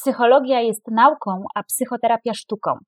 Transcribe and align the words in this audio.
psychologia 0.00 0.60
jest 0.60 0.82
nauką, 0.90 1.44
a 1.54 1.62
psychoterapia 1.62 2.34
sztuką. 2.34 2.78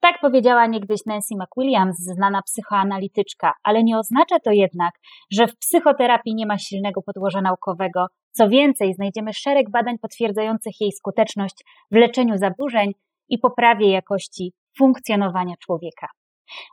Tak 0.00 0.20
powiedziała 0.20 0.66
niegdyś 0.66 1.00
Nancy 1.06 1.34
McWilliams, 1.34 1.96
znana 1.98 2.42
psychoanalityczka, 2.42 3.52
ale 3.62 3.82
nie 3.84 3.98
oznacza 3.98 4.40
to 4.40 4.50
jednak, 4.50 4.94
że 5.32 5.46
w 5.46 5.56
psychoterapii 5.56 6.34
nie 6.34 6.46
ma 6.46 6.58
silnego 6.58 7.02
podłoża 7.02 7.40
naukowego. 7.40 8.06
Co 8.32 8.48
więcej, 8.48 8.94
znajdziemy 8.94 9.32
szereg 9.32 9.70
badań 9.70 9.98
potwierdzających 9.98 10.80
jej 10.80 10.92
skuteczność 10.92 11.64
w 11.90 11.96
leczeniu 11.96 12.36
zaburzeń 12.36 12.92
i 13.28 13.38
poprawie 13.38 13.90
jakości 13.90 14.52
funkcjonowania 14.78 15.54
człowieka. 15.60 16.06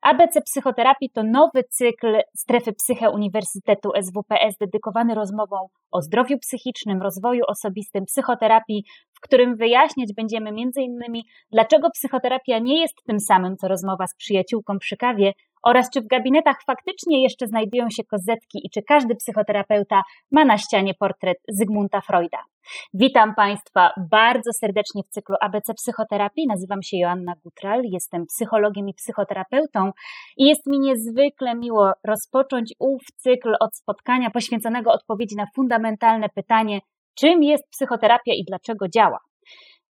ABC 0.01 0.41
Psychoterapii 0.41 1.09
to 1.09 1.23
nowy 1.23 1.63
cykl 1.69 2.17
strefy 2.37 2.73
psyche 2.73 3.09
Uniwersytetu 3.09 3.89
SWPS 4.01 4.57
dedykowany 4.59 5.15
rozmowom 5.15 5.67
o 5.91 6.01
zdrowiu 6.01 6.37
psychicznym, 6.39 7.01
rozwoju 7.01 7.43
osobistym, 7.47 8.05
psychoterapii, 8.05 8.83
w 9.13 9.21
którym 9.21 9.55
wyjaśniać 9.55 10.09
będziemy 10.15 10.49
m.in. 10.49 11.21
dlaczego 11.51 11.89
psychoterapia 11.89 12.59
nie 12.59 12.81
jest 12.81 12.95
tym 13.07 13.19
samym, 13.19 13.57
co 13.57 13.67
rozmowa 13.67 14.07
z 14.07 14.15
przyjaciółką 14.15 14.79
przy 14.79 14.97
kawie 14.97 15.33
oraz 15.65 15.89
czy 15.89 16.01
w 16.01 16.07
gabinetach 16.07 16.57
faktycznie 16.67 17.23
jeszcze 17.23 17.47
znajdują 17.47 17.89
się 17.89 18.03
kozetki 18.03 18.61
i 18.63 18.69
czy 18.69 18.81
każdy 18.81 19.15
psychoterapeuta 19.15 20.01
ma 20.31 20.45
na 20.45 20.57
ścianie 20.57 20.93
portret 20.93 21.37
Zygmunta 21.49 22.01
Freuda. 22.01 22.37
Witam 22.93 23.35
Państwa 23.35 23.91
bardzo 24.11 24.53
serdecznie 24.53 25.03
w 25.03 25.09
cyklu 25.09 25.35
ABC 25.41 25.73
Psychoterapii. 25.73 26.47
Nazywam 26.47 26.83
się 26.83 26.97
Joanna 26.97 27.33
Gutral, 27.43 27.81
jestem 27.83 28.25
psychologiem 28.25 28.89
i 28.89 28.93
psychoterapeutą 28.93 29.91
i 30.37 30.45
jest 30.45 30.67
mi 30.67 30.79
niezwykle 30.79 31.55
miło 31.55 31.91
rozpocząć 32.03 32.73
ów 32.79 33.01
cykl 33.15 33.53
od 33.59 33.75
spotkania 33.75 34.29
poświęconego 34.29 34.91
odpowiedzi 34.91 35.35
na 35.35 35.45
fundamentalne 35.55 36.29
pytanie, 36.29 36.79
czym 37.15 37.43
jest 37.43 37.63
psychoterapia 37.69 38.33
i 38.33 38.43
dlaczego 38.47 38.87
działa. 38.87 39.19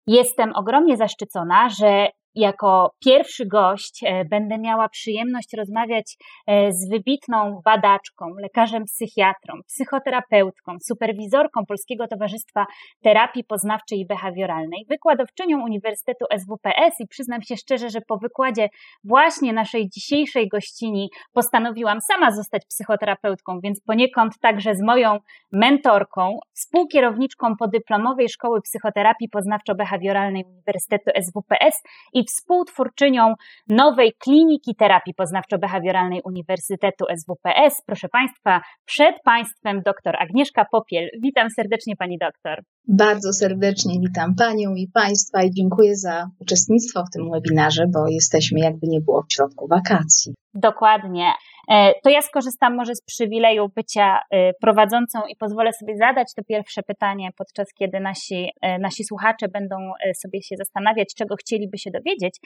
Jestem 0.07 0.51
ogromnie 0.55 0.97
zaszczycona, 0.97 1.69
że 1.69 2.07
jako 2.35 2.91
pierwszy 3.05 3.45
gość 3.45 4.03
e, 4.03 4.25
będę 4.25 4.57
miała 4.57 4.89
przyjemność 4.89 5.49
rozmawiać 5.57 6.17
e, 6.47 6.71
z 6.71 6.89
wybitną 6.89 7.61
badaczką, 7.65 8.25
lekarzem 8.41 8.83
psychiatrą, 8.85 9.53
psychoterapeutką, 9.67 10.77
superwizorką 10.87 11.65
Polskiego 11.65 12.07
Towarzystwa 12.07 12.65
Terapii 13.03 13.43
Poznawczej 13.43 13.99
i 13.99 14.07
Behawioralnej, 14.07 14.85
wykładowczynią 14.89 15.63
Uniwersytetu 15.63 16.25
SWPS 16.37 16.99
i 16.99 17.07
przyznam 17.07 17.41
się 17.41 17.57
szczerze, 17.57 17.89
że 17.89 17.99
po 18.07 18.17
wykładzie 18.17 18.69
właśnie 19.03 19.53
naszej 19.53 19.89
dzisiejszej 19.89 20.47
gościni 20.47 21.09
postanowiłam 21.33 22.01
sama 22.01 22.31
zostać 22.31 22.65
psychoterapeutką, 22.65 23.59
więc 23.63 23.81
poniekąd 23.81 24.33
także 24.41 24.75
z 24.75 24.81
moją 24.81 25.17
mentorką, 25.51 26.39
współkierowniczką 26.53 27.55
podyplomowej 27.59 28.29
Szkoły 28.29 28.61
Psychoterapii 28.61 29.29
Poznawczo-Behawioralnej 29.29 30.43
Uniwersytetu 30.45 31.11
SWPS 31.21 31.81
i 32.13 32.24
współtwórczynią 32.25 33.33
nowej 33.69 34.13
kliniki 34.19 34.75
terapii 34.75 35.13
poznawczo-behawioralnej 35.13 36.19
Uniwersytetu 36.25 37.05
SWPS. 37.17 37.81
Proszę 37.85 38.09
Państwa, 38.09 38.61
przed 38.85 39.15
Państwem 39.25 39.81
dr 39.85 40.15
Agnieszka 40.19 40.65
Popiel. 40.71 41.09
Witam 41.23 41.49
serdecznie 41.49 41.95
Pani 41.95 42.17
doktor. 42.17 42.63
Bardzo 42.87 43.33
serdecznie 43.33 43.99
witam 43.99 44.35
Panią 44.35 44.75
i 44.75 44.87
Państwa 44.93 45.43
i 45.43 45.51
dziękuję 45.51 45.95
za 45.95 46.29
uczestnictwo 46.39 47.03
w 47.03 47.13
tym 47.13 47.31
webinarze, 47.31 47.85
bo 47.93 48.07
jesteśmy 48.07 48.59
jakby 48.59 48.87
nie 48.87 49.01
było 49.01 49.21
w 49.21 49.33
środku 49.33 49.67
wakacji. 49.67 50.33
Dokładnie. 50.55 51.31
E, 51.71 51.93
to 52.03 52.09
ja 52.09 52.21
skorzystam 52.21 52.75
może 52.75 52.95
z 52.95 53.01
przywileju 53.01 53.69
bycia 53.75 54.19
e, 54.31 54.53
prowadzącą 54.61 55.19
i 55.29 55.35
pozwolę 55.35 55.71
sobie 55.73 55.97
zadać 55.97 56.27
to 56.35 56.43
pierwsze 56.43 56.83
pytanie, 56.83 57.29
podczas 57.37 57.67
kiedy 57.79 57.99
nasi, 57.99 58.49
e, 58.61 58.79
nasi 58.79 59.03
słuchacze 59.03 59.47
będą 59.47 59.75
sobie 60.23 60.43
się 60.43 60.55
zastanawiać, 60.57 61.07
czego 61.17 61.35
chcieliby 61.35 61.77
się 61.77 61.91
dowiedzieć. 61.91 62.39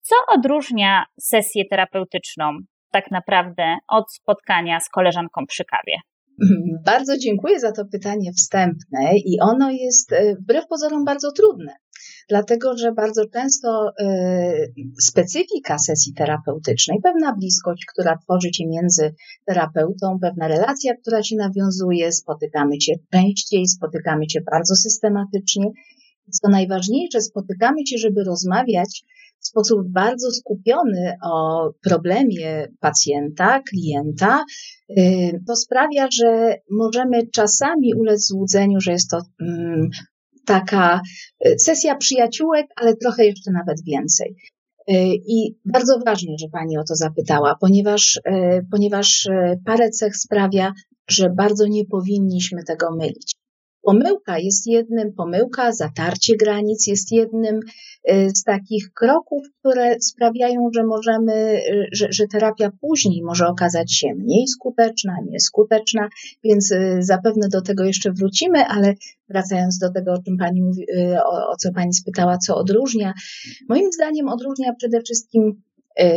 Co 0.00 0.16
odróżnia 0.34 1.04
sesję 1.20 1.64
terapeutyczną 1.70 2.58
tak 2.90 3.10
naprawdę 3.10 3.76
od 3.88 4.04
spotkania 4.14 4.80
z 4.80 4.88
koleżanką 4.88 5.46
przy 5.46 5.64
kawie? 5.64 5.96
Bardzo 6.86 7.18
dziękuję 7.18 7.60
za 7.60 7.72
to 7.72 7.82
pytanie 7.92 8.32
wstępne 8.32 9.16
i 9.16 9.40
ono 9.40 9.70
jest 9.70 10.14
wbrew 10.40 10.66
pozorom 10.66 11.04
bardzo 11.04 11.32
trudne 11.32 11.76
dlatego 12.28 12.76
że 12.76 12.92
bardzo 12.92 13.26
często 13.26 13.90
y, 14.00 14.72
specyfika 15.00 15.78
sesji 15.78 16.14
terapeutycznej, 16.14 16.98
pewna 17.02 17.34
bliskość, 17.36 17.86
która 17.86 18.18
tworzy 18.18 18.48
się 18.52 18.66
między 18.66 19.14
terapeutą, 19.46 20.18
pewna 20.20 20.48
relacja, 20.48 20.94
która 20.96 21.22
się 21.22 21.36
nawiązuje, 21.36 22.12
spotykamy 22.12 22.80
się 22.80 22.92
częściej, 23.10 23.66
spotykamy 23.66 24.30
się 24.30 24.40
bardzo 24.40 24.74
systematycznie. 24.74 25.66
Co 26.30 26.48
najważniejsze, 26.48 27.20
spotykamy 27.20 27.86
się, 27.86 27.98
żeby 27.98 28.24
rozmawiać 28.24 29.04
w 29.42 29.46
sposób 29.46 29.88
bardzo 29.88 30.30
skupiony 30.30 31.14
o 31.24 31.70
problemie 31.82 32.68
pacjenta, 32.80 33.60
klienta, 33.70 34.44
y, 34.98 35.40
to 35.46 35.56
sprawia, 35.56 36.08
że 36.12 36.54
możemy 36.70 37.26
czasami 37.26 37.94
ulec 37.94 38.26
złudzeniu, 38.26 38.80
że 38.80 38.92
jest 38.92 39.10
to 39.10 39.20
mm, 39.40 39.90
taka 40.46 41.00
e, 41.40 41.58
sesja 41.58 41.96
przyjaciółek, 41.96 42.66
ale 42.76 42.96
trochę 42.96 43.26
jeszcze 43.26 43.50
nawet 43.50 43.84
więcej. 43.84 44.36
E, 44.88 44.94
I 45.14 45.56
bardzo 45.64 45.98
ważne, 46.06 46.32
że 46.40 46.48
Pani 46.48 46.78
o 46.78 46.84
to 46.84 46.94
zapytała, 46.94 47.56
ponieważ, 47.60 48.20
e, 48.24 48.60
ponieważ 48.70 49.28
parę 49.64 49.90
cech 49.90 50.16
sprawia, 50.16 50.72
że 51.08 51.30
bardzo 51.30 51.66
nie 51.66 51.84
powinniśmy 51.84 52.64
tego 52.64 52.96
mylić. 52.96 53.41
Pomyłka 53.82 54.38
jest 54.38 54.66
jednym, 54.66 55.12
pomyłka, 55.12 55.72
zatarcie 55.72 56.36
granic 56.36 56.86
jest 56.86 57.12
jednym 57.12 57.60
y, 58.10 58.30
z 58.34 58.44
takich 58.44 58.92
kroków, 58.92 59.42
które 59.58 60.00
sprawiają, 60.00 60.68
że 60.74 60.84
możemy, 60.84 61.32
y, 61.32 61.88
że, 61.92 62.06
że 62.10 62.26
terapia 62.26 62.70
później 62.80 63.22
może 63.22 63.48
okazać 63.48 63.92
się 63.92 64.14
mniej 64.14 64.48
skuteczna, 64.48 65.16
nieskuteczna, 65.30 66.08
więc 66.44 66.72
y, 66.72 66.96
zapewne 67.00 67.48
do 67.48 67.62
tego 67.62 67.84
jeszcze 67.84 68.12
wrócimy, 68.12 68.66
ale 68.66 68.94
wracając 69.28 69.78
do 69.78 69.92
tego, 69.92 70.12
o 70.12 70.22
czym 70.22 70.36
pani 70.36 70.62
mówi, 70.62 70.86
o, 71.24 71.50
o 71.50 71.56
co 71.56 71.72
pani 71.72 71.94
spytała, 71.94 72.38
co 72.38 72.56
odróżnia, 72.56 73.12
moim 73.68 73.92
zdaniem 73.92 74.28
odróżnia 74.28 74.74
przede 74.78 75.00
wszystkim 75.00 75.62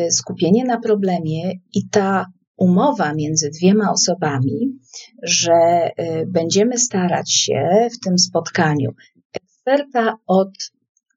skupienie 0.10 0.66
na 0.66 0.80
problemie 0.80 1.52
i 1.74 1.90
ta 1.92 2.26
umowa 2.58 3.14
między 3.14 3.50
dwiema 3.50 3.92
osobami, 3.92 4.80
że 5.24 5.90
y, 6.00 6.26
będziemy 6.28 6.78
starać 6.78 7.34
się 7.34 7.88
w 7.94 8.06
tym 8.06 8.18
spotkaniu 8.18 8.92
eksperta 9.34 10.18
od 10.28 10.50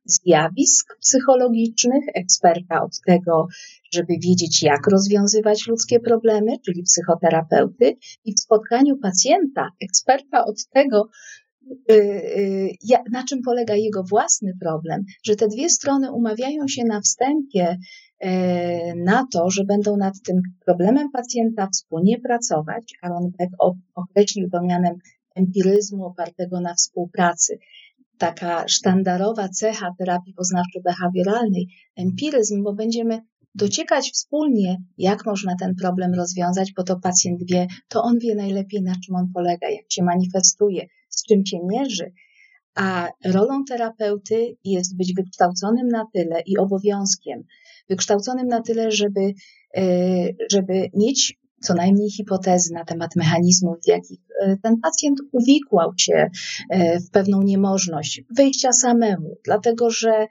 zjawisk 0.05 0.97
psychologicznych, 1.01 2.05
eksperta 2.15 2.83
od 2.83 3.01
tego, 3.07 3.47
żeby 3.93 4.15
wiedzieć, 4.23 4.63
jak 4.63 4.87
rozwiązywać 4.93 5.67
ludzkie 5.67 6.01
problemy, 6.01 6.53
czyli 6.65 6.83
psychoterapeuty, 6.83 7.97
i 8.25 8.35
w 8.35 8.41
spotkaniu 8.41 8.97
pacjenta, 8.97 9.69
eksperta 9.81 10.45
od 10.45 10.69
tego, 10.69 11.09
y, 11.91 11.95
y, 11.95 12.99
na 13.13 13.25
czym 13.25 13.43
polega 13.43 13.75
jego 13.75 14.03
własny 14.03 14.53
problem, 14.61 15.05
że 15.25 15.37
te 15.37 15.49
dwie 15.49 15.71
strony 15.71 16.13
umawiają 16.13 16.69
się 16.69 16.85
na 16.85 17.01
wstępie 17.01 17.79
na 18.97 19.27
to, 19.33 19.51
że 19.51 19.65
będą 19.65 19.97
nad 19.97 20.15
tym 20.23 20.43
problemem 20.67 21.11
pacjenta 21.11 21.69
wspólnie 21.73 22.21
pracować, 22.21 22.95
a 23.03 23.09
on 23.09 23.33
tak 23.39 23.49
określił 23.95 24.51
to 24.51 24.63
mianem 24.63 24.95
empiryzmu 25.35 26.07
opartego 26.07 26.61
na 26.61 26.75
współpracy. 26.75 27.59
Taka 28.19 28.69
sztandarowa 28.69 29.49
cecha 29.49 29.95
terapii 29.99 30.35
poznawczo-behawioralnej, 30.35 31.67
empiryzm, 31.97 32.63
bo 32.63 32.73
będziemy 32.73 33.21
dociekać 33.55 34.11
wspólnie, 34.11 34.77
jak 34.99 35.27
można 35.27 35.57
ten 35.61 35.75
problem 35.75 36.15
rozwiązać, 36.15 36.73
bo 36.77 36.83
to 36.83 37.01
pacjent 37.01 37.41
wie, 37.51 37.67
to 37.89 38.03
on 38.03 38.19
wie 38.19 38.35
najlepiej, 38.35 38.83
na 38.83 38.95
czym 39.07 39.15
on 39.15 39.31
polega, 39.35 39.71
jak 39.71 39.85
się 39.93 40.03
manifestuje, 40.03 40.87
z 41.09 41.25
czym 41.25 41.47
się 41.47 41.59
mierzy. 41.65 42.13
A 42.75 43.09
rolą 43.25 43.65
terapeuty 43.65 44.57
jest 44.65 44.97
być 44.97 45.15
wykształconym 45.15 45.89
na 45.89 46.05
tyle 46.13 46.43
i 46.47 46.59
obowiązkiem, 46.59 47.45
wykształconym 47.89 48.47
na 48.47 48.63
tyle, 48.63 48.91
żeby, 48.91 49.35
e, 49.77 49.83
żeby 50.51 50.91
mieć 50.95 51.39
co 51.63 51.75
najmniej 51.75 52.11
hipotezy 52.11 52.75
na 52.75 52.85
temat 52.85 53.17
mechanizmów, 53.17 53.77
w 53.85 53.89
jakich 53.89 54.19
e, 54.41 54.57
ten 54.63 54.81
pacjent 54.81 55.21
uwikłał 55.33 55.93
się 55.99 56.31
e, 56.71 57.01
w 57.01 57.11
pewną 57.11 57.43
niemożność 57.43 58.23
wyjścia 58.37 58.73
samemu, 58.73 59.37
dlatego 59.45 59.91
że 59.91 60.27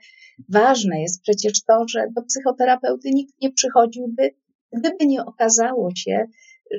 ważne 0.48 1.02
jest 1.02 1.22
przecież 1.22 1.62
to, 1.62 1.84
że 1.88 2.06
do 2.16 2.22
psychoterapeuty 2.22 3.10
nikt 3.10 3.34
nie 3.42 3.52
przychodziłby, 3.52 4.30
gdyby 4.72 5.06
nie 5.06 5.24
okazało 5.24 5.90
się, 5.96 6.26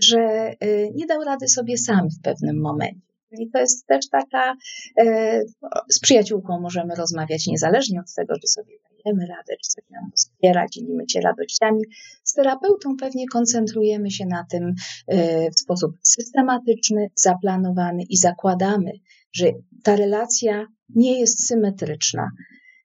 że 0.01 0.53
nie 0.95 1.05
dał 1.05 1.23
rady 1.23 1.47
sobie 1.47 1.77
sam 1.77 2.07
w 2.09 2.21
pewnym 2.21 2.62
momencie. 2.62 3.08
I 3.31 3.49
to 3.49 3.59
jest 3.59 3.87
też 3.87 4.09
taka, 4.09 4.55
e, 4.99 5.41
z 5.89 5.99
przyjaciółką 5.99 6.59
możemy 6.59 6.95
rozmawiać 6.95 7.47
niezależnie 7.47 7.99
od 7.99 8.13
tego, 8.13 8.33
czy 8.41 8.47
sobie 8.47 8.73
dajemy 9.05 9.27
radę, 9.27 9.53
czy 9.63 9.71
sobie 9.71 9.87
nam 9.91 10.11
wspiera, 10.15 10.65
dzielimy 10.71 11.03
się 11.09 11.21
radościami. 11.21 11.81
Z 12.23 12.33
terapeutą 12.33 12.95
pewnie 12.99 13.27
koncentrujemy 13.27 14.11
się 14.11 14.25
na 14.25 14.45
tym 14.51 14.73
e, 15.07 15.51
w 15.51 15.59
sposób 15.59 15.91
systematyczny, 16.03 17.09
zaplanowany 17.15 18.03
i 18.09 18.17
zakładamy, 18.17 18.91
że 19.33 19.51
ta 19.83 19.95
relacja 19.95 20.65
nie 20.95 21.19
jest 21.19 21.47
symetryczna, 21.47 22.29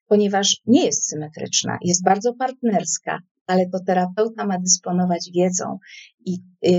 ponieważ 0.09 0.61
nie 0.67 0.87
jest 0.87 1.09
symetryczna, 1.09 1.79
jest 1.83 2.05
bardzo 2.05 2.35
partnerska, 2.35 3.19
ale 3.47 3.67
to 3.69 3.79
terapeuta 3.87 4.47
ma 4.47 4.59
dysponować 4.59 5.31
wiedzą 5.35 5.79
i, 6.27 6.33
yy, 6.63 6.73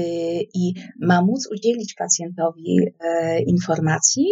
i 0.53 0.73
ma 0.99 1.21
móc 1.21 1.47
udzielić 1.51 1.93
pacjentowi 1.93 2.75
yy, 2.75 3.41
informacji 3.47 4.25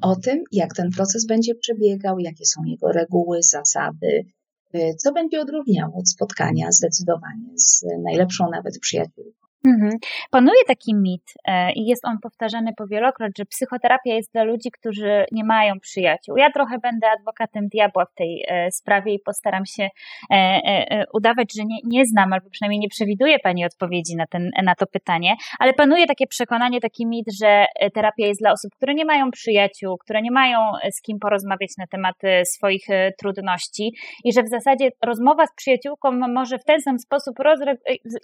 o 0.00 0.16
tym, 0.16 0.44
jak 0.52 0.74
ten 0.74 0.90
proces 0.90 1.26
będzie 1.26 1.54
przebiegał, 1.54 2.18
jakie 2.18 2.46
są 2.46 2.64
jego 2.64 2.92
reguły, 2.92 3.42
zasady, 3.42 4.24
yy, 4.72 4.94
co 4.94 5.12
będzie 5.12 5.40
odróżniało 5.40 5.98
od 5.98 6.10
spotkania 6.10 6.72
zdecydowanie 6.72 7.50
z 7.54 7.84
najlepszą 8.04 8.50
nawet 8.50 8.78
przyjaciółką. 8.78 9.47
Mhm. 9.66 9.90
Panuje 10.30 10.64
taki 10.66 10.94
mit 10.94 11.22
e, 11.44 11.72
i 11.72 11.86
jest 11.86 12.04
on 12.04 12.18
powtarzany 12.22 12.72
powielokroć, 12.76 13.32
że 13.38 13.44
psychoterapia 13.44 14.14
jest 14.14 14.32
dla 14.32 14.42
ludzi, 14.42 14.70
którzy 14.70 15.24
nie 15.32 15.44
mają 15.44 15.80
przyjaciół. 15.80 16.36
Ja 16.36 16.50
trochę 16.50 16.78
będę 16.78 17.10
adwokatem 17.18 17.68
diabła 17.68 18.04
w 18.04 18.14
tej 18.14 18.44
e, 18.48 18.70
sprawie 18.70 19.14
i 19.14 19.18
postaram 19.18 19.66
się 19.66 19.88
e, 20.30 21.04
udawać, 21.14 21.54
że 21.56 21.64
nie, 21.64 21.76
nie 21.84 22.06
znam, 22.06 22.32
albo 22.32 22.50
przynajmniej 22.50 22.80
nie 22.80 22.88
przewiduję 22.88 23.38
Pani 23.38 23.64
odpowiedzi 23.64 24.16
na, 24.16 24.26
ten, 24.26 24.50
na 24.62 24.74
to 24.74 24.86
pytanie, 24.86 25.34
ale 25.58 25.72
panuje 25.72 26.06
takie 26.06 26.26
przekonanie, 26.26 26.80
taki 26.80 27.06
mit, 27.06 27.26
że 27.40 27.66
terapia 27.94 28.26
jest 28.26 28.40
dla 28.40 28.52
osób, 28.52 28.70
które 28.76 28.94
nie 28.94 29.04
mają 29.04 29.30
przyjaciół, 29.30 29.98
które 29.98 30.22
nie 30.22 30.30
mają 30.30 30.58
z 30.92 31.02
kim 31.02 31.18
porozmawiać 31.18 31.70
na 31.78 31.86
temat 31.86 32.16
swoich 32.44 32.86
trudności 33.18 33.92
i 34.24 34.32
że 34.32 34.42
w 34.42 34.48
zasadzie 34.48 34.90
rozmowa 35.04 35.46
z 35.46 35.54
przyjaciółką 35.54 36.10
może 36.12 36.58
w 36.58 36.64
ten 36.64 36.80
sam 36.80 36.98
sposób 36.98 37.38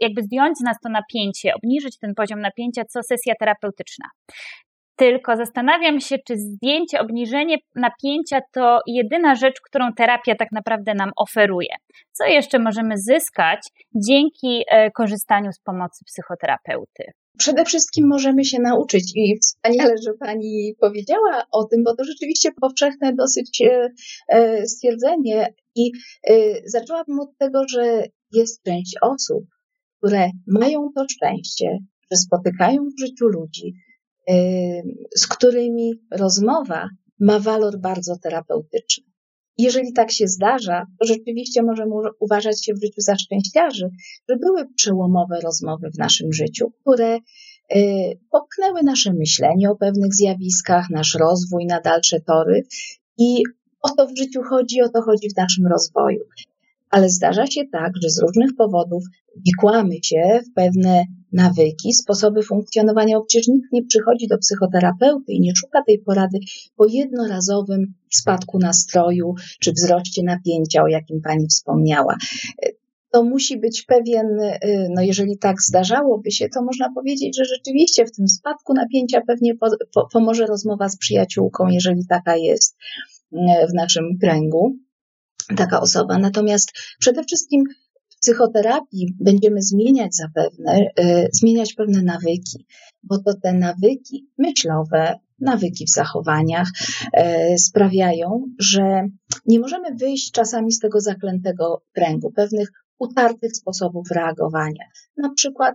jakby 0.01 0.23
zdjąć 0.23 0.59
z 0.59 0.61
nas 0.61 0.77
to 0.83 0.89
napięcie, 0.89 1.24
napięcie, 1.25 1.55
obniżyć 1.55 1.99
ten 1.99 2.15
poziom 2.15 2.41
napięcia, 2.41 2.85
co 2.85 3.03
sesja 3.03 3.35
terapeutyczna. 3.41 4.09
Tylko 4.97 5.37
zastanawiam 5.37 6.01
się, 6.01 6.17
czy 6.27 6.37
zdjęcie, 6.39 7.01
obniżenie 7.01 7.57
napięcia 7.75 8.41
to 8.53 8.81
jedyna 8.87 9.35
rzecz, 9.35 9.61
którą 9.61 9.93
terapia 9.93 10.35
tak 10.35 10.49
naprawdę 10.53 10.95
nam 10.95 11.11
oferuje. 11.17 11.75
Co 12.13 12.25
jeszcze 12.25 12.59
możemy 12.59 12.99
zyskać 12.99 13.61
dzięki 13.95 14.65
e, 14.71 14.91
korzystaniu 14.91 15.53
z 15.53 15.61
pomocy 15.61 16.05
psychoterapeuty? 16.05 17.05
Przede 17.39 17.65
wszystkim 17.65 18.09
możemy 18.09 18.45
się 18.45 18.61
nauczyć 18.61 19.13
i 19.17 19.39
wspaniale, 19.43 19.95
że 20.05 20.13
Pani 20.21 20.75
powiedziała 20.81 21.45
o 21.53 21.65
tym, 21.65 21.85
bo 21.85 21.97
to 21.97 22.05
rzeczywiście 22.05 22.51
powszechne 22.61 23.15
dosyć 23.15 23.63
e, 23.63 23.91
e, 24.29 24.67
stwierdzenie 24.67 25.55
i 25.77 25.93
zaczęłabym 26.67 27.21
od 27.21 27.39
tego, 27.39 27.63
że 27.69 28.03
jest 28.33 28.63
część 28.63 28.97
osób, 29.03 29.45
które 30.05 30.31
mają 30.47 30.89
to 30.95 31.05
szczęście, 31.11 31.79
że 32.13 32.17
spotykają 32.17 32.89
w 32.97 33.01
życiu 33.01 33.29
ludzi, 33.29 33.75
z 35.17 35.27
którymi 35.27 35.93
rozmowa 36.11 36.89
ma 37.21 37.39
walor 37.39 37.79
bardzo 37.79 38.17
terapeutyczny. 38.23 39.05
Jeżeli 39.59 39.93
tak 39.93 40.13
się 40.13 40.29
zdarza, 40.29 40.87
to 40.99 41.07
rzeczywiście 41.07 41.63
możemy 41.63 41.91
uważać 42.21 42.65
się 42.65 42.75
w 42.75 42.85
życiu 42.85 43.01
za 43.01 43.17
szczęściarzy, 43.17 43.91
że 44.29 44.37
były 44.37 44.67
przełomowe 44.77 45.41
rozmowy 45.41 45.91
w 45.91 45.99
naszym 45.99 46.33
życiu, 46.33 46.73
które 46.81 47.17
y, 47.17 47.21
popchnęły 48.31 48.83
nasze 48.83 49.13
myślenie 49.13 49.71
o 49.71 49.77
pewnych 49.77 50.15
zjawiskach, 50.15 50.91
nasz 50.91 51.15
rozwój 51.15 51.67
na 51.67 51.81
dalsze 51.81 52.21
tory 52.21 52.63
i 53.19 53.43
o 53.83 53.91
to 53.91 54.07
w 54.07 54.19
życiu 54.19 54.43
chodzi, 54.43 54.83
o 54.83 54.89
to 54.89 55.03
chodzi 55.03 55.29
w 55.31 55.37
naszym 55.37 55.67
rozwoju 55.67 56.25
ale 56.95 57.11
zdarza 57.11 57.47
się 57.47 57.63
tak, 57.73 57.93
że 58.03 58.11
z 58.11 58.23
różnych 58.23 58.51
powodów 58.59 59.05
wikłamy 59.47 59.95
się 60.03 60.41
w 60.47 60.55
pewne 60.55 61.05
nawyki, 61.33 61.93
sposoby 61.93 62.43
funkcjonowania, 62.43 63.21
przecież 63.29 63.49
nikt 63.49 63.73
nie 63.73 63.85
przychodzi 63.87 64.29
do 64.29 64.39
psychoterapeuty 64.39 65.33
i 65.33 65.41
nie 65.41 65.53
szuka 65.57 65.83
tej 65.87 65.99
porady 65.99 66.39
po 66.77 66.87
jednorazowym 66.87 67.95
spadku 68.11 68.59
nastroju 68.59 69.35
czy 69.61 69.73
wzroście 69.73 70.23
napięcia, 70.23 70.83
o 70.83 70.89
jakim 70.89 71.21
Pani 71.21 71.47
wspomniała. 71.47 72.17
To 73.11 73.25
musi 73.25 73.59
być 73.59 73.83
pewien, 73.83 74.27
no 74.97 75.03
jeżeli 75.03 75.39
tak 75.39 75.63
zdarzałoby 75.63 76.31
się, 76.31 76.49
to 76.49 76.63
można 76.63 76.93
powiedzieć, 76.95 77.37
że 77.37 77.45
rzeczywiście 77.45 78.07
w 78.07 78.13
tym 78.13 78.29
spadku 78.29 78.75
napięcia 78.75 79.21
pewnie 79.27 79.55
po, 79.55 79.67
po, 79.95 80.09
pomoże 80.13 80.47
rozmowa 80.47 80.89
z 80.89 80.97
przyjaciółką, 80.99 81.69
jeżeli 81.69 82.07
taka 82.07 82.37
jest 82.37 82.77
w 83.71 83.75
naszym 83.75 84.05
kręgu 84.21 84.77
taka 85.57 85.81
osoba. 85.81 86.19
Natomiast 86.19 86.73
przede 86.99 87.25
wszystkim 87.25 87.65
w 88.09 88.21
psychoterapii 88.21 89.15
będziemy 89.21 89.63
zmieniać 89.63 90.17
zapewne, 90.17 90.79
y, 91.01 91.29
zmieniać 91.33 91.75
pewne 91.75 92.03
nawyki, 92.03 92.67
bo 93.03 93.19
to 93.19 93.35
te 93.43 93.53
nawyki 93.53 94.29
myślowe, 94.39 95.19
nawyki 95.39 95.85
w 95.87 95.91
zachowaniach 95.91 96.69
y, 97.19 97.59
sprawiają, 97.59 98.47
że 98.59 99.09
nie 99.47 99.61
możemy 99.61 99.95
wyjść 99.95 100.31
czasami 100.33 100.73
z 100.73 100.79
tego 100.79 101.01
zaklętego 101.01 101.83
kręgu, 101.93 102.33
pewnych 102.33 102.73
utartych 102.99 103.57
sposobów 103.57 104.11
reagowania. 104.11 104.85
Na 105.17 105.35
przykład, 105.35 105.75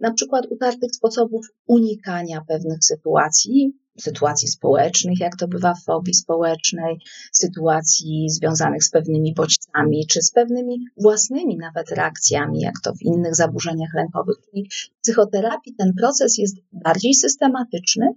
na 0.00 0.12
przykład 0.12 0.46
utartych 0.50 0.90
sposobów 0.94 1.46
unikania 1.66 2.40
pewnych 2.48 2.78
sytuacji, 2.84 3.72
sytuacji 4.00 4.48
społecznych, 4.48 5.20
jak 5.20 5.36
to 5.36 5.48
bywa 5.48 5.74
w 5.74 5.84
fobii 5.84 6.14
społecznej, 6.14 6.98
sytuacji 7.32 8.30
związanych 8.30 8.84
z 8.84 8.90
pewnymi 8.90 9.34
bodźcami, 9.34 10.06
czy 10.06 10.22
z 10.22 10.30
pewnymi 10.30 10.84
własnymi 10.96 11.56
nawet 11.56 11.90
reakcjami, 11.90 12.60
jak 12.60 12.74
to 12.82 12.92
w 12.94 13.02
innych 13.02 13.36
zaburzeniach 13.36 13.94
lękowych. 13.94 14.36
Czyli 14.50 14.68
w 14.70 15.00
psychoterapii 15.02 15.74
ten 15.74 15.92
proces 15.94 16.38
jest 16.38 16.56
bardziej 16.72 17.14
systematyczny 17.14 18.08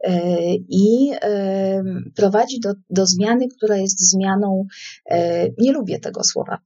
e, 0.00 0.20
i 0.54 1.10
e, 1.22 1.82
prowadzi 2.14 2.60
do, 2.60 2.72
do 2.90 3.06
zmiany, 3.06 3.48
która 3.48 3.76
jest 3.76 4.10
zmianą, 4.10 4.66
e, 5.10 5.48
nie 5.58 5.72
lubię 5.72 6.00
tego 6.00 6.24
słowa, 6.24 6.58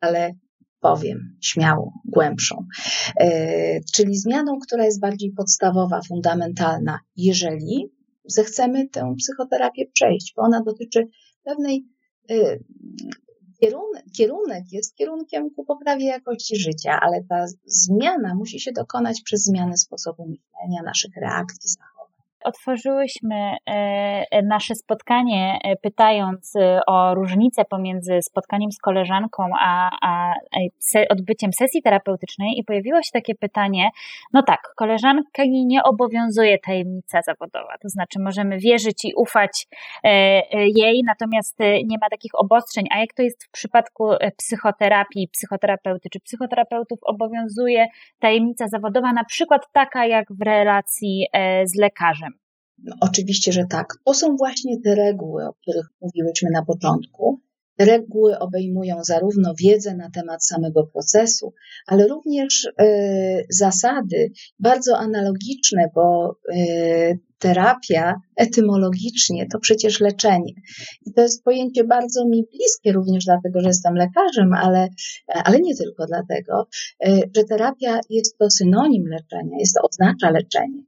ale 0.00 0.34
powiem 0.82 1.36
śmiało, 1.40 1.92
głębszą. 2.04 2.66
E, 3.20 3.80
czyli 3.94 4.16
zmianą, 4.16 4.58
która 4.58 4.84
jest 4.84 5.00
bardziej 5.00 5.32
podstawowa, 5.32 6.00
fundamentalna, 6.08 6.98
jeżeli 7.16 7.92
zechcemy 8.24 8.88
tę 8.88 9.14
psychoterapię 9.18 9.86
przejść, 9.92 10.32
bo 10.36 10.42
ona 10.42 10.62
dotyczy 10.62 11.08
pewnej 11.44 11.86
e, 12.30 12.58
kierunek, 13.60 14.04
kierunek 14.16 14.64
jest 14.72 14.96
kierunkiem 14.96 15.50
ku 15.50 15.64
poprawie 15.64 16.06
jakości 16.06 16.56
życia, 16.56 16.98
ale 17.02 17.24
ta 17.28 17.46
zmiana 17.66 18.34
musi 18.34 18.60
się 18.60 18.72
dokonać 18.72 19.22
przez 19.24 19.44
zmianę 19.44 19.76
sposobu 19.76 20.22
myślenia, 20.22 20.82
naszych 20.84 21.16
reakcji, 21.16 21.70
otworzyłyśmy 22.44 23.36
e, 23.36 23.72
e, 24.30 24.42
nasze 24.42 24.74
spotkanie 24.74 25.58
e, 25.64 25.76
pytając 25.76 26.54
o 26.86 27.14
różnicę 27.14 27.64
pomiędzy 27.64 28.22
spotkaniem 28.22 28.72
z 28.72 28.78
koleżanką 28.78 29.44
a, 29.60 29.90
a 30.02 30.34
odbyciem 31.10 31.52
sesji 31.52 31.82
terapeutycznej 31.82 32.58
i 32.58 32.64
pojawiło 32.64 33.02
się 33.02 33.10
takie 33.12 33.34
pytanie, 33.34 33.90
no 34.32 34.42
tak, 34.42 34.60
koleżanki 34.76 35.66
nie 35.66 35.82
obowiązuje 35.82 36.58
tajemnica 36.58 37.20
zawodowa, 37.26 37.74
to 37.82 37.88
znaczy 37.88 38.18
możemy 38.20 38.58
wierzyć 38.58 39.04
i 39.04 39.12
ufać 39.16 39.66
jej, 40.52 41.02
natomiast 41.06 41.58
nie 41.60 41.96
ma 42.00 42.08
takich 42.10 42.30
obostrzeń, 42.34 42.84
a 42.90 42.98
jak 42.98 43.14
to 43.16 43.22
jest 43.22 43.44
w 43.44 43.50
przypadku 43.50 44.10
psychoterapii, 44.36 45.28
psychoterapeuty 45.28 46.08
czy 46.12 46.20
psychoterapeutów 46.20 46.98
obowiązuje 47.02 47.86
tajemnica 48.18 48.68
zawodowa, 48.68 49.12
na 49.12 49.24
przykład 49.24 49.62
taka 49.72 50.06
jak 50.06 50.26
w 50.30 50.42
relacji 50.42 51.26
z 51.64 51.80
lekarzem. 51.80 52.31
No, 52.78 52.96
oczywiście, 53.00 53.52
że 53.52 53.64
tak. 53.70 53.94
To 54.04 54.14
są 54.14 54.36
właśnie 54.36 54.80
te 54.80 54.94
reguły, 54.94 55.46
o 55.46 55.54
których 55.54 55.86
mówiłyśmy 56.00 56.50
na 56.52 56.64
początku. 56.64 57.40
Te 57.76 57.84
reguły 57.84 58.38
obejmują 58.38 59.04
zarówno 59.04 59.54
wiedzę 59.58 59.96
na 59.96 60.10
temat 60.10 60.46
samego 60.46 60.86
procesu, 60.86 61.54
ale 61.86 62.08
również 62.08 62.64
y, 62.64 63.46
zasady 63.50 64.32
bardzo 64.58 64.98
analogiczne, 64.98 65.84
bo 65.94 66.36
y, 66.54 67.18
terapia 67.38 68.14
etymologicznie 68.36 69.46
to 69.52 69.58
przecież 69.58 70.00
leczenie. 70.00 70.52
I 71.06 71.12
to 71.12 71.22
jest 71.22 71.44
pojęcie 71.44 71.84
bardzo 71.84 72.24
mi 72.28 72.44
bliskie, 72.52 72.92
również 72.92 73.24
dlatego, 73.24 73.60
że 73.60 73.68
jestem 73.68 73.94
lekarzem, 73.94 74.52
ale, 74.52 74.88
ale 75.26 75.60
nie 75.60 75.76
tylko 75.76 76.06
dlatego, 76.06 76.68
y, 77.06 77.30
że 77.36 77.44
terapia 77.44 78.00
jest 78.10 78.38
to 78.38 78.50
synonim 78.50 79.04
leczenia, 79.06 79.56
jest 79.58 79.74
to 79.74 79.82
oznacza 79.82 80.30
leczenie. 80.30 80.82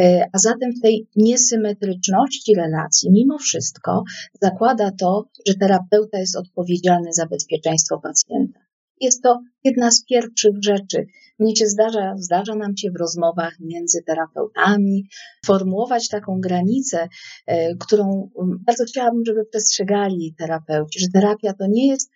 E, 0.00 0.26
a 0.32 0.38
zatem 0.38 0.72
w 0.72 0.80
tej 0.80 1.08
niesymetryczności 1.16 2.54
relacji, 2.54 3.10
mimo 3.12 3.38
wszystko, 3.38 4.04
zakłada 4.42 4.90
to, 4.90 5.28
że 5.46 5.54
terapeuta 5.54 6.18
jest 6.18 6.36
odpowiedzialny 6.36 7.12
za 7.12 7.26
bezpieczeństwo 7.26 8.00
pacjenta. 8.00 8.60
Jest 9.00 9.22
to 9.22 9.40
jedna 9.64 9.90
z 9.90 10.04
pierwszych 10.04 10.52
rzeczy. 10.62 11.06
Mnie 11.38 11.56
się 11.56 11.66
zdarza, 11.66 12.14
zdarza 12.16 12.54
nam 12.54 12.76
się 12.76 12.90
w 12.90 13.00
rozmowach 13.00 13.54
między 13.60 14.02
terapeutami 14.02 15.08
formułować 15.46 16.08
taką 16.08 16.40
granicę, 16.40 17.08
e, 17.46 17.74
którą 17.76 18.30
bardzo 18.66 18.84
chciałabym, 18.84 19.24
żeby 19.26 19.44
przestrzegali 19.44 20.34
terapeuci, 20.38 21.00
że 21.00 21.06
terapia 21.12 21.52
to 21.52 21.66
nie 21.68 21.88
jest 21.88 22.10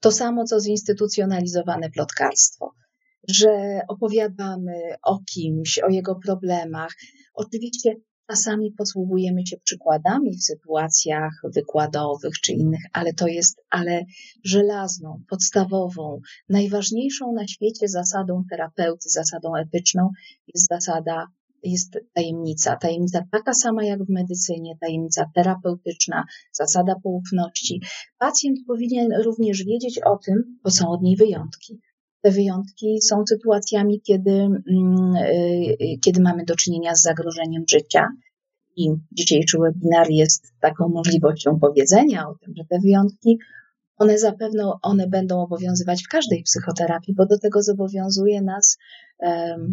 to 0.00 0.12
samo, 0.12 0.44
co 0.44 0.60
zinstytucjonalizowane 0.60 1.90
plotkarstwo 1.90 2.74
że 3.28 3.80
opowiadamy 3.88 4.80
o 5.02 5.18
kimś, 5.34 5.78
o 5.78 5.88
jego 5.88 6.14
problemach. 6.14 6.92
Oczywiście 7.34 7.96
Czasami 8.30 8.72
posługujemy 8.72 9.46
się 9.46 9.56
przykładami 9.56 10.36
w 10.36 10.44
sytuacjach 10.44 11.32
wykładowych 11.54 12.40
czy 12.40 12.52
innych, 12.52 12.80
ale 12.92 13.14
to 13.14 13.26
jest, 13.26 13.62
ale 13.70 14.04
żelazną, 14.44 15.22
podstawową, 15.28 16.20
najważniejszą 16.48 17.32
na 17.32 17.46
świecie 17.46 17.88
zasadą 17.88 18.42
terapeuty, 18.50 19.08
zasadą 19.08 19.56
etyczną 19.56 20.10
jest 20.54 20.68
zasada 20.68 21.26
jest 21.62 21.98
tajemnica. 22.12 22.76
Tajemnica 22.76 23.24
taka 23.30 23.54
sama 23.54 23.84
jak 23.84 24.04
w 24.04 24.10
medycynie, 24.10 24.76
tajemnica 24.80 25.30
terapeutyczna, 25.34 26.24
zasada 26.52 26.94
poufności. 27.02 27.80
Pacjent 28.18 28.58
powinien 28.66 29.12
również 29.24 29.64
wiedzieć 29.64 30.00
o 30.04 30.18
tym, 30.18 30.58
bo 30.64 30.70
są 30.70 30.88
od 30.88 31.02
niej 31.02 31.16
wyjątki. 31.16 31.80
Te 32.24 32.30
wyjątki 32.30 33.00
są 33.02 33.26
sytuacjami, 33.26 34.00
kiedy, 34.00 34.30
mm, 34.30 35.16
y, 35.16 35.98
kiedy 36.04 36.22
mamy 36.22 36.44
do 36.44 36.56
czynienia 36.56 36.94
z 36.94 37.02
zagrożeniem 37.02 37.64
życia. 37.70 38.08
I 38.76 38.90
dzisiejszy 39.12 39.58
webinar 39.58 40.10
jest 40.10 40.52
taką 40.60 40.88
możliwością 40.88 41.58
powiedzenia 41.60 42.28
o 42.28 42.34
tym, 42.34 42.54
że 42.56 42.64
te 42.64 42.78
wyjątki, 42.78 43.38
one 43.96 44.18
zapewne 44.18 44.72
one 44.82 45.08
będą 45.08 45.42
obowiązywać 45.42 46.02
w 46.02 46.08
każdej 46.08 46.42
psychoterapii, 46.42 47.14
bo 47.14 47.26
do 47.26 47.38
tego 47.38 47.62
zobowiązuje 47.62 48.42
nas 48.42 48.78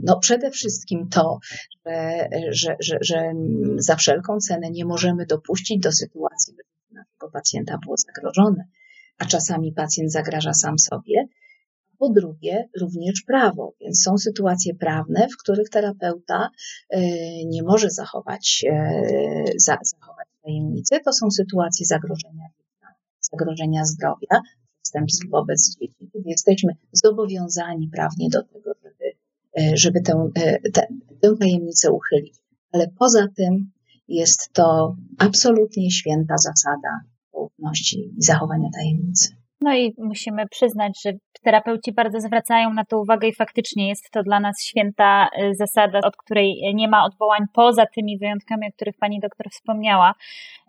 no 0.03 0.19
przede 0.19 0.51
wszystkim 0.51 1.09
to, 1.09 1.39
że, 1.85 2.29
że, 2.51 2.75
że, 2.79 2.97
że 3.01 3.33
za 3.77 3.95
wszelką 3.95 4.37
cenę 4.37 4.71
nie 4.71 4.85
możemy 4.85 5.25
dopuścić 5.25 5.79
do 5.83 5.91
sytuacji, 5.91 6.53
by 6.55 6.63
naszego 6.91 7.31
pacjenta 7.31 7.77
było 7.77 7.95
zagrożone, 7.97 8.67
a 9.17 9.25
czasami 9.25 9.73
pacjent 9.73 10.11
zagraża 10.11 10.53
sam 10.53 10.79
sobie. 10.79 11.27
Po 12.01 12.09
drugie, 12.09 12.69
również 12.79 13.21
prawo, 13.27 13.73
więc 13.81 14.03
są 14.03 14.17
sytuacje 14.17 14.75
prawne, 14.75 15.27
w 15.27 15.37
których 15.37 15.69
terapeuta 15.69 16.49
e, 16.89 16.99
nie 17.45 17.63
może 17.63 17.89
zachować, 17.89 18.65
e, 18.69 19.43
zachować 19.55 20.27
tajemnicy. 20.43 20.99
To 21.05 21.13
są 21.13 21.31
sytuacje 21.31 21.85
zagrożenia 21.85 22.45
zagrożenia 23.31 23.85
zdrowia, 23.85 24.41
przestępstw 24.81 25.29
wobec 25.29 25.75
dzieci, 25.81 26.07
jesteśmy 26.25 26.73
zobowiązani 26.91 27.89
prawnie 27.89 28.29
do 28.29 28.43
tego, 28.43 28.71
żeby 28.83 29.15
E, 29.59 29.77
żeby 29.77 30.01
tę, 30.01 30.29
tę, 30.73 30.87
tę 31.21 31.35
tajemnicę 31.39 31.91
uchylić. 31.91 32.35
Ale 32.71 32.87
poza 32.99 33.27
tym 33.35 33.71
jest 34.07 34.49
to 34.53 34.95
absolutnie 35.17 35.91
święta 35.91 36.37
zasada 36.37 36.99
poufności 37.31 38.13
i 38.17 38.23
zachowania 38.23 38.69
tajemnicy. 38.73 39.40
No 39.61 39.73
i 39.73 39.93
musimy 39.97 40.47
przyznać, 40.47 41.01
że 41.05 41.11
terapeuci 41.43 41.93
bardzo 41.93 42.19
zwracają 42.19 42.73
na 42.73 42.85
to 42.85 42.99
uwagę 42.99 43.27
i 43.27 43.35
faktycznie 43.35 43.89
jest 43.89 44.11
to 44.11 44.23
dla 44.23 44.39
nas 44.39 44.63
święta 44.63 45.29
y, 45.39 45.55
zasada, 45.55 45.99
od 46.03 46.17
której 46.17 46.73
nie 46.73 46.87
ma 46.87 47.05
odwołań 47.05 47.41
poza 47.53 47.85
tymi 47.95 48.17
wyjątkami, 48.17 48.67
o 48.67 48.71
których 48.75 48.97
pani 48.97 49.19
doktor 49.19 49.47
wspomniała. 49.51 50.13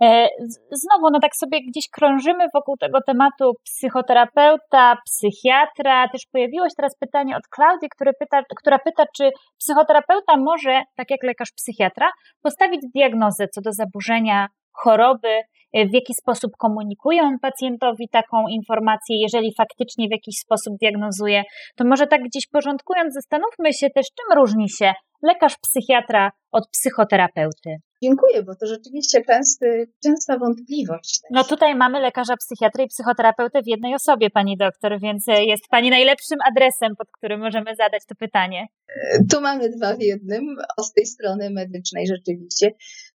E, 0.02 0.28
znowu, 0.70 1.10
no 1.12 1.20
tak 1.20 1.36
sobie 1.36 1.60
gdzieś 1.68 1.88
krążymy 1.88 2.44
wokół 2.54 2.76
tego 2.76 2.98
tematu 3.06 3.52
psychoterapeuta, 3.64 4.96
psychiatra. 5.04 6.08
Też 6.08 6.26
pojawiło 6.32 6.68
się 6.68 6.74
teraz 6.76 6.96
pytanie 6.98 7.36
od 7.36 7.48
Klaudii, 7.48 7.88
pyta, 8.18 8.42
która 8.56 8.78
pyta, 8.78 9.04
czy 9.16 9.30
psychoterapeuta 9.58 10.36
może, 10.36 10.82
tak 10.96 11.10
jak 11.10 11.22
lekarz 11.22 11.52
psychiatra, 11.56 12.10
postawić 12.42 12.80
diagnozę 12.94 13.48
co 13.48 13.60
do 13.60 13.72
zaburzenia 13.72 14.48
choroby, 14.72 15.40
w 15.74 15.94
jaki 15.94 16.14
sposób 16.14 16.52
komunikuje 16.58 17.22
on 17.22 17.38
pacjentowi 17.38 18.08
taką 18.08 18.48
informację, 18.48 19.16
jeżeli 19.22 19.54
faktycznie 19.58 20.08
w 20.08 20.12
jakiś 20.12 20.34
sposób 20.38 20.74
diagnozuje, 20.80 21.42
to 21.76 21.84
może 21.84 22.06
tak 22.06 22.22
gdzieś 22.22 22.46
porządkując, 22.46 23.14
zastanówmy 23.14 23.72
się 23.72 23.90
też, 23.90 24.06
czym 24.06 24.38
różni 24.38 24.70
się 24.70 24.92
lekarz 25.22 25.56
psychiatra 25.58 26.30
od 26.52 26.68
psychoterapeuty. 26.68 27.76
Dziękuję, 28.02 28.42
bo 28.42 28.54
to 28.54 28.66
rzeczywiście 28.66 29.22
częsty, 29.24 29.92
częsta 30.04 30.38
wątpliwość. 30.38 31.20
No 31.30 31.44
tutaj 31.44 31.74
mamy 31.74 32.00
lekarza 32.00 32.34
psychiatry 32.36 32.84
i 32.84 32.86
psychoterapeutę 32.86 33.62
w 33.62 33.66
jednej 33.66 33.94
osobie, 33.94 34.30
pani 34.30 34.56
doktor, 34.56 35.00
więc 35.00 35.24
jest 35.26 35.68
pani 35.70 35.90
najlepszym 35.90 36.38
adresem, 36.50 36.96
pod 36.98 37.08
którym 37.18 37.40
możemy 37.40 37.76
zadać 37.76 38.02
to 38.08 38.14
pytanie. 38.14 38.66
Tu 39.30 39.40
mamy 39.40 39.68
dwa 39.68 39.96
w 39.96 40.00
jednym, 40.00 40.56
z 40.78 40.92
tej 40.92 41.06
strony 41.06 41.50
medycznej 41.50 42.06
rzeczywiście. 42.06 42.70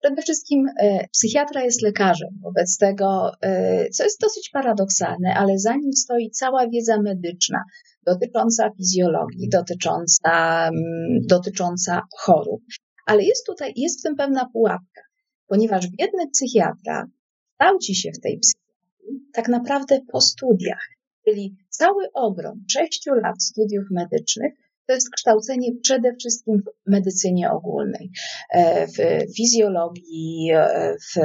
Przede 0.05 0.23
wszystkim 0.23 0.67
e, 0.81 1.09
psychiatra 1.13 1.65
jest 1.65 1.83
lekarzem, 1.83 2.29
wobec 2.43 2.79
tego, 2.79 3.33
e, 3.41 3.91
co 3.91 4.05
jest 4.05 4.21
dosyć 4.21 4.51
paradoksalne, 4.51 5.35
ale 5.35 5.59
za 5.59 5.77
nim 5.77 5.93
stoi 5.93 6.31
cała 6.31 6.69
wiedza 6.69 7.03
medyczna 7.03 7.63
dotycząca 8.07 8.71
fizjologii, 8.77 9.49
dotycząca, 9.49 10.63
mm, 10.69 11.27
dotycząca 11.29 12.03
chorób. 12.19 12.63
Ale 13.07 13.23
jest 13.23 13.47
tutaj, 13.47 13.73
jest 13.77 14.01
w 14.01 14.03
tym 14.03 14.17
pewna 14.17 14.49
pułapka, 14.53 15.01
ponieważ 15.47 15.89
biedny 15.89 16.31
psychiatra 16.33 17.07
kształci 17.53 17.95
się 17.95 18.11
w 18.13 18.21
tej 18.21 18.39
psychiatrii 18.39 19.31
tak 19.33 19.49
naprawdę 19.49 20.01
po 20.13 20.21
studiach, 20.21 20.89
czyli 21.25 21.57
cały 21.69 22.13
ogrom 22.13 22.65
sześciu 22.71 23.15
lat 23.15 23.43
studiów 23.43 23.85
medycznych 23.91 24.53
to 24.87 24.95
jest 24.95 25.11
kształcenie 25.11 25.69
przede 25.83 26.15
wszystkim 26.17 26.63
w 26.63 26.91
medycynie 26.91 27.51
ogólnej, 27.51 28.11
e, 28.51 28.87
w 28.87 28.97
fizjologii, 29.37 30.51
e, 30.55 30.95
w, 30.95 31.21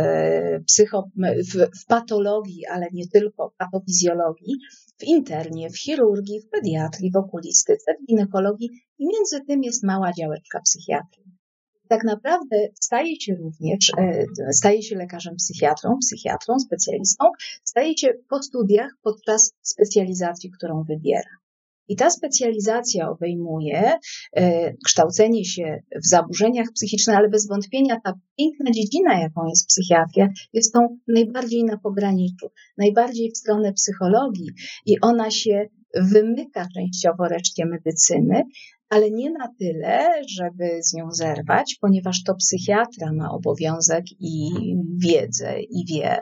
psycho, 0.65 1.09
w, 1.17 1.81
w 1.81 1.85
patologii, 1.85 2.65
ale 2.65 2.87
nie 2.93 3.07
tylko 3.07 3.53
patofizjologii, 3.57 4.55
w 4.97 5.03
internie, 5.03 5.69
w 5.69 5.77
chirurgii, 5.77 6.41
w 6.41 6.49
pediatrii, 6.49 7.11
w 7.11 7.17
okulistyce, 7.17 7.95
w 8.01 8.05
ginekologii 8.07 8.69
i 8.99 9.07
między 9.07 9.41
tym 9.47 9.63
jest 9.63 9.83
mała 9.83 10.13
działeczka 10.13 10.59
psychiatrii. 10.61 11.29
Tak 11.87 12.03
naprawdę 12.03 12.67
staje 12.81 13.21
się 13.21 13.35
również, 13.35 13.91
e, 13.97 14.25
staje 14.53 14.83
się 14.83 14.95
lekarzem 14.95 15.35
psychiatrą, 15.35 15.97
psychiatrą, 16.01 16.59
specjalistą, 16.59 17.25
staje 17.63 17.97
się 17.97 18.13
po 18.29 18.43
studiach 18.43 18.91
podczas 19.01 19.53
specjalizacji, 19.61 20.51
którą 20.51 20.83
wybiera. 20.83 21.29
I 21.89 21.95
ta 21.95 22.09
specjalizacja 22.09 23.09
obejmuje 23.09 23.93
e, 24.33 24.73
kształcenie 24.85 25.45
się 25.45 25.79
w 26.03 26.07
zaburzeniach 26.07 26.67
psychicznych, 26.73 27.17
ale 27.17 27.29
bez 27.29 27.47
wątpienia 27.47 27.99
ta 28.03 28.13
piękna 28.37 28.71
dziedzina, 28.71 29.19
jaką 29.19 29.47
jest 29.47 29.67
psychiatria, 29.67 30.27
jest 30.53 30.73
tą 30.73 30.97
najbardziej 31.07 31.63
na 31.63 31.77
pograniczu, 31.77 32.47
najbardziej 32.77 33.31
w 33.31 33.37
stronę 33.37 33.73
psychologii. 33.73 34.49
I 34.85 35.01
ona 35.01 35.31
się 35.31 35.65
wymyka 35.95 36.67
częściowo 36.75 37.27
reszcie 37.27 37.65
medycyny, 37.65 38.43
ale 38.89 39.11
nie 39.11 39.31
na 39.31 39.53
tyle, 39.59 40.21
żeby 40.27 40.83
z 40.83 40.93
nią 40.93 41.11
zerwać, 41.11 41.77
ponieważ 41.81 42.23
to 42.23 42.35
psychiatra 42.35 43.13
ma 43.13 43.31
obowiązek 43.31 44.03
i 44.19 44.49
wiedzę 44.97 45.61
i 45.61 45.85
wie, 45.85 46.17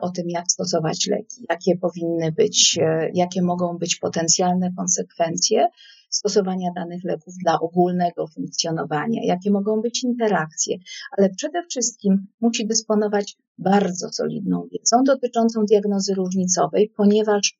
o 0.00 0.10
tym, 0.10 0.30
jak 0.30 0.50
stosować 0.50 1.06
leki, 1.06 1.46
jakie 1.50 1.76
powinny 1.76 2.32
być, 2.32 2.78
e, 2.82 3.10
jakie 3.14 3.42
mogą 3.42 3.78
być 3.78 3.96
potencjalne 3.96 4.72
konsekwencje 4.76 5.68
stosowania 6.10 6.70
danych 6.76 7.04
leków 7.04 7.34
dla 7.44 7.60
ogólnego 7.60 8.26
funkcjonowania, 8.26 9.20
jakie 9.24 9.50
mogą 9.50 9.80
być 9.80 10.04
interakcje, 10.04 10.76
ale 11.18 11.30
przede 11.30 11.62
wszystkim 11.70 12.26
musi 12.40 12.66
dysponować 12.66 13.36
bardzo 13.58 14.12
solidną 14.12 14.68
wiedzą 14.72 15.02
dotyczącą 15.04 15.64
diagnozy 15.64 16.14
różnicowej, 16.14 16.92
ponieważ 16.96 17.58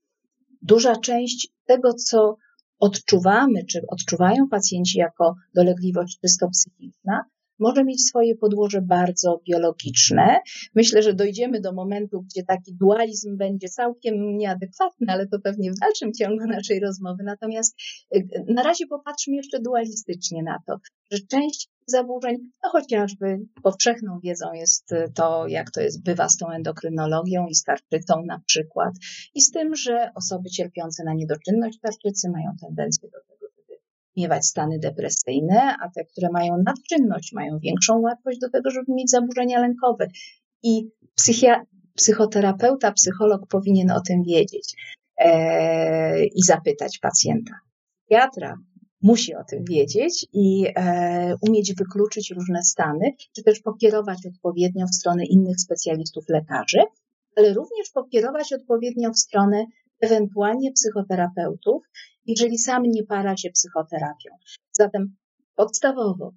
duża 0.63 0.97
część 0.97 1.49
tego, 1.67 1.95
co 1.95 2.37
odczuwamy, 2.79 3.65
czy 3.65 3.83
odczuwają 3.89 4.49
pacjenci 4.49 4.99
jako 4.99 5.35
dolegliwość 5.55 6.19
czysto 6.21 6.49
psychiczna, 6.49 7.25
może 7.59 7.85
mieć 7.85 8.05
swoje 8.05 8.37
podłoże 8.37 8.83
bardzo 8.83 9.41
biologiczne. 9.49 10.41
Myślę, 10.75 11.03
że 11.03 11.15
dojdziemy 11.15 11.61
do 11.61 11.73
momentu, 11.73 12.23
gdzie 12.23 12.43
taki 12.43 12.75
dualizm 12.75 13.37
będzie 13.37 13.69
całkiem 13.69 14.37
nieadekwatny, 14.37 15.07
ale 15.09 15.27
to 15.27 15.39
pewnie 15.41 15.73
w 15.73 15.79
dalszym 15.79 16.13
ciągu 16.13 16.47
naszej 16.47 16.81
rozmowy. 16.81 17.23
Natomiast 17.25 17.77
y, 18.17 18.29
na 18.49 18.63
razie 18.63 18.87
popatrzmy 18.87 19.37
jeszcze 19.37 19.61
dualistycznie 19.61 20.43
na 20.43 20.59
to, 20.67 20.77
że 21.11 21.19
część 21.31 21.69
zaburzeń, 21.87 22.37
no 22.65 22.71
chociażby 22.71 23.39
powszechną 23.63 24.21
wiedzą 24.21 24.53
jest 24.53 24.95
to, 25.15 25.47
jak 25.49 25.71
to 25.71 25.81
jest, 25.81 26.03
bywa 26.03 26.29
z 26.29 26.37
tą 26.37 26.51
endokrynologią 26.51 27.47
i 27.47 27.55
starczycą 27.55 28.25
na 28.27 28.41
przykład, 28.47 28.95
i 29.35 29.43
z 29.43 29.51
tym, 29.51 29.75
że 29.75 30.11
osoby 30.15 30.51
cierpiące 30.51 31.05
na 31.05 31.15
niedoczynność 31.15 31.79
tarczycy 31.81 32.31
mają 32.31 32.51
tendencję 32.61 33.09
do 33.11 33.19
tego, 33.29 33.36
miewać 34.17 34.47
stany 34.47 34.79
depresyjne, 34.79 35.77
a 35.83 35.91
te, 35.91 36.05
które 36.05 36.29
mają 36.33 36.63
nadczynność, 36.65 37.33
mają 37.33 37.59
większą 37.59 37.99
łatwość 37.99 38.39
do 38.39 38.51
tego, 38.51 38.71
żeby 38.71 38.93
mieć 38.93 39.11
zaburzenia 39.11 39.61
lękowe. 39.61 40.09
I 40.63 40.91
psychoterapeuta, 41.97 42.93
psycholog 42.93 43.47
powinien 43.49 43.91
o 43.91 44.01
tym 44.01 44.23
wiedzieć 44.23 44.75
e, 45.19 46.25
i 46.25 46.43
zapytać 46.43 46.99
pacjenta. 46.99 47.55
Psychiatra 47.99 48.57
musi 49.03 49.35
o 49.35 49.45
tym 49.45 49.65
wiedzieć 49.71 50.27
i 50.33 50.67
e, 50.77 51.35
umieć 51.49 51.75
wykluczyć 51.75 52.31
różne 52.31 52.63
stany, 52.63 53.13
czy 53.35 53.43
też 53.43 53.61
pokierować 53.61 54.19
odpowiednio 54.27 54.87
w 54.87 54.95
stronę 54.95 55.25
innych 55.25 55.61
specjalistów 55.61 56.25
lekarzy, 56.29 56.79
ale 57.37 57.53
również 57.53 57.91
pokierować 57.95 58.53
odpowiednio 58.53 59.11
w 59.11 59.19
stronę 59.19 59.65
ewentualnie 60.01 60.73
psychoterapeutów, 60.73 61.83
jeżeli 62.27 62.59
sam 62.59 62.83
nie 62.83 63.05
para 63.05 63.37
się 63.37 63.51
psychoterapią. 63.51 64.31
Zatem 64.73 65.17
Podstawowo 65.57 66.33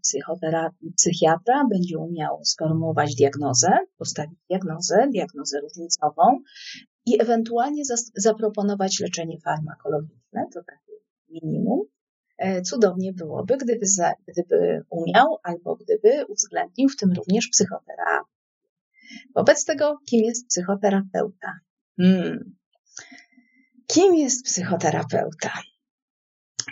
psychiatra 0.95 1.67
będzie 1.69 1.97
umiał 1.97 2.39
sformułować 2.43 3.15
diagnozę, 3.15 3.69
postawić 3.97 4.39
diagnozę, 4.49 5.07
diagnozę 5.11 5.59
różnicową 5.61 6.39
i 7.05 7.21
ewentualnie 7.21 7.83
zaproponować 8.15 8.99
leczenie 8.99 9.37
farmakologiczne, 9.45 10.45
to 10.53 10.59
takie 10.63 10.93
minimum. 11.29 11.79
E, 12.37 12.61
cudownie 12.61 13.13
byłoby, 13.13 13.57
gdyby, 13.57 13.85
za, 13.87 14.13
gdyby 14.27 14.83
umiał 14.89 15.37
albo 15.43 15.75
gdyby 15.75 16.25
uwzględnił 16.25 16.89
w 16.89 16.95
tym 16.95 17.13
również 17.13 17.47
psychoterapię. 17.47 18.29
Wobec 19.35 19.65
tego, 19.65 19.97
kim 20.09 20.25
jest 20.25 20.47
psychoterapeuta? 20.47 21.59
Hmm. 21.97 22.55
Kim 23.87 24.15
jest 24.15 24.45
psychoterapeuta? 24.45 25.51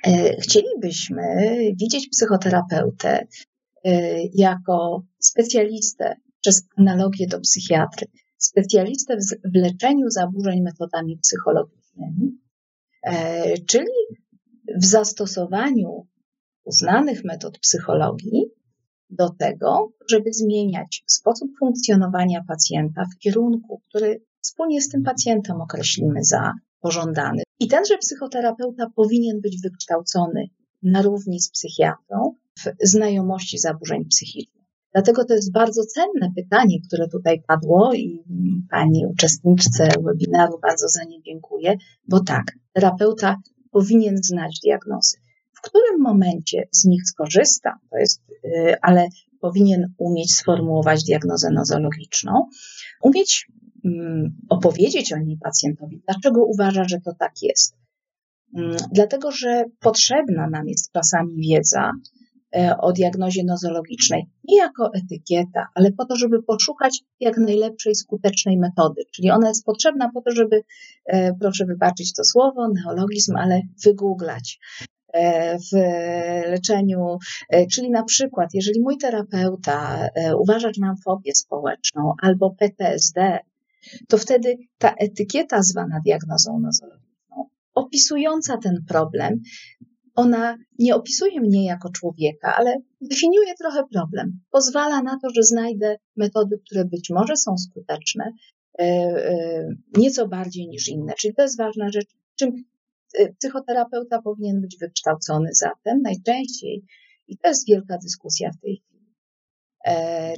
E, 0.03 0.35
chcielibyśmy 0.41 1.23
widzieć 1.75 2.09
psychoterapeutę 2.09 3.27
e, 3.83 4.19
jako 4.33 5.03
specjalistę 5.19 6.15
przez 6.41 6.67
analogię 6.77 7.27
do 7.27 7.39
psychiatry, 7.39 8.07
specjalistę 8.37 9.17
w 9.45 9.55
leczeniu 9.55 10.09
zaburzeń 10.09 10.61
metodami 10.61 11.17
psychologicznymi, 11.17 12.37
e, 13.03 13.57
czyli 13.57 13.91
w 14.77 14.85
zastosowaniu 14.85 16.07
uznanych 16.63 17.23
metod 17.23 17.59
psychologii 17.59 18.45
do 19.09 19.29
tego, 19.29 19.91
żeby 20.09 20.33
zmieniać 20.33 21.03
sposób 21.07 21.51
funkcjonowania 21.59 22.43
pacjenta 22.47 23.05
w 23.05 23.17
kierunku, 23.17 23.81
który 23.89 24.21
wspólnie 24.41 24.81
z 24.81 24.89
tym 24.89 25.03
pacjentem 25.03 25.61
określimy 25.61 26.23
za 26.23 26.53
pożądany. 26.81 27.43
I 27.59 27.67
tenże 27.67 27.97
psychoterapeuta 27.97 28.89
powinien 28.95 29.41
być 29.41 29.61
wykształcony 29.61 30.49
na 30.83 31.01
równi 31.01 31.39
z 31.39 31.51
psychiatrą 31.51 32.35
w 32.59 32.87
znajomości 32.87 33.57
zaburzeń 33.57 34.05
psychicznych. 34.05 34.57
Dlatego 34.93 35.25
to 35.25 35.33
jest 35.33 35.51
bardzo 35.51 35.81
cenne 35.83 36.31
pytanie, 36.35 36.77
które 36.87 37.07
tutaj 37.07 37.41
padło 37.47 37.93
i 37.93 38.23
pani 38.69 39.05
uczestniczce 39.05 39.89
webinaru 40.05 40.59
bardzo 40.61 40.87
za 40.89 41.03
nie 41.03 41.21
dziękuję, 41.21 41.75
bo 42.07 42.19
tak, 42.19 42.43
terapeuta 42.73 43.37
powinien 43.71 44.17
znać 44.23 44.59
diagnozy. 44.63 45.17
W 45.53 45.61
którym 45.61 46.01
momencie 46.01 46.67
z 46.71 46.85
nich 46.85 47.01
skorzysta, 47.05 47.79
to 47.91 47.97
jest, 47.97 48.21
y, 48.45 48.75
ale 48.81 49.07
powinien 49.39 49.93
umieć 49.97 50.35
sformułować 50.35 51.03
diagnozę 51.03 51.49
nozologiczną, 51.51 52.49
umieć 53.01 53.47
opowiedzieć 54.49 55.13
o 55.13 55.17
niej 55.17 55.37
pacjentowi, 55.43 56.01
dlaczego 56.07 56.45
uważa, 56.45 56.83
że 56.83 56.97
to 57.05 57.11
tak 57.19 57.31
jest. 57.41 57.75
Mm, 58.55 58.77
dlatego, 58.91 59.31
że 59.31 59.63
potrzebna 59.79 60.49
nam 60.49 60.67
jest 60.67 60.91
czasami 60.91 61.35
wiedza 61.35 61.91
e, 62.55 62.77
o 62.77 62.91
diagnozie 62.91 63.43
nozologicznej 63.43 64.23
nie 64.43 64.57
jako 64.57 64.91
etykieta, 64.93 65.67
ale 65.75 65.91
po 65.91 66.05
to, 66.05 66.15
żeby 66.15 66.43
poszukać 66.43 66.99
jak 67.19 67.37
najlepszej, 67.37 67.95
skutecznej 67.95 68.57
metody. 68.57 69.01
Czyli 69.15 69.31
ona 69.31 69.47
jest 69.47 69.65
potrzebna 69.65 70.11
po 70.13 70.21
to, 70.21 70.31
żeby, 70.31 70.63
e, 71.05 71.33
proszę 71.33 71.65
wybaczyć 71.65 72.13
to 72.13 72.23
słowo, 72.23 72.67
neologizm, 72.73 73.35
ale 73.35 73.61
wygooglać 73.85 74.59
e, 75.13 75.57
w 75.59 75.75
leczeniu, 76.49 77.17
czyli 77.71 77.89
na 77.89 78.03
przykład, 78.03 78.49
jeżeli 78.53 78.81
mój 78.81 78.97
terapeuta 78.97 80.07
uważa, 80.39 80.67
że 80.73 80.81
mam 80.81 80.97
fobię 80.97 81.35
społeczną 81.35 82.13
albo 82.21 82.55
PTSD, 82.59 83.39
to 84.07 84.17
wtedy 84.17 84.57
ta 84.77 84.93
etykieta 84.93 85.61
zwana 85.63 85.99
diagnozą 86.05 86.59
nozologiczną, 86.59 87.49
opisująca 87.73 88.57
ten 88.57 88.83
problem, 88.87 89.41
ona 90.15 90.57
nie 90.79 90.95
opisuje 90.95 91.41
mnie 91.41 91.65
jako 91.65 91.89
człowieka, 91.89 92.55
ale 92.55 92.77
definiuje 93.01 93.55
trochę 93.55 93.83
problem. 93.93 94.39
Pozwala 94.51 95.01
na 95.01 95.19
to, 95.21 95.29
że 95.35 95.43
znajdę 95.43 95.95
metody, 96.15 96.59
które 96.65 96.85
być 96.85 97.09
może 97.09 97.35
są 97.35 97.57
skuteczne, 97.57 98.31
e, 98.79 98.83
e, 98.83 99.67
nieco 99.97 100.27
bardziej 100.27 100.67
niż 100.67 100.87
inne. 100.87 101.13
Czyli 101.19 101.33
to 101.35 101.41
jest 101.41 101.57
ważna 101.57 101.89
rzecz, 101.89 102.07
czym 102.35 102.63
e, 103.19 103.33
psychoterapeuta 103.33 104.21
powinien 104.21 104.61
być 104.61 104.77
wykształcony 104.79 105.49
zatem 105.53 106.01
najczęściej, 106.01 106.83
i 107.27 107.37
to 107.37 107.49
jest 107.49 107.67
wielka 107.67 107.97
dyskusja 107.97 108.51
w 108.51 108.61
tej 108.61 108.77
chwili 108.77 108.96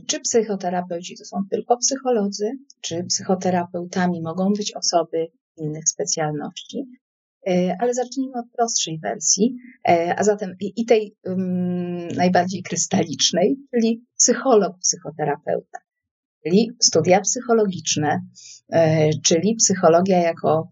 czy 0.07 0.19
psychoterapeuci 0.19 1.17
to 1.17 1.25
są 1.25 1.43
tylko 1.51 1.77
psycholodzy, 1.77 2.51
czy 2.81 3.03
psychoterapeutami 3.03 4.21
mogą 4.21 4.53
być 4.53 4.75
osoby 4.75 5.27
innych 5.57 5.89
specjalności? 5.89 6.85
E, 7.47 7.75
ale 7.79 7.93
zacznijmy 7.93 8.39
od 8.39 8.45
prostszej 8.57 8.99
wersji, 8.99 9.55
e, 9.89 10.15
a 10.17 10.23
zatem 10.23 10.55
i 10.59 10.85
tej 10.85 11.15
um, 11.23 12.07
najbardziej 12.07 12.63
krystalicznej, 12.63 13.57
czyli 13.73 14.05
psycholog, 14.17 14.79
psychoterapeuta, 14.79 15.79
czyli 16.43 16.71
studia 16.81 17.21
psychologiczne, 17.21 18.21
czyli 19.23 19.55
psychologia 19.55 20.17
jako 20.17 20.71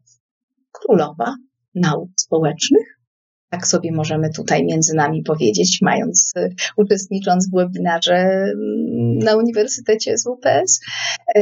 królowa 0.72 1.36
nauk 1.76 2.10
społecznych, 2.16 2.97
tak 3.50 3.68
sobie 3.68 3.92
możemy 3.92 4.30
tutaj 4.30 4.66
między 4.66 4.96
nami 4.96 5.24
powiedzieć, 5.24 5.80
mając, 5.82 6.34
y, 6.38 6.56
uczestnicząc 6.78 7.50
w 7.50 7.56
webinarze 7.56 8.16
mm, 8.16 9.20
na 9.20 9.36
Uniwersytecie 9.36 10.18
SWPS, 10.18 10.80
y, 11.38 11.42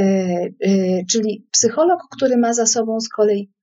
y, 0.67 1.05
czyli 1.09 1.47
psycholog, 1.51 1.99
który 2.11 2.37
ma 2.37 2.53
za 2.53 2.65
sobą 2.65 2.99
z 2.99 3.09
kolei 3.09 3.55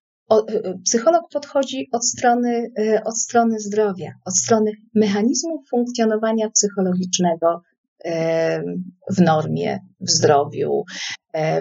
psycholog 0.84 1.22
podchodzi 1.32 1.88
od 1.92 2.06
strony, 2.06 2.70
od 3.04 3.18
strony 3.18 3.60
zdrowia, 3.60 4.12
od 4.24 4.36
strony 4.36 4.72
mechanizmów 4.94 5.68
funkcjonowania 5.70 6.50
psychologicznego 6.50 7.62
w 9.10 9.20
normie, 9.20 9.78
w 10.00 10.10
zdrowiu, 10.10 10.84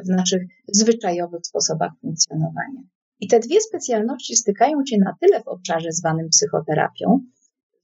w 0.06 0.10
naszych 0.10 0.42
zwyczajowych 0.68 1.42
sposobach 1.44 1.92
funkcjonowania. 2.02 2.82
I 3.22 3.28
te 3.28 3.40
dwie 3.40 3.62
specjalności 3.62 4.36
stykają 4.36 4.78
się 4.86 4.98
na 4.98 5.16
tyle 5.22 5.44
w 5.44 5.48
obszarze 5.48 5.92
zwanym 5.92 6.30
psychoterapią, 6.30 7.20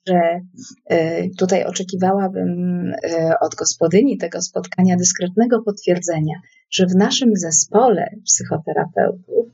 że 0.08 0.42
e, 0.86 1.30
tutaj 1.30 1.66
oczekiwałabym 1.66 2.94
e, 3.04 3.34
od 3.42 3.56
gospodyni 3.56 4.18
tego 4.18 4.42
spotkania 4.42 4.96
dyskretnego 4.96 5.62
potwierdzenia, 5.62 6.34
że 6.72 6.86
w 6.86 6.96
naszym 6.96 7.30
zespole 7.36 8.10
psychoterapeutów 8.26 9.46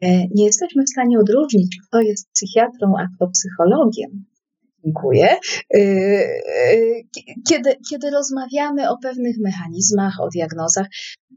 e, 0.00 0.08
nie 0.34 0.44
jesteśmy 0.44 0.82
w 0.82 0.90
stanie 0.90 1.18
odróżnić, 1.18 1.78
kto 1.88 2.00
jest 2.00 2.30
psychiatrą, 2.32 2.94
a 2.98 3.06
kto 3.16 3.28
psychologiem. 3.28 4.24
Dziękuję. 4.86 5.36
Kiedy, 7.48 7.76
kiedy 7.90 8.10
rozmawiamy 8.10 8.90
o 8.90 8.98
pewnych 9.02 9.36
mechanizmach, 9.38 10.20
o 10.20 10.28
diagnozach, 10.28 10.86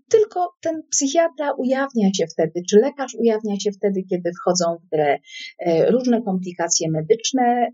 tylko 0.09 0.53
ten 0.61 0.81
psychiatra 0.91 1.51
ujawnia 1.57 2.09
się 2.17 2.25
wtedy, 2.33 2.61
czy 2.69 2.79
lekarz 2.79 3.15
ujawnia 3.19 3.59
się 3.59 3.71
wtedy, 3.71 4.03
kiedy 4.09 4.31
wchodzą 4.41 4.77
w 4.83 4.89
grę 4.89 5.17
e, 5.59 5.91
różne 5.91 6.21
komplikacje 6.21 6.91
medyczne 6.91 7.67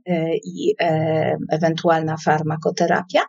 i 0.44 0.76
e, 0.82 1.38
ewentualna 1.52 2.16
farmakoterapia. 2.26 3.22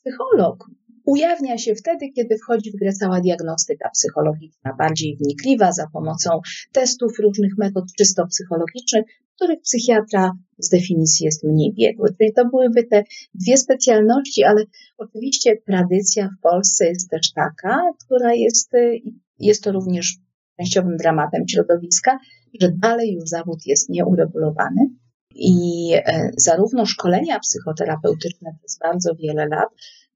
Psycholog 0.00 0.68
ujawnia 1.04 1.58
się 1.58 1.74
wtedy, 1.74 2.12
kiedy 2.16 2.38
wchodzi 2.38 2.70
w 2.70 2.76
grę 2.76 2.92
cała 2.92 3.20
diagnostyka 3.20 3.90
psychologiczna, 3.90 4.74
bardziej 4.78 5.16
wnikliwa 5.16 5.72
za 5.72 5.86
pomocą 5.92 6.40
testów 6.72 7.18
różnych 7.18 7.58
metod 7.58 7.84
czysto 7.98 8.26
psychologicznych, 8.26 9.04
których 9.36 9.60
psychiatra 9.60 10.32
z 10.58 10.68
definicji 10.68 11.26
jest 11.26 11.44
mniej 11.44 11.74
biegły. 11.74 12.08
Czyli 12.18 12.32
to 12.32 12.44
byłyby 12.44 12.84
te 12.84 13.04
dwie 13.34 13.56
specjalności, 13.56 14.44
ale 14.44 14.64
oczywiście 14.98 15.56
tradycja 15.66 16.28
w 16.38 16.42
Polsce 16.42 16.88
jest 16.88 17.10
też 17.10 17.32
taka, 17.32 17.82
która 18.04 18.34
jest, 18.34 18.72
jest 19.38 19.64
to 19.64 19.72
również 19.72 20.16
częściowym 20.56 20.96
dramatem 20.96 21.48
środowiska, 21.48 22.18
że 22.60 22.72
dalej 22.72 23.12
już 23.12 23.28
zawód 23.28 23.58
jest 23.66 23.88
nieuregulowany. 23.88 24.80
I 25.36 25.90
e, 25.94 26.30
zarówno 26.36 26.86
szkolenia 26.86 27.40
psychoterapeutyczne 27.40 28.50
przez 28.58 28.78
bardzo 28.78 29.14
wiele 29.14 29.46
lat, 29.46 29.68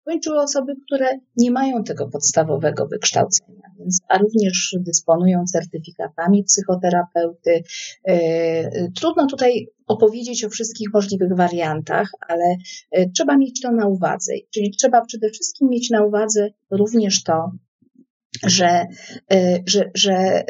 kończyły 0.09 0.41
osoby, 0.41 0.73
które 0.87 1.07
nie 1.37 1.51
mają 1.51 1.85
tego 1.85 2.09
podstawowego 2.09 2.87
wykształcenia, 2.87 3.63
więc, 3.79 4.01
a 4.09 4.19
również 4.19 4.77
dysponują 4.81 5.45
certyfikatami 5.53 6.45
psychoterapeuty. 6.45 7.63
E, 8.05 8.91
trudno 8.91 9.27
tutaj 9.27 9.67
opowiedzieć 9.87 10.45
o 10.45 10.49
wszystkich 10.49 10.89
możliwych 10.95 11.37
wariantach, 11.37 12.11
ale 12.29 12.57
e, 12.91 13.11
trzeba 13.11 13.37
mieć 13.37 13.61
to 13.61 13.73
na 13.73 13.87
uwadze. 13.87 14.33
Czyli 14.55 14.71
trzeba 14.71 15.05
przede 15.05 15.31
wszystkim 15.31 15.69
mieć 15.69 15.91
na 15.91 16.05
uwadze 16.05 16.49
również 16.71 17.23
to, 17.23 17.53
że, 18.47 18.87
e, 19.33 19.59
że, 19.67 19.91
że 19.95 20.45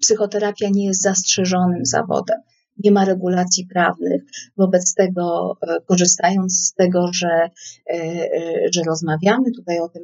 psychoterapia 0.00 0.68
nie 0.72 0.86
jest 0.86 1.02
zastrzeżonym 1.02 1.84
zawodem 1.84 2.38
nie 2.84 2.90
ma 2.90 3.04
regulacji 3.04 3.66
prawnych. 3.66 4.22
Wobec 4.56 4.94
tego, 4.94 5.56
e, 5.62 5.80
korzystając 5.80 6.66
z 6.66 6.74
tego, 6.74 7.08
że, 7.12 7.28
e, 7.28 7.94
e, 7.94 8.68
że 8.74 8.82
rozmawiamy 8.86 9.52
tutaj 9.56 9.80
o 9.80 9.88
tym, 9.88 10.02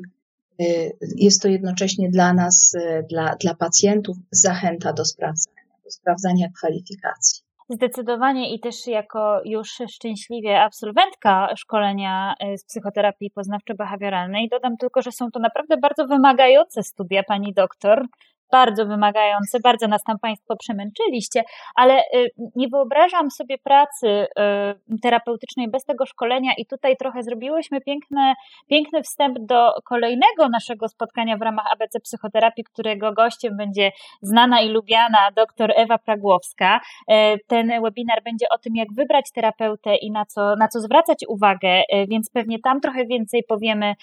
jest 1.17 1.43
to 1.43 1.49
jednocześnie 1.49 2.11
dla 2.11 2.35
nas, 2.35 2.77
dla, 3.11 3.37
dla 3.41 3.55
pacjentów, 3.55 4.17
zachęta 4.31 4.93
do 4.93 5.05
sprawdzania, 5.05 5.63
do 5.85 5.91
sprawdzania 5.91 6.49
kwalifikacji. 6.59 7.43
Zdecydowanie 7.69 8.55
i 8.55 8.61
też 8.61 8.87
jako 8.87 9.41
już 9.45 9.69
szczęśliwie 9.91 10.61
absolwentka 10.61 11.55
szkolenia 11.57 12.35
z 12.57 12.65
psychoterapii 12.65 13.31
poznawczo-behawioralnej 13.31 14.49
dodam 14.51 14.77
tylko, 14.77 15.03
że 15.03 15.13
są 15.13 15.31
to 15.31 15.41
naprawdę 15.41 15.77
bardzo 15.77 16.07
wymagające 16.07 16.83
studia, 16.83 17.23
pani 17.23 17.55
doktor 17.55 18.07
bardzo 18.53 18.87
wymagające, 18.87 19.61
bardzo 19.61 19.89
nas 19.89 20.03
tam 20.03 20.19
Państwo 20.19 20.57
przemęczyliście, 20.57 21.43
ale 21.75 21.99
y, 21.99 22.31
nie 22.57 22.69
wyobrażam 22.69 23.31
sobie 23.31 23.59
pracy 23.59 24.09
y, 24.09 24.99
terapeutycznej 25.03 25.71
bez 25.71 25.85
tego 25.85 26.07
szkolenia 26.07 26.51
i 26.59 26.67
tutaj 26.67 26.97
trochę 26.97 27.23
zrobiłyśmy 27.23 27.81
piękne, 27.81 28.35
piękny 28.69 29.03
wstęp 29.03 29.39
do 29.39 29.73
kolejnego 29.85 30.49
naszego 30.49 30.89
spotkania 30.89 31.37
w 31.37 31.43
ramach 31.43 31.67
ABC 31.73 32.01
Psychoterapii, 32.01 32.65
którego 32.65 33.13
gościem 33.13 33.57
będzie 33.57 33.91
znana 34.23 34.61
i 34.61 34.69
lubiana 34.69 35.19
dr 35.37 35.73
Ewa 35.77 35.99
Pragłowska. 35.99 36.81
Y, 37.11 37.15
ten 37.47 37.83
webinar 37.83 38.23
będzie 38.25 38.47
o 38.49 38.59
tym, 38.59 38.77
jak 38.77 38.89
wybrać 38.93 39.25
terapeutę 39.35 39.97
i 39.97 40.11
na 40.11 40.27
co, 40.27 40.57
na 40.57 40.69
co 40.69 40.81
zwracać 40.81 41.19
uwagę, 41.29 41.83
więc 42.09 42.31
pewnie 42.31 42.59
tam 42.59 42.81
trochę 42.81 43.07
więcej 43.07 43.45
powiemy 43.49 43.95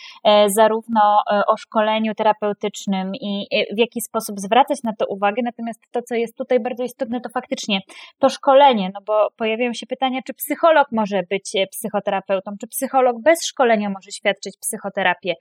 zarówno 0.48 1.02
o 1.48 1.58
szkoleniu 1.58 2.16
terapeutycznym 2.16 3.12
i 3.16 3.48
w 3.76 3.78
jaki 3.78 4.02
sposób 4.02 4.38
zwracać 4.39 4.78
na 4.84 4.93
to 4.93 5.06
uwagę, 5.06 5.41
natomiast 5.45 5.80
to, 5.91 6.02
co 6.02 6.15
jest 6.15 6.38
tutaj 6.38 6.60
bardzo 6.60 6.84
istotne, 6.84 7.21
to 7.21 7.30
faktycznie 7.30 7.80
to 8.19 8.30
szkolenie, 8.30 8.91
no 8.93 8.99
bo 9.06 9.28
pojawiają 9.38 9.73
się 9.73 9.86
pytania, 9.86 10.19
czy 10.28 10.34
psycholog 10.34 10.88
może 10.91 11.23
być 11.30 11.56
e, 11.56 11.67
psychoterapeutą, 11.67 12.52
czy 12.62 12.67
psycholog 12.67 13.21
bez 13.21 13.45
szkolenia 13.45 13.89
może 13.89 14.12
świadczyć 14.12 14.58
psychoterapię. 14.62 15.34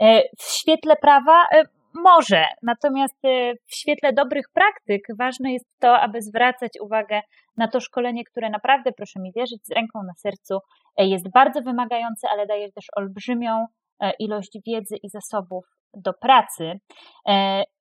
E, 0.00 0.22
w 0.38 0.42
świetle 0.42 0.94
prawa 1.02 1.42
e, 1.52 1.62
może, 1.94 2.44
natomiast 2.62 3.18
w 3.66 3.76
świetle 3.76 4.12
dobrych 4.12 4.44
praktyk 4.54 5.02
ważne 5.18 5.52
jest 5.52 5.66
to, 5.80 5.98
aby 5.98 6.22
zwracać 6.22 6.72
uwagę 6.80 7.20
na 7.56 7.68
to 7.68 7.80
szkolenie, 7.80 8.24
które 8.24 8.50
naprawdę, 8.50 8.92
proszę 8.92 9.20
mi 9.20 9.32
wierzyć, 9.36 9.66
z 9.66 9.70
ręką 9.70 10.02
na 10.02 10.14
sercu 10.14 10.58
jest 10.98 11.30
bardzo 11.30 11.62
wymagające, 11.62 12.28
ale 12.32 12.46
daje 12.46 12.72
też 12.72 12.86
olbrzymią 12.96 13.66
ilość 14.18 14.58
wiedzy 14.66 14.96
i 15.02 15.08
zasobów 15.08 15.64
do 15.94 16.12
pracy. 16.12 16.80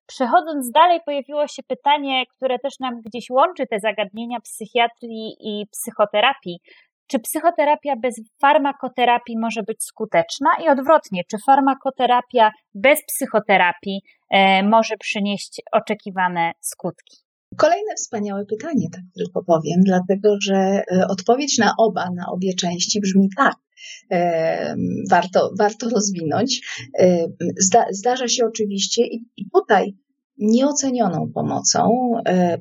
Przechodząc 0.08 0.72
dalej, 0.72 1.00
pojawiło 1.06 1.48
się 1.48 1.63
pytanie, 1.63 2.24
które 2.36 2.60
też 2.60 2.80
nam 2.80 3.02
gdzieś 3.02 3.30
łączy 3.30 3.67
te 3.67 3.80
zagadnienia 3.80 4.39
psychiatrii 4.39 5.36
i 5.39 5.65
psychoterapii. 5.72 6.60
Czy 7.08 7.20
psychoterapia 7.20 7.96
bez 7.96 8.22
farmakoterapii 8.41 9.38
może 9.38 9.63
być 9.63 9.84
skuteczna 9.84 10.50
i 10.65 10.70
odwrotnie, 10.70 11.22
czy 11.32 11.38
farmakoterapia 11.46 12.52
bez 12.74 13.00
psychoterapii 13.06 14.02
e, 14.30 14.63
może 14.63 14.98
przynieść 14.98 15.62
oczekiwane 15.72 16.52
skutki? 16.62 17.17
Kolejne 17.58 17.96
wspaniałe 17.96 18.46
pytanie, 18.46 18.88
tak 18.93 19.04
tylko 19.17 19.43
powiem, 19.43 19.82
dlatego 19.84 20.36
że 20.41 20.56
e, 20.56 21.08
odpowiedź 21.10 21.58
na 21.58 21.74
oba, 21.78 22.10
na 22.15 22.26
obie 22.32 22.54
części 22.54 23.02
brzmi 23.02 23.30
tak. 23.38 23.56
E, 24.12 24.76
warto, 25.10 25.52
warto 25.60 25.90
rozwinąć. 25.90 26.62
E, 27.00 27.28
zda, 27.60 27.86
zdarza 27.92 28.28
się 28.28 28.46
oczywiście 28.46 29.08
i, 29.08 29.26
i 29.38 29.50
tutaj 29.54 29.96
nieocenioną 30.38 31.32
pomocą 31.34 31.90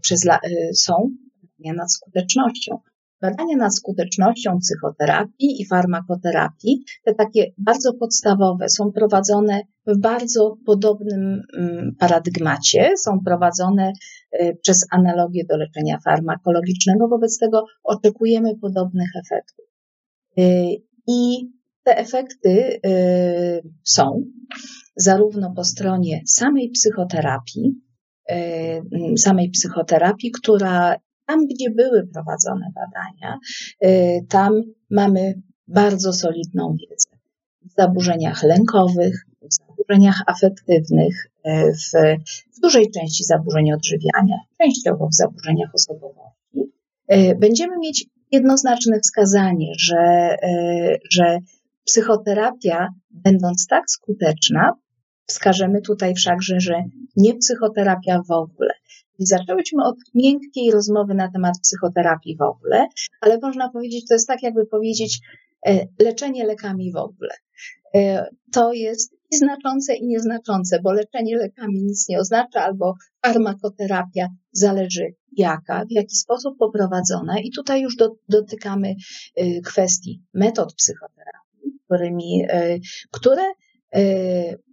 przez, 0.00 0.28
są 0.74 1.10
badania 1.42 1.74
nad 1.82 1.92
skutecznością. 1.92 2.78
Badania 3.20 3.56
nad 3.56 3.76
skutecznością 3.76 4.58
psychoterapii 4.58 5.62
i 5.62 5.66
farmakoterapii, 5.66 6.84
te 7.04 7.14
takie 7.14 7.52
bardzo 7.58 7.94
podstawowe, 7.94 8.68
są 8.68 8.92
prowadzone 8.92 9.60
w 9.86 9.98
bardzo 10.00 10.56
podobnym 10.66 11.42
mm, 11.56 11.96
paradygmacie, 11.98 12.90
są 12.96 13.20
prowadzone 13.24 13.92
y, 14.40 14.58
przez 14.62 14.86
analogię 14.90 15.44
do 15.48 15.56
leczenia 15.56 15.98
farmakologicznego, 16.04 17.08
wobec 17.08 17.38
tego 17.38 17.64
oczekujemy 17.84 18.58
podobnych 18.58 19.10
efektów. 19.24 19.66
Y, 21.08 21.12
I 21.12 21.50
te 21.84 21.96
efekty 21.96 22.80
y, 22.86 23.62
są 23.84 24.24
zarówno 24.96 25.52
po 25.56 25.64
stronie 25.64 26.22
samej 26.26 26.70
psychoterapii, 26.70 27.80
samej 29.16 29.50
psychoterapii, 29.50 30.30
która 30.30 30.96
tam, 31.26 31.46
gdzie 31.46 31.70
były 31.70 32.06
prowadzone 32.06 32.66
badania, 32.74 33.38
y, 33.84 34.26
tam 34.28 34.52
mamy 34.90 35.42
bardzo 35.68 36.12
solidną 36.12 36.76
wiedzę. 36.80 37.08
W 37.62 37.74
zaburzeniach 37.76 38.42
lękowych, 38.42 39.26
w 39.42 39.54
zaburzeniach 39.54 40.22
afektywnych, 40.26 41.30
y, 41.46 41.72
w, 41.72 41.90
w 42.56 42.60
dużej 42.60 42.90
części 42.90 43.24
zaburzeń 43.24 43.72
odżywiania, 43.72 44.36
częściowo 44.58 45.08
w 45.08 45.14
zaburzeniach 45.14 45.70
osobowości, 45.74 46.72
y, 47.12 47.36
będziemy 47.40 47.78
mieć 47.78 48.06
jednoznaczne 48.32 49.00
wskazanie, 49.00 49.72
że, 49.78 50.36
że 51.10 51.38
psychoterapia, 51.84 52.88
będąc 53.10 53.66
tak 53.66 53.84
skuteczna, 53.90 54.72
wskażemy 55.26 55.80
tutaj 55.80 56.14
wszakże, 56.14 56.60
że 56.60 56.74
nie 57.16 57.34
psychoterapia 57.34 58.22
w 58.28 58.30
ogóle, 58.30 58.70
i 59.18 59.26
zaczęłyśmy 59.26 59.84
od 59.84 59.96
miękkiej 60.14 60.70
rozmowy 60.70 61.14
na 61.14 61.30
temat 61.30 61.54
psychoterapii 61.62 62.36
w 62.36 62.42
ogóle, 62.42 62.86
ale 63.20 63.38
można 63.42 63.70
powiedzieć, 63.70 64.08
to 64.08 64.14
jest 64.14 64.26
tak, 64.26 64.42
jakby 64.42 64.66
powiedzieć 64.66 65.20
e, 65.66 65.86
leczenie 65.98 66.44
lekami 66.44 66.92
w 66.92 66.96
ogóle. 66.96 67.34
E, 67.94 68.26
to 68.52 68.72
jest 68.72 69.16
i 69.32 69.36
znaczące, 69.36 69.94
i 69.94 70.06
nieznaczące, 70.06 70.80
bo 70.82 70.92
leczenie 70.92 71.36
lekami 71.36 71.82
nic 71.82 72.08
nie 72.08 72.18
oznacza, 72.18 72.60
albo 72.64 72.94
farmakoterapia 73.26 74.28
zależy 74.52 75.14
jaka, 75.36 75.84
w 75.84 75.90
jaki 75.90 76.16
sposób 76.16 76.58
poprowadzona. 76.58 77.40
I 77.40 77.50
tutaj 77.50 77.82
już 77.82 77.96
do, 77.96 78.16
dotykamy 78.28 78.94
e, 79.36 79.60
kwestii 79.60 80.22
metod 80.34 80.74
psychoterapii, 80.74 81.80
którymi, 81.86 82.44
które 83.10 83.42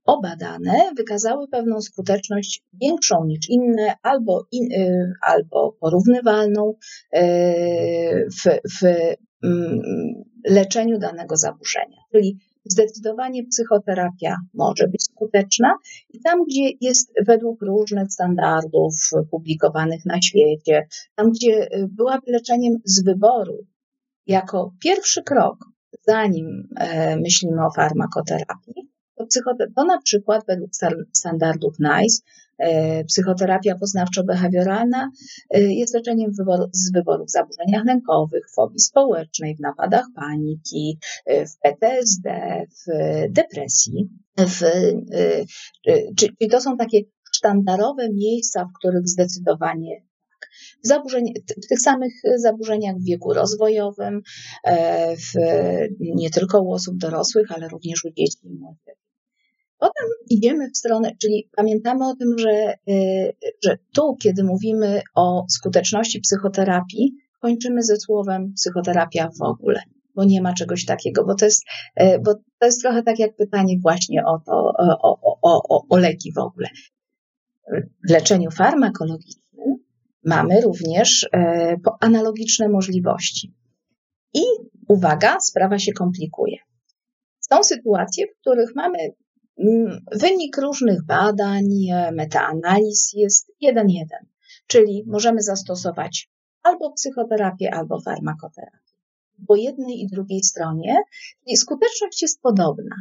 Oba 0.05 0.35
dane 0.35 0.91
wykazały 0.97 1.47
pewną 1.47 1.81
skuteczność 1.81 2.63
większą 2.81 3.25
niż 3.25 3.49
inne, 3.49 3.95
albo, 4.01 4.47
in, 4.51 4.71
y, 4.71 5.13
albo 5.21 5.77
porównywalną 5.79 6.73
y, 7.15 7.19
w, 8.29 8.59
w 8.79 8.83
mm, 9.43 9.81
leczeniu 10.45 10.99
danego 10.99 11.35
zaburzenia. 11.37 11.97
Czyli 12.11 12.37
zdecydowanie 12.65 13.47
psychoterapia 13.47 14.37
może 14.53 14.87
być 14.87 15.03
skuteczna 15.03 15.75
i 16.09 16.21
tam, 16.21 16.45
gdzie 16.45 16.69
jest 16.81 17.13
według 17.25 17.61
różnych 17.61 18.11
standardów 18.11 18.93
publikowanych 19.31 20.05
na 20.05 20.21
świecie, 20.21 20.87
tam, 21.15 21.31
gdzie 21.31 21.67
y, 21.75 21.87
byłaby 21.91 22.31
leczeniem 22.31 22.73
z 22.85 23.03
wyboru, 23.03 23.57
jako 24.27 24.73
pierwszy 24.79 25.23
krok, 25.23 25.57
zanim 26.07 26.67
e, 26.75 27.17
myślimy 27.17 27.65
o 27.65 27.71
farmakoterapii, 27.71 28.89
to, 29.15 29.25
to 29.75 29.85
na 29.85 30.01
przykład 30.01 30.45
według 30.47 30.69
standardów 31.11 31.75
NICE 31.79 32.23
psychoterapia 33.07 33.75
poznawczo-behawioralna 33.75 35.07
e, 35.49 35.61
jest 35.61 35.93
leczeniem 35.93 36.31
z 36.71 36.91
wyborów 36.91 37.27
w 37.27 37.31
zaburzeniach 37.31 37.85
lękowych, 37.85 38.43
fobii 38.55 38.79
społecznej, 38.79 39.55
w 39.55 39.59
napadach 39.59 40.05
paniki, 40.15 40.97
e, 41.25 41.45
w 41.45 41.57
PTSD, 41.57 42.31
w 42.67 42.91
depresji. 43.29 44.09
W, 44.37 44.61
czyli 46.17 46.49
to 46.51 46.61
są 46.61 46.77
takie 46.77 46.99
sztandarowe 47.35 48.09
miejsca, 48.13 48.65
w 48.65 48.77
których 48.79 49.07
zdecydowanie 49.07 50.01
tak. 50.89 51.03
w, 51.63 51.67
tych 51.69 51.79
samych 51.79 52.13
zaburzeniach 52.35 52.95
w 52.97 53.05
wieku 53.05 53.33
rozwojowym, 53.33 54.21
w, 55.17 55.33
nie 55.99 56.29
tylko 56.29 56.61
u 56.61 56.71
osób 56.71 56.97
dorosłych, 56.97 57.51
ale 57.51 57.67
również 57.67 58.05
u 58.05 58.09
dzieci 58.09 58.37
i 58.43 58.49
młodych. 58.49 59.02
Potem 59.83 60.09
idziemy 60.29 60.69
w 60.69 60.77
stronę, 60.77 61.11
czyli 61.21 61.49
pamiętamy 61.55 62.07
o 62.07 62.15
tym, 62.15 62.37
że, 62.37 62.73
y, 62.89 63.35
że 63.63 63.77
tu, 63.93 64.15
kiedy 64.15 64.43
mówimy 64.43 65.01
o 65.15 65.45
skuteczności 65.49 66.19
psychoterapii, 66.19 67.11
kończymy 67.41 67.83
ze 67.83 67.97
słowem 67.97 68.53
psychoterapia 68.53 69.29
w 69.39 69.41
ogóle, 69.41 69.81
bo 70.15 70.23
nie 70.23 70.41
ma 70.41 70.53
czegoś 70.53 70.85
takiego, 70.85 71.25
bo 71.25 71.35
to 71.35 71.45
jest, 71.45 71.63
y, 72.01 72.19
bo 72.25 72.33
to 72.59 72.65
jest 72.65 72.81
trochę 72.81 73.03
tak 73.03 73.19
jak 73.19 73.35
pytanie 73.35 73.75
właśnie 73.81 74.25
o 74.25 74.39
to, 74.45 74.73
o, 74.77 75.19
o, 75.41 75.61
o, 75.69 75.85
o 75.89 75.97
leki 75.97 76.31
w 76.33 76.37
ogóle. 76.37 76.67
W 78.07 78.11
leczeniu 78.11 78.51
farmakologicznym 78.51 79.75
mamy 80.25 80.61
również 80.61 81.23
y, 81.23 81.29
analogiczne 81.99 82.69
możliwości. 82.69 83.53
I 84.33 84.43
uwaga, 84.87 85.39
sprawa 85.39 85.79
się 85.79 85.93
komplikuje. 85.93 86.57
Są 87.39 87.63
sytuacje, 87.63 88.25
w 88.27 88.39
których 88.41 88.75
mamy 88.75 88.97
wynik 90.11 90.57
różnych 90.57 91.05
badań, 91.05 91.65
e, 91.91 92.11
metaanaliz 92.11 93.13
jest 93.13 93.51
jeden 93.61 93.89
jeden, 93.89 94.25
czyli 94.67 95.03
możemy 95.07 95.41
zastosować 95.41 96.29
albo 96.63 96.91
psychoterapię, 96.91 97.73
albo 97.73 98.01
farmakoterapię. 98.01 98.77
Po 99.47 99.55
jednej 99.55 100.01
i 100.01 100.07
drugiej 100.07 100.43
stronie 100.43 100.95
skuteczność 101.55 102.21
jest 102.21 102.41
podobna. 102.41 102.95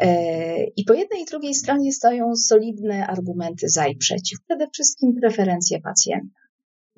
E, 0.00 0.64
I 0.64 0.84
po 0.84 0.94
jednej 0.94 1.22
i 1.22 1.24
drugiej 1.24 1.54
stronie 1.54 1.92
stoją 1.92 2.36
solidne 2.36 3.06
argumenty 3.06 3.68
za 3.68 3.86
i 3.86 3.96
przeciw. 3.96 4.38
Przede 4.48 4.70
wszystkim 4.70 5.14
preferencje 5.20 5.80
pacjenta. 5.80 6.40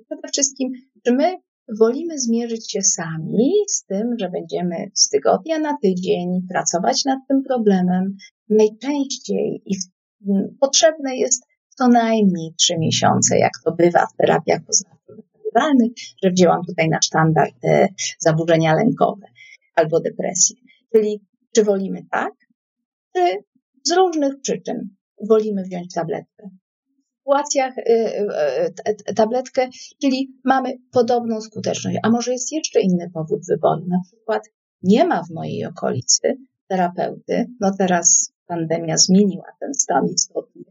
Przede 0.07 0.29
wszystkim, 0.33 0.72
czy 1.05 1.12
my 1.12 1.37
wolimy 1.78 2.18
zmierzyć 2.18 2.72
się 2.72 2.83
sami 2.83 3.52
z 3.68 3.85
tym, 3.85 4.14
że 4.18 4.28
będziemy 4.28 4.90
z 4.94 5.09
tygodnia 5.09 5.59
na 5.59 5.76
tydzień 5.83 6.42
pracować 6.48 7.04
nad 7.04 7.18
tym 7.28 7.42
problemem. 7.42 8.16
Najczęściej 8.48 9.62
potrzebne 10.61 11.16
jest 11.16 11.42
co 11.68 11.88
najmniej 11.88 12.54
trzy 12.59 12.78
miesiące, 12.78 13.38
jak 13.38 13.52
to 13.64 13.72
bywa 13.72 14.07
w 14.07 14.16
terapiach 14.16 14.61
poznawczo-behawioralnych, 14.61 15.90
że 16.22 16.31
wzięłam 16.31 16.64
tutaj 16.66 16.88
na 16.88 16.98
sztandar 17.02 17.48
te 17.62 17.88
zaburzenia 18.18 18.74
lękowe 18.74 19.26
albo 19.74 20.00
depresję. 20.00 20.57
Czyli 20.92 21.20
czy 21.54 21.64
wolimy 21.64 22.07
tak, 22.11 22.33
czy 23.16 23.20
z 23.85 23.92
różnych 23.92 24.40
przyczyn 24.40 24.88
wolimy 25.28 25.62
wziąć 25.62 25.94
tabletkę. 25.94 26.50
Sytuacjach 27.29 27.79
y, 27.79 27.83
y, 27.83 28.95
y, 29.11 29.14
tabletkę, 29.14 29.69
czyli 30.03 30.33
mamy 30.45 30.73
podobną 30.93 31.41
skuteczność, 31.41 31.99
a 32.03 32.11
może 32.11 32.33
jest 32.33 32.53
jeszcze 32.53 32.81
inny 32.81 33.11
powód 33.14 33.41
wyboru. 33.49 33.87
Na 33.88 34.01
przykład 34.07 34.43
nie 34.83 35.05
ma 35.05 35.23
w 35.23 35.31
mojej 35.31 35.67
okolicy 35.67 36.38
terapeuty, 36.69 37.47
no 37.61 37.71
teraz 37.79 38.33
pandemia 38.47 38.97
zmieniła 38.97 39.47
ten 39.61 39.75
stan 39.75 40.07
istotnie 40.14 40.62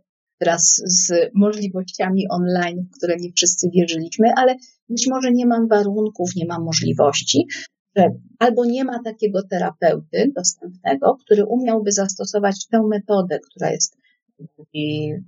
wraz 0.42 0.82
z 0.86 1.32
możliwościami 1.36 2.28
online, 2.30 2.88
w 2.92 2.98
które 2.98 3.16
nie 3.16 3.32
wszyscy 3.36 3.70
wierzyliśmy, 3.74 4.28
ale 4.36 4.56
być 4.90 5.08
może 5.10 5.32
nie 5.32 5.46
mam 5.46 5.68
warunków, 5.68 6.36
nie 6.36 6.46
mam 6.46 6.64
możliwości, 6.64 7.48
że 7.96 8.10
albo 8.40 8.66
nie 8.66 8.84
ma 8.84 9.04
takiego 9.04 9.40
terapeuty 9.50 10.32
dostępnego, 10.36 11.16
który 11.26 11.46
umiałby 11.46 11.92
zastosować 11.92 12.68
tę 12.68 12.82
metodę, 12.90 13.40
która 13.40 13.72
jest 13.72 13.98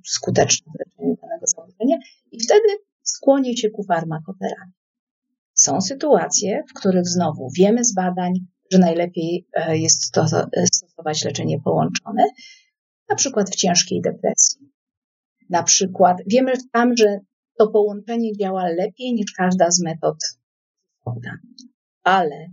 skuteczna 0.06 0.74
i 2.32 2.44
wtedy 2.44 2.68
skłonię 3.04 3.58
się 3.58 3.70
ku 3.70 3.84
farmakoterapii. 3.84 4.74
Są 5.54 5.82
sytuacje, 5.82 6.63
w 6.70 6.74
których 6.74 7.08
znowu 7.08 7.50
wiemy 7.58 7.84
z 7.84 7.94
badań, 7.94 8.34
że 8.72 8.80
najlepiej 8.80 9.48
e, 9.54 9.78
jest 9.78 10.04
stosować 10.04 11.26
leczenie 11.26 11.60
połączone, 11.62 12.24
na 13.10 13.15
przykład 13.15 13.50
w 13.50 13.56
ciężkiej 13.56 14.02
depresji. 14.02 14.72
Na 15.50 15.63
przykład 15.63 16.18
wiemy 16.28 16.54
tam, 16.72 16.98
że 16.98 17.20
to 17.58 17.68
połączenie 17.68 18.38
działa 18.38 18.68
lepiej 18.68 19.13
niż 19.13 19.32
każda 19.32 19.72
z 19.72 19.82
metod, 19.82 20.18
ale 22.04 22.48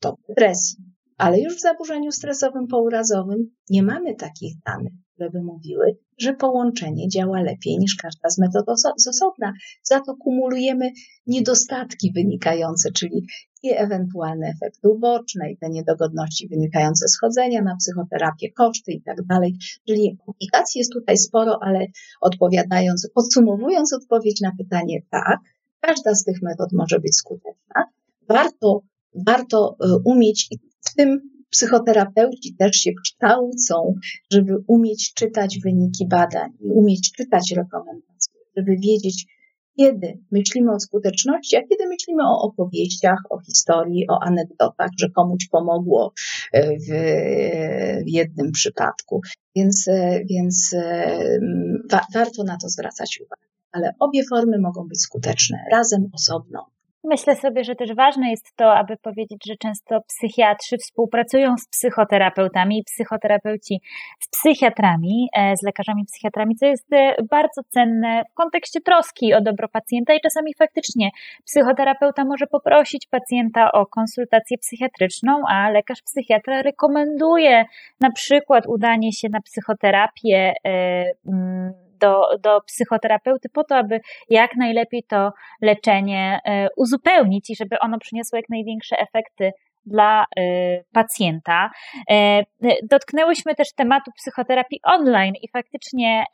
to 0.00 0.16
depresji. 0.28 0.76
Ale 1.16 1.40
już 1.40 1.56
w 1.56 1.60
zaburzeniu 1.60 2.12
stresowym 2.12 2.66
pourazowym 2.66 3.56
nie 3.70 3.82
mamy 3.82 4.14
takich 4.14 4.54
danych, 4.66 4.92
które 5.14 5.30
by 5.30 5.42
mówiły, 5.42 5.96
że 6.18 6.34
połączenie 6.34 7.08
działa 7.08 7.42
lepiej 7.42 7.78
niż 7.78 7.96
każda 7.96 8.30
z 8.30 8.38
metod 8.38 8.66
z 8.96 9.08
osobna. 9.08 9.52
Za 9.82 10.00
to 10.00 10.16
kumulujemy 10.16 10.90
niedostatki 11.26 12.12
wynikające, 12.12 12.92
czyli 12.92 13.26
i 13.62 13.72
ewentualne 13.76 14.48
efekty 14.48 14.88
uboczne, 14.88 15.50
i 15.50 15.56
te 15.56 15.70
niedogodności 15.70 16.48
wynikające 16.48 17.08
z 17.08 17.18
chodzenia 17.20 17.62
na 17.62 17.76
psychoterapię, 17.76 18.52
koszty 18.52 18.92
i 18.92 19.02
tak 19.02 19.26
dalej. 19.26 19.56
Czyli 19.86 20.18
komplikacji 20.26 20.78
jest 20.78 20.92
tutaj 20.92 21.16
sporo, 21.16 21.58
ale 21.62 21.86
odpowiadając, 22.20 23.10
podsumowując 23.14 23.92
odpowiedź 23.92 24.40
na 24.40 24.52
pytanie 24.58 25.02
tak, 25.10 25.38
każda 25.80 26.14
z 26.14 26.24
tych 26.24 26.42
metod 26.42 26.72
może 26.72 27.00
być 27.00 27.16
skuteczna. 27.16 27.84
Warto, 28.28 28.82
warto 29.14 29.76
e, 29.80 29.96
umieć, 30.04 30.48
w 30.80 30.94
tym 30.94 31.37
psychoterapeuci 31.50 32.54
też 32.54 32.76
się 32.76 32.90
kształcą, 33.02 33.94
żeby 34.32 34.56
umieć 34.66 35.14
czytać 35.14 35.58
wyniki 35.64 36.08
badań 36.08 36.50
i 36.60 36.70
umieć 36.70 37.12
czytać 37.12 37.52
rekomendacje, 37.56 38.32
żeby 38.56 38.76
wiedzieć, 38.76 39.26
kiedy 39.78 40.18
myślimy 40.30 40.72
o 40.72 40.80
skuteczności, 40.80 41.56
a 41.56 41.60
kiedy 41.62 41.88
myślimy 41.88 42.22
o 42.22 42.42
opowieściach, 42.42 43.18
o 43.30 43.40
historii, 43.40 44.08
o 44.08 44.18
anegdotach, 44.22 44.90
że 44.98 45.10
komuś 45.10 45.48
pomogło 45.48 46.12
e, 46.52 46.76
w 48.04 48.08
jednym 48.08 48.52
przypadku. 48.52 49.20
Więc, 49.56 49.88
e, 49.88 50.24
więc 50.24 50.76
wa 51.90 52.06
warto 52.14 52.44
na 52.44 52.56
to 52.62 52.68
zwracać 52.68 53.20
uwagę. 53.26 53.48
Ale 53.72 53.94
obie 53.98 54.22
formy 54.30 54.58
mogą 54.58 54.88
być 54.88 55.00
skuteczne, 55.00 55.58
razem, 55.72 56.10
osobno. 56.12 56.66
Myślę 57.04 57.36
sobie, 57.36 57.64
że 57.64 57.74
też 57.74 57.94
ważne 57.94 58.30
jest 58.30 58.56
to, 58.56 58.74
aby 58.74 58.96
powiedzieć, 58.96 59.40
że 59.46 59.56
często 59.56 60.00
psychiatrzy 60.00 60.76
współpracują 60.78 61.56
z 61.56 61.68
psychoterapeutami 61.68 62.78
i 62.78 62.84
psychoterapeuci 62.84 63.80
z 64.20 64.28
psychiatrami, 64.28 65.28
e, 65.36 65.56
z 65.56 65.62
lekarzami 65.62 66.04
psychiatrami, 66.04 66.56
co 66.56 66.66
jest 66.66 66.92
e, 66.92 67.14
bardzo 67.30 67.62
cenne 67.68 68.22
w 68.30 68.34
kontekście 68.34 68.80
troski 68.80 69.34
o 69.34 69.40
dobro 69.40 69.68
pacjenta 69.68 70.14
i 70.14 70.20
czasami 70.20 70.54
faktycznie 70.54 71.10
psychoterapeuta 71.44 72.24
może 72.24 72.46
poprosić 72.46 73.06
pacjenta 73.06 73.72
o 73.72 73.86
konsultację 73.86 74.58
psychiatryczną, 74.58 75.42
a 75.48 75.70
lekarz 75.70 76.02
psychiatra 76.02 76.62
rekomenduje 76.62 77.64
na 78.00 78.12
przykład 78.12 78.66
udanie 78.66 79.12
się 79.12 79.28
na 79.28 79.40
psychoterapię 79.40 80.52
e, 80.66 81.04
do, 82.00 82.22
do 82.42 82.60
psychoterapeuty 82.60 83.48
po 83.48 83.64
to, 83.64 83.76
aby 83.76 84.00
jak 84.30 84.56
najlepiej 84.56 85.02
to 85.02 85.32
leczenie 85.62 86.40
e, 86.44 86.68
uzupełnić 86.76 87.50
i 87.50 87.56
żeby 87.56 87.78
ono 87.78 87.98
przyniosło 87.98 88.36
jak 88.36 88.48
największe 88.48 88.96
efekty 88.98 89.50
dla 89.86 90.24
e, 90.36 90.42
pacjenta. 90.92 91.70
E, 92.10 92.42
dotknęłyśmy 92.82 93.54
też 93.54 93.72
tematu 93.74 94.10
psychoterapii 94.16 94.80
online 94.82 95.34
i 95.42 95.48
faktycznie 95.48 96.24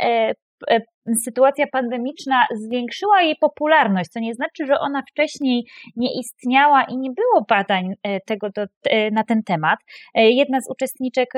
sytuacja 1.25 1.67
pandemiczna 1.73 2.47
zwiększyła 2.55 3.23
jej 3.23 3.37
popularność, 3.41 4.11
co 4.11 4.21
nie 4.21 4.35
znaczy, 4.35 4.67
że 4.67 4.79
ona 4.81 5.03
wcześniej 5.11 5.65
nie 5.97 6.19
istniała 6.21 6.85
i 6.85 6.97
nie 6.97 7.11
było 7.11 7.45
badań 7.49 7.95
e, 8.03 8.21
tego 8.21 8.51
do, 8.51 8.63
e, 8.85 9.11
na 9.11 9.25
ten 9.25 9.43
temat. 9.43 9.79
Jedna 10.15 10.61
z 10.61 10.71
uczestniczek 10.71 11.33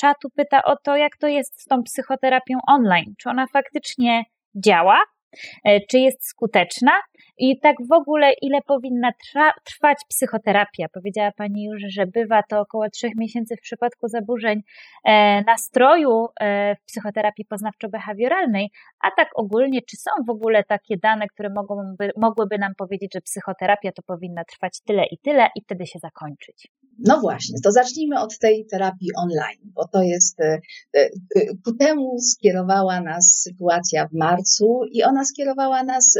czatu 0.00 0.28
pyta 0.36 0.64
o 0.64 0.76
to, 0.76 0.96
jak 0.96 1.16
to 1.16 1.28
jest 1.28 1.60
z 1.60 1.64
tą 1.64 1.82
psychoterapią 1.82 2.58
online. 2.68 3.14
Czy 3.18 3.30
ona 3.30 3.46
faktycznie 3.52 4.24
działa? 4.54 4.98
Czy 5.90 5.98
jest 5.98 6.28
skuteczna? 6.28 6.92
I 7.42 7.60
tak 7.60 7.76
w 7.88 7.92
ogóle, 7.92 8.32
ile 8.42 8.62
powinna 8.66 9.12
trwać 9.64 9.98
psychoterapia? 10.08 10.86
Powiedziała 10.94 11.32
Pani 11.32 11.64
już, 11.64 11.82
że 11.88 12.06
bywa 12.06 12.42
to 12.42 12.60
około 12.60 12.90
trzech 12.90 13.12
miesięcy 13.16 13.56
w 13.56 13.60
przypadku 13.60 14.08
zaburzeń 14.08 14.62
e, 15.04 15.42
nastroju 15.44 16.28
e, 16.40 16.76
w 16.76 16.84
psychoterapii 16.84 17.44
poznawczo-behawioralnej, 17.44 18.66
a 19.00 19.10
tak 19.16 19.28
ogólnie, 19.34 19.82
czy 19.82 19.96
są 19.96 20.10
w 20.26 20.30
ogóle 20.30 20.64
takie 20.64 20.96
dane, 20.96 21.26
które 21.26 21.50
mogłyby, 21.50 22.10
mogłyby 22.16 22.58
nam 22.58 22.74
powiedzieć, 22.74 23.14
że 23.14 23.20
psychoterapia 23.20 23.92
to 23.92 24.02
powinna 24.02 24.44
trwać 24.44 24.80
tyle 24.80 25.04
i 25.10 25.18
tyle 25.18 25.48
i 25.56 25.62
wtedy 25.62 25.86
się 25.86 25.98
zakończyć? 25.98 26.68
No 27.06 27.20
właśnie, 27.20 27.60
to 27.64 27.72
zacznijmy 27.72 28.20
od 28.20 28.38
tej 28.38 28.66
terapii 28.70 29.10
online, 29.16 29.72
bo 29.74 29.88
to 29.88 30.02
jest, 30.02 30.40
e, 30.40 30.60
ku 31.64 31.74
temu 31.74 32.18
skierowała 32.20 33.00
nas 33.00 33.40
sytuacja 33.42 34.08
w 34.08 34.12
marcu 34.12 34.80
i 34.92 35.02
ona 35.02 35.24
skierowała 35.24 35.82
nas 35.82 36.18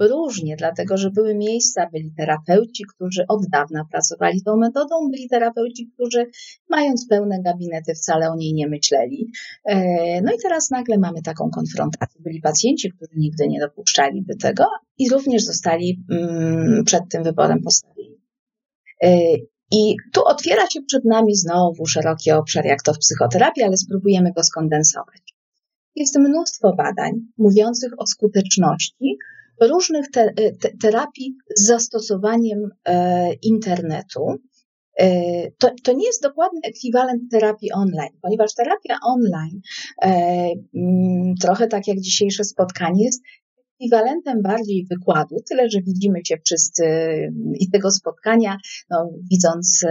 różnie 0.00 0.36
różnie, 0.36 0.56
dlatego 0.56 0.96
że 0.96 1.10
były 1.10 1.34
miejsca, 1.34 1.88
byli 1.92 2.12
terapeuci, 2.16 2.84
którzy 2.94 3.24
od 3.28 3.46
dawna 3.52 3.84
pracowali 3.90 4.42
tą 4.42 4.56
metodą, 4.56 5.10
byli 5.10 5.28
terapeuci, 5.28 5.90
którzy 5.94 6.26
mając 6.68 7.08
pełne 7.08 7.42
gabinety 7.42 7.94
wcale 7.94 8.30
o 8.30 8.36
niej 8.36 8.54
nie 8.54 8.68
myśleli. 8.68 9.30
E, 9.64 9.76
no 10.22 10.32
i 10.32 10.38
teraz 10.42 10.70
nagle 10.70 10.98
mamy 10.98 11.22
taką 11.22 11.50
konfrontację. 11.50 12.20
Byli 12.20 12.40
pacjenci, 12.40 12.92
którzy 12.92 13.12
nigdy 13.16 13.48
nie 13.48 13.60
dopuszczaliby 13.60 14.36
tego 14.36 14.64
i 14.98 15.08
również 15.08 15.44
zostali 15.44 16.04
mm, 16.10 16.84
przed 16.84 17.02
tym 17.10 17.22
wyborem 17.22 17.62
postawieni. 17.62 18.16
E, 19.72 19.76
I 19.76 19.96
tu 20.12 20.24
otwiera 20.24 20.70
się 20.70 20.80
przed 20.82 21.04
nami 21.04 21.36
znowu 21.36 21.86
szeroki 21.86 22.30
obszar, 22.30 22.66
jak 22.66 22.82
to 22.82 22.94
w 22.94 22.98
psychoterapii, 22.98 23.62
ale 23.62 23.76
spróbujemy 23.76 24.32
go 24.32 24.42
skondensować. 24.42 25.34
Jest 25.94 26.18
mnóstwo 26.18 26.74
badań 26.76 27.12
mówiących 27.38 27.92
o 27.98 28.06
skuteczności 28.06 29.18
różnych 29.60 30.10
te, 30.10 30.34
te, 30.60 30.70
terapii 30.80 31.36
z 31.56 31.66
zastosowaniem 31.66 32.70
e, 32.84 33.32
internetu. 33.32 34.26
E, 34.98 35.50
to, 35.50 35.70
to 35.82 35.92
nie 35.92 36.06
jest 36.06 36.22
dokładny 36.22 36.60
ekwiwalent 36.64 37.22
terapii 37.30 37.72
online, 37.72 38.18
ponieważ 38.22 38.54
terapia 38.54 38.98
online, 39.02 39.60
e, 40.02 40.08
mm, 40.74 41.34
trochę 41.40 41.66
tak 41.66 41.86
jak 41.88 42.00
dzisiejsze 42.00 42.44
spotkanie, 42.44 43.04
jest 43.04 43.22
ekwiwalentem 43.80 44.42
bardziej 44.42 44.86
wykładu, 44.90 45.36
tyle 45.48 45.70
że 45.70 45.82
widzimy 45.82 46.18
się 46.24 46.36
wszyscy 46.44 46.84
i 47.60 47.70
tego 47.70 47.90
spotkania, 47.90 48.56
no, 48.90 49.10
widząc, 49.30 49.84
e, 49.84 49.90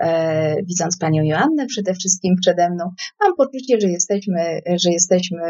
e, 0.00 0.56
widząc 0.62 0.98
panią 0.98 1.22
Joannę 1.22 1.66
przede 1.66 1.94
wszystkim 1.94 2.34
przede 2.40 2.70
mną, 2.70 2.84
mam 3.20 3.36
poczucie, 3.36 3.80
że 3.80 3.88
jesteśmy, 3.88 4.60
że 4.82 4.90
jesteśmy 4.90 5.42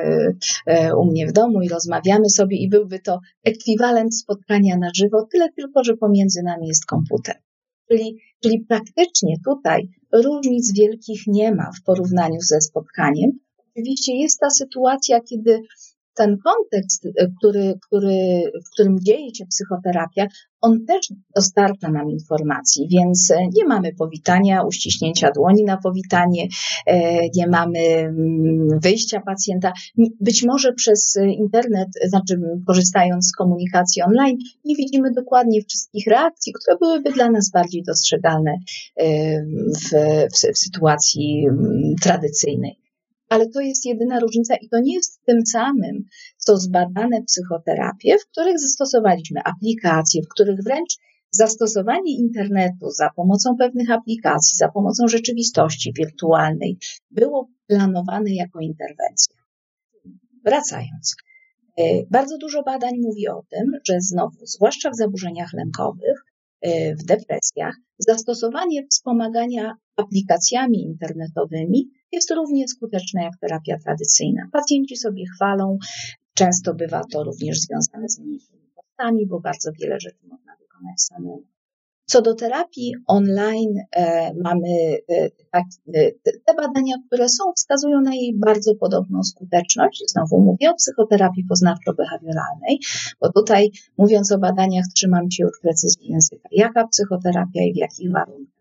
e, 0.66 0.96
u 0.96 1.04
mnie 1.04 1.26
w 1.26 1.32
domu 1.32 1.62
i 1.62 1.68
rozmawiamy 1.68 2.30
sobie 2.30 2.56
i 2.56 2.68
byłby 2.68 2.98
to 2.98 3.20
ekwiwalent 3.44 4.16
spotkania 4.16 4.76
na 4.76 4.90
żywo, 4.96 5.28
tyle 5.32 5.52
tylko, 5.52 5.84
że 5.84 5.96
pomiędzy 5.96 6.42
nami 6.42 6.68
jest 6.68 6.86
komputer. 6.86 7.36
Czyli, 7.90 8.18
czyli 8.42 8.60
praktycznie 8.68 9.36
tutaj 9.44 9.88
różnic 10.12 10.72
wielkich 10.78 11.26
nie 11.26 11.54
ma 11.54 11.70
w 11.80 11.82
porównaniu 11.82 12.40
ze 12.40 12.60
spotkaniem. 12.60 13.30
Oczywiście 13.70 14.16
jest 14.16 14.40
ta 14.40 14.50
sytuacja, 14.50 15.20
kiedy 15.20 15.62
ten 16.16 16.36
kontekst, 16.44 17.08
który, 17.38 17.74
który, 17.86 18.42
w 18.66 18.70
którym 18.72 18.96
dzieje 19.00 19.34
się 19.34 19.46
psychoterapia, 19.46 20.26
on 20.60 20.84
też 20.86 21.12
dostarcza 21.36 21.90
nam 21.90 22.10
informacji, 22.10 22.88
więc 22.90 23.32
nie 23.56 23.64
mamy 23.64 23.94
powitania, 23.94 24.62
uściśnięcia 24.62 25.30
dłoni 25.30 25.64
na 25.64 25.76
powitanie, 25.76 26.48
nie 27.36 27.46
mamy 27.46 27.78
mm, 27.78 28.68
wyjścia 28.82 29.20
pacjenta. 29.20 29.72
Być 30.20 30.44
może 30.44 30.72
przez 30.72 31.18
internet, 31.38 31.88
znaczy 32.04 32.40
korzystając 32.66 33.28
z 33.28 33.32
komunikacji 33.32 34.02
online, 34.02 34.38
nie 34.64 34.76
widzimy 34.76 35.12
dokładnie 35.12 35.60
wszystkich 35.68 36.06
reakcji, 36.06 36.52
które 36.52 36.76
byłyby 36.78 37.12
dla 37.12 37.30
nas 37.30 37.50
bardziej 37.50 37.82
dostrzegalne 37.82 38.52
w, 39.76 39.90
w, 40.32 40.52
w 40.54 40.58
sytuacji 40.58 41.46
tradycyjnej. 42.02 42.85
Ale 43.28 43.48
to 43.48 43.60
jest 43.60 43.84
jedyna 43.84 44.20
różnica 44.20 44.56
i 44.56 44.68
to 44.68 44.80
nie 44.80 44.94
jest 44.94 45.20
tym 45.24 45.46
samym, 45.46 46.04
co 46.36 46.56
zbadane 46.56 47.22
psychoterapie, 47.22 48.18
w 48.18 48.26
których 48.26 48.60
zastosowaliśmy 48.60 49.40
aplikacje, 49.44 50.22
w 50.22 50.28
których 50.28 50.62
wręcz 50.62 50.96
zastosowanie 51.30 52.18
internetu 52.18 52.90
za 52.90 53.10
pomocą 53.16 53.56
pewnych 53.56 53.90
aplikacji, 53.90 54.56
za 54.56 54.68
pomocą 54.68 55.08
rzeczywistości 55.08 55.92
wirtualnej 55.92 56.78
było 57.10 57.48
planowane 57.66 58.34
jako 58.34 58.60
interwencja. 58.60 59.36
Wracając, 60.44 61.16
e, 61.78 61.82
bardzo 62.10 62.38
dużo 62.38 62.62
badań 62.62 62.92
mówi 63.00 63.28
o 63.28 63.42
tym, 63.50 63.72
że 63.88 64.00
znowu, 64.00 64.46
zwłaszcza 64.46 64.90
w 64.90 64.96
zaburzeniach 64.96 65.52
lękowych, 65.52 66.24
e, 66.60 66.94
w 66.94 67.04
depresjach, 67.04 67.74
zastosowanie 67.98 68.86
wspomagania 68.90 69.74
aplikacjami 69.96 70.82
internetowymi 70.82 71.90
jest 72.12 72.30
równie 72.30 72.68
skuteczne 72.68 73.22
jak 73.22 73.36
terapia 73.40 73.78
tradycyjna. 73.84 74.48
Pacjenci 74.52 74.96
sobie 74.96 75.24
chwalą, 75.36 75.78
często 76.34 76.74
bywa 76.74 77.02
to 77.12 77.24
również 77.24 77.58
związane 77.60 78.08
z 78.08 78.18
mniejszymi 78.18 78.70
kosztami, 78.74 79.26
bo 79.26 79.40
bardzo 79.40 79.70
wiele 79.80 80.00
rzeczy 80.00 80.26
można 80.28 80.56
wykonać 80.56 81.02
samemu. 81.02 81.42
Co 82.08 82.22
do 82.22 82.34
terapii 82.34 82.94
online, 83.06 83.74
e, 83.96 84.34
mamy 84.34 84.68
e, 85.08 85.30
tak, 85.52 85.64
e, 85.94 86.10
te 86.44 86.54
badania, 86.56 86.94
które 87.06 87.28
są, 87.28 87.52
wskazują 87.56 88.00
na 88.00 88.14
jej 88.14 88.38
bardzo 88.38 88.74
podobną 88.74 89.22
skuteczność. 89.22 90.02
Znowu 90.06 90.40
mówię 90.40 90.70
o 90.70 90.74
psychoterapii 90.74 91.44
poznawczo-behawioralnej, 91.50 92.76
bo 93.20 93.32
tutaj 93.32 93.70
mówiąc 93.98 94.32
o 94.32 94.38
badaniach, 94.38 94.84
trzymam 94.94 95.30
się 95.30 95.44
już 95.44 95.60
precyzji 95.62 96.12
języka. 96.12 96.48
Jaka 96.52 96.88
psychoterapia 96.88 97.62
i 97.62 97.72
w 97.72 97.76
jakich 97.76 98.12
warunkach? 98.12 98.55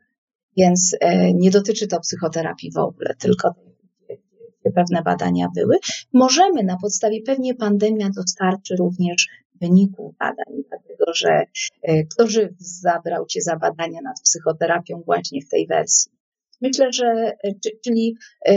Więc 0.57 0.97
nie 1.33 1.51
dotyczy 1.51 1.87
to 1.87 1.99
psychoterapii 1.99 2.71
w 2.71 2.77
ogóle, 2.77 3.15
tylko 3.19 3.55
pewne 4.71 5.01
badania 5.03 5.47
były. 5.55 5.77
Możemy 6.13 6.63
na 6.63 6.77
podstawie, 6.77 7.21
pewnie 7.21 7.55
pandemia 7.55 8.09
dostarczy 8.15 8.75
również 8.75 9.27
wyników 9.61 10.17
badań, 10.17 10.63
dlatego 10.69 11.13
że 11.13 11.43
e, 11.81 12.03
kto 12.03 12.27
żyw 12.27 12.51
zabrał 12.57 13.25
Cię 13.25 13.41
za 13.41 13.55
badania 13.55 14.01
nad 14.01 14.21
psychoterapią 14.23 15.01
właśnie 15.05 15.41
w 15.41 15.49
tej 15.49 15.67
wersji. 15.67 16.11
Myślę, 16.61 16.93
że, 16.93 17.05
e, 17.43 17.53
czyli 17.83 18.15
e, 18.47 18.53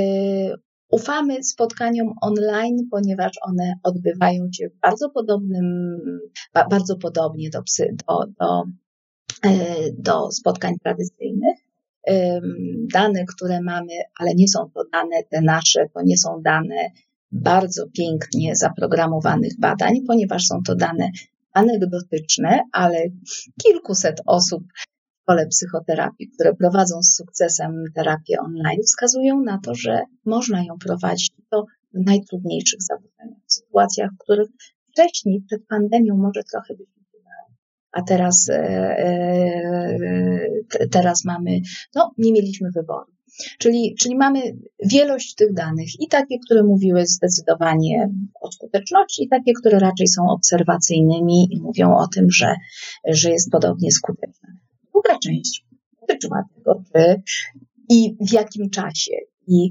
ufamy 0.91 1.45
spotkaniom 1.45 2.13
online, 2.23 2.89
ponieważ 2.91 3.33
one 3.43 3.75
odbywają 3.83 4.49
się 4.53 4.69
w 4.69 4.81
bardzo 4.81 5.11
podobnym, 5.11 5.99
bardzo 6.71 6.97
podobnie 6.97 7.51
do, 7.51 7.63
do, 8.09 8.25
do, 8.41 8.65
do 9.99 10.31
spotkań 10.31 10.75
tradycyjnych 10.83 11.68
dane, 12.93 13.25
które 13.25 13.61
mamy, 13.61 13.93
ale 14.21 14.35
nie 14.35 14.49
są 14.49 14.71
to 14.75 14.83
dane 14.93 15.23
te 15.31 15.41
nasze, 15.41 15.89
to 15.95 16.01
nie 16.05 16.17
są 16.17 16.43
dane 16.43 16.91
bardzo 17.33 17.87
pięknie 17.97 18.57
zaprogramowanych 18.57 19.53
badań, 19.61 19.95
ponieważ 20.07 20.45
są 20.45 20.63
to 20.67 20.75
dane 20.75 21.11
anegdotyczne, 21.53 22.61
ale 22.73 23.03
kilkuset 23.63 24.21
osób 24.27 24.63
w 24.75 25.23
szkole 25.23 25.47
psychoterapii, 25.47 26.29
które 26.29 26.55
prowadzą 26.55 27.03
z 27.03 27.15
sukcesem 27.15 27.85
terapię 27.95 28.41
online, 28.41 28.83
wskazują 28.87 29.41
na 29.41 29.59
to, 29.65 29.75
że 29.75 30.03
można 30.25 30.65
ją 30.65 30.79
prowadzić 30.79 31.31
w 31.95 32.07
najtrudniejszych 32.07 32.83
zaburzeniach, 32.83 33.45
w 33.47 33.53
sytuacjach, 33.53 34.11
w 34.15 34.19
których 34.19 34.49
wcześniej, 34.91 35.43
przed 35.47 35.67
pandemią, 35.67 36.17
może 36.17 36.43
trochę 36.53 36.75
byśmy 36.75 36.98
a 37.93 38.03
teraz, 38.03 38.49
e, 38.49 38.59
e, 40.81 40.89
teraz 40.91 41.25
mamy, 41.25 41.61
no 41.95 42.15
nie 42.19 42.33
mieliśmy 42.33 42.71
wyboru. 42.71 43.13
Czyli, 43.59 43.95
czyli 43.99 44.17
mamy 44.17 44.41
wielość 44.85 45.35
tych 45.35 45.55
danych 45.55 46.01
i 46.01 46.09
takie, 46.09 46.39
które 46.45 46.63
mówiły 46.63 47.07
zdecydowanie 47.07 48.11
o 48.41 48.53
skuteczności, 48.53 49.25
i 49.25 49.29
takie, 49.29 49.53
które 49.53 49.79
raczej 49.79 50.09
są 50.09 50.29
obserwacyjnymi 50.29 51.49
i 51.51 51.61
mówią 51.61 51.97
o 51.97 52.07
tym, 52.09 52.31
że, 52.31 52.55
że 53.09 53.31
jest 53.31 53.51
podobnie 53.51 53.93
skuteczna. 53.93 54.49
Druga 54.93 55.19
część 55.19 55.65
dotyczyła 56.01 56.43
tego, 56.55 56.83
czy 56.93 57.23
i 57.89 58.17
w 58.21 58.33
jakim 58.33 58.71
czasie. 58.71 59.13
I, 59.47 59.71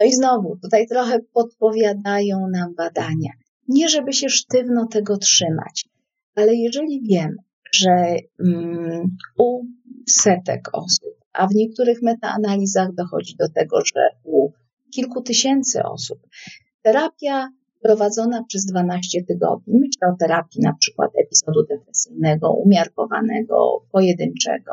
no 0.00 0.06
i 0.06 0.12
znowu, 0.12 0.56
tutaj 0.62 0.86
trochę 0.86 1.18
podpowiadają 1.32 2.48
nam 2.52 2.74
badania. 2.74 3.30
Nie, 3.68 3.88
żeby 3.88 4.12
się 4.12 4.28
sztywno 4.28 4.86
tego 4.86 5.16
trzymać, 5.16 5.84
ale 6.38 6.54
jeżeli 6.54 7.02
wiemy, 7.02 7.36
że 7.72 8.16
mm, 8.40 9.16
u 9.38 9.64
setek 10.08 10.68
osób, 10.72 11.14
a 11.32 11.46
w 11.46 11.54
niektórych 11.54 12.02
metaanalizach 12.02 12.94
dochodzi 12.94 13.36
do 13.36 13.48
tego, 13.48 13.80
że 13.80 14.08
u 14.24 14.52
kilku 14.94 15.22
tysięcy 15.22 15.82
osób, 15.82 16.18
terapia 16.82 17.48
prowadzona 17.82 18.44
przez 18.44 18.66
12 18.66 19.24
tygodni, 19.24 19.80
myślę 19.80 20.14
o 20.14 20.16
terapii 20.18 20.60
na 20.62 20.74
przykład 20.74 21.10
epizodu 21.24 21.66
depresyjnego, 21.70 22.52
umiarkowanego, 22.52 23.84
pojedynczego, 23.92 24.72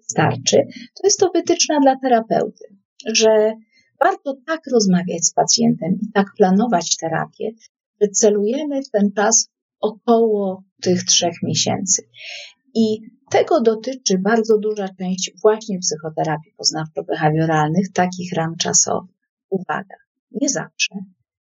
starczy, 0.00 0.56
to 0.76 1.00
jest 1.04 1.20
to 1.20 1.30
wytyczna 1.34 1.80
dla 1.80 1.96
terapeuty, 1.96 2.64
że 3.14 3.52
warto 4.04 4.36
tak 4.46 4.60
rozmawiać 4.72 5.24
z 5.24 5.32
pacjentem 5.32 5.98
i 6.02 6.12
tak 6.12 6.26
planować 6.36 6.96
terapię, 6.96 7.50
że 8.00 8.08
celujemy 8.08 8.82
w 8.82 8.90
ten 8.90 9.12
czas 9.12 9.48
około 9.80 10.62
tych 10.82 11.04
trzech 11.04 11.34
miesięcy. 11.42 12.02
I 12.74 13.00
tego 13.30 13.60
dotyczy 13.60 14.18
bardzo 14.18 14.58
duża 14.58 14.88
część 14.98 15.30
właśnie 15.42 15.78
psychoterapii 15.78 16.52
poznawczo-behawioralnych, 16.58 17.92
takich 17.94 18.32
ram 18.32 18.56
czasowych. 18.56 19.16
Uwaga, 19.50 19.96
nie 20.30 20.48
zawsze, 20.48 20.94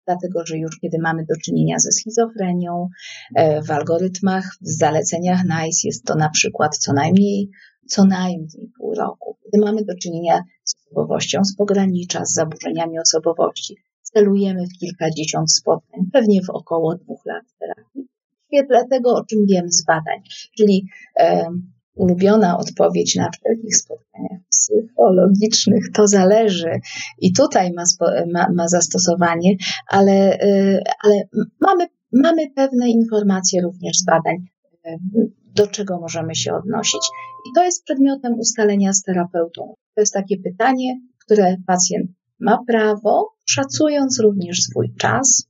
dlatego 0.06 0.46
że 0.46 0.58
już 0.58 0.78
kiedy 0.80 0.98
mamy 0.98 1.24
do 1.24 1.34
czynienia 1.44 1.78
ze 1.78 1.92
schizofrenią, 1.92 2.88
e, 3.34 3.62
w 3.62 3.70
algorytmach, 3.70 4.44
w 4.60 4.68
zaleceniach 4.68 5.44
NICE 5.44 5.88
jest 5.88 6.04
to 6.04 6.14
na 6.14 6.30
przykład 6.30 6.78
co 6.78 6.92
najmniej, 6.92 7.50
co 7.86 8.04
najmniej 8.04 8.70
pół 8.78 8.94
roku. 8.94 9.36
Kiedy 9.44 9.64
mamy 9.64 9.84
do 9.84 9.94
czynienia 10.02 10.42
z 10.64 10.74
osobowością 10.76 11.44
z 11.44 11.56
pogranicza, 11.56 12.24
z 12.24 12.32
zaburzeniami 12.32 12.98
osobowości, 12.98 13.76
celujemy 14.02 14.66
w 14.66 14.78
kilkadziesiąt 14.78 15.52
spotkań, 15.52 16.00
pewnie 16.12 16.42
w 16.42 16.50
około 16.50 16.94
dwóch 16.94 17.26
lat 17.26 17.44
terapii 17.58 18.08
świetle 18.48 18.88
tego, 18.90 19.11
o 19.11 19.24
czym 19.24 19.38
wiem 19.46 19.72
z 19.72 19.84
badań. 19.84 20.18
Czyli 20.56 20.87
e, 21.20 21.48
ulubiona 21.98 22.58
odpowiedź 22.58 23.16
na 23.16 23.30
wszelkich 23.30 23.76
spotkaniach 23.76 24.40
psychologicznych 24.50 25.84
to 25.94 26.06
zależy 26.06 26.70
i 27.18 27.32
tutaj 27.32 27.72
ma, 27.72 27.82
ma, 28.32 28.46
ma 28.54 28.68
zastosowanie, 28.68 29.56
ale, 29.87 30.40
e, 30.40 30.82
ale 31.04 31.14
mamy, 31.61 31.87
mamy 32.12 32.50
pewne 32.50 32.88
informacje 32.88 33.62
również 33.62 33.98
z 33.98 34.04
badań, 34.04 34.37
e, 34.84 34.96
do 35.54 35.66
czego 35.66 36.00
możemy 36.00 36.34
się 36.34 36.54
odnosić. 36.54 37.00
I 37.50 37.54
to 37.54 37.64
jest 37.64 37.84
przedmiotem 37.84 38.38
ustalenia 38.38 38.92
z 38.92 39.02
terapeutą. 39.02 39.74
To 39.94 40.00
jest 40.00 40.12
takie 40.12 40.37
pytanie, 40.37 41.00
które 41.24 41.56
pacjent 41.66 42.11
ma 42.40 42.58
prawo, 42.66 43.34
szacując 43.46 44.20
również 44.20 44.62
swój 44.62 44.94
czas, 44.94 45.48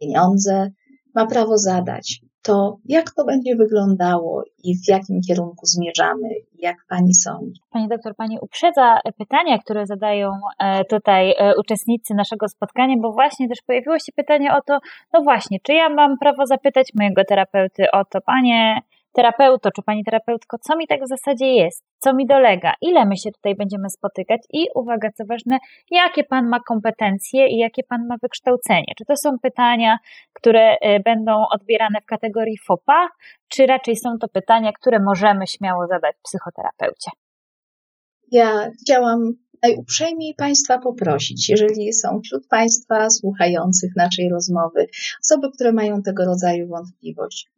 pieniądze, 0.00 0.70
ma 1.14 1.26
prawo 1.26 1.58
zadać 1.58 2.25
to 2.46 2.76
jak 2.84 3.10
to 3.10 3.24
będzie 3.24 3.56
wyglądało 3.56 4.44
i 4.64 4.76
w 4.76 4.88
jakim 4.88 5.20
kierunku 5.28 5.66
zmierzamy, 5.66 6.28
jak 6.58 6.76
Pani 6.88 7.14
sądzi? 7.14 7.60
Pani 7.70 7.88
doktor, 7.88 8.16
Pani 8.16 8.38
uprzedza 8.40 8.98
pytania, 9.18 9.58
które 9.58 9.86
zadają 9.86 10.30
e, 10.58 10.84
tutaj 10.84 11.34
e, 11.38 11.52
uczestnicy 11.58 12.14
naszego 12.14 12.48
spotkania, 12.48 12.94
bo 13.02 13.12
właśnie 13.12 13.48
też 13.48 13.58
pojawiło 13.66 13.98
się 13.98 14.12
pytanie 14.16 14.54
o 14.54 14.60
to, 14.66 14.78
no 15.12 15.22
właśnie, 15.22 15.58
czy 15.62 15.72
ja 15.74 15.88
mam 15.88 16.18
prawo 16.18 16.46
zapytać 16.46 16.88
mojego 16.94 17.24
terapeuty 17.24 17.90
o 17.92 18.04
to, 18.04 18.20
Panie 18.20 18.80
terapeuto 19.16 19.70
czy 19.70 19.82
pani 19.82 20.04
terapeutko, 20.04 20.56
co 20.58 20.76
mi 20.76 20.86
tak 20.86 21.04
w 21.04 21.08
zasadzie 21.08 21.46
jest, 21.46 21.84
co 21.98 22.14
mi 22.14 22.26
dolega, 22.26 22.72
ile 22.80 23.06
my 23.06 23.16
się 23.16 23.30
tutaj 23.32 23.54
będziemy 23.54 23.90
spotykać 23.90 24.40
i 24.52 24.66
uwaga, 24.74 25.08
co 25.16 25.24
ważne, 25.24 25.58
jakie 25.90 26.24
pan 26.24 26.48
ma 26.48 26.60
kompetencje 26.60 27.48
i 27.48 27.58
jakie 27.58 27.82
pan 27.82 28.06
ma 28.06 28.16
wykształcenie. 28.22 28.92
Czy 28.98 29.04
to 29.04 29.16
są 29.16 29.38
pytania, 29.42 29.98
które 30.32 30.74
y, 30.74 31.00
będą 31.04 31.32
odbierane 31.54 32.00
w 32.00 32.06
kategorii 32.06 32.58
FOPA, 32.66 33.08
czy 33.48 33.66
raczej 33.66 33.96
są 33.96 34.18
to 34.18 34.28
pytania, 34.28 34.72
które 34.72 34.98
możemy 35.00 35.46
śmiało 35.46 35.86
zadać 35.86 36.16
psychoterapeucie? 36.22 37.10
Ja 38.32 38.70
chciałam 38.82 39.32
najuprzejmiej 39.62 40.34
Państwa 40.34 40.78
poprosić, 40.78 41.48
jeżeli 41.48 41.92
są 41.92 42.20
wśród 42.24 42.48
Państwa 42.48 43.10
słuchających 43.10 43.96
naszej 43.96 44.28
rozmowy 44.30 44.86
osoby, 45.20 45.48
które 45.54 45.72
mają 45.72 46.02
tego 46.02 46.24
rodzaju 46.24 46.68
wątpliwość, 46.68 47.50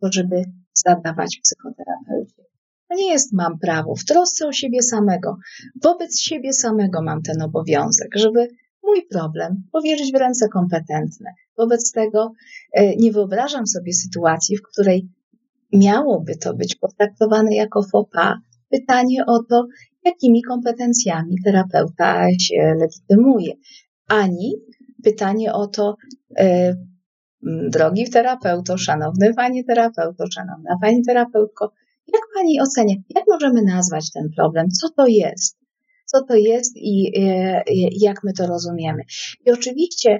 to 0.00 0.08
żeby 0.12 0.44
zadawać 0.74 1.40
psychoterapeucie. 1.42 2.42
To 2.88 2.96
nie 2.96 3.10
jest 3.10 3.32
mam 3.32 3.58
prawo, 3.58 3.94
w 3.94 4.04
trosce 4.04 4.46
o 4.48 4.52
siebie 4.52 4.82
samego, 4.82 5.36
wobec 5.82 6.20
siebie 6.20 6.52
samego 6.52 7.02
mam 7.02 7.22
ten 7.22 7.42
obowiązek, 7.42 8.08
żeby 8.14 8.48
mój 8.82 9.06
problem 9.10 9.62
powierzyć 9.72 10.12
w 10.12 10.16
ręce 10.16 10.48
kompetentne. 10.48 11.30
Wobec 11.58 11.92
tego 11.92 12.32
e, 12.72 12.96
nie 12.96 13.12
wyobrażam 13.12 13.66
sobie 13.66 13.92
sytuacji, 13.92 14.56
w 14.56 14.62
której 14.62 15.08
miałoby 15.72 16.36
to 16.36 16.54
być 16.54 16.74
potraktowane 16.74 17.54
jako 17.54 17.82
fopa. 17.82 18.38
Pytanie 18.70 19.26
o 19.26 19.42
to, 19.42 19.66
jakimi 20.04 20.42
kompetencjami 20.42 21.36
terapeuta 21.44 22.26
się 22.40 22.74
legitymuje, 22.80 23.54
ani 24.08 24.54
pytanie 25.04 25.52
o 25.52 25.66
to, 25.66 25.96
e, 26.38 26.76
drogi 27.42 28.10
terapeuto, 28.10 28.78
szanowny 28.78 29.34
panie 29.34 29.64
terapeuto, 29.64 30.24
szanowna 30.34 30.76
pani 30.80 31.02
terapeutko, 31.02 31.72
jak 32.12 32.22
pani 32.34 32.60
ocenia, 32.60 32.94
jak 33.14 33.24
możemy 33.28 33.62
nazwać 33.62 34.12
ten 34.12 34.30
problem, 34.36 34.68
co 34.70 34.88
to 34.96 35.06
jest? 35.06 35.58
Co 36.06 36.24
to 36.24 36.34
jest 36.34 36.72
i 36.76 37.12
e, 37.18 37.62
jak 38.00 38.24
my 38.24 38.32
to 38.32 38.46
rozumiemy? 38.46 39.02
I 39.46 39.50
oczywiście 39.50 40.18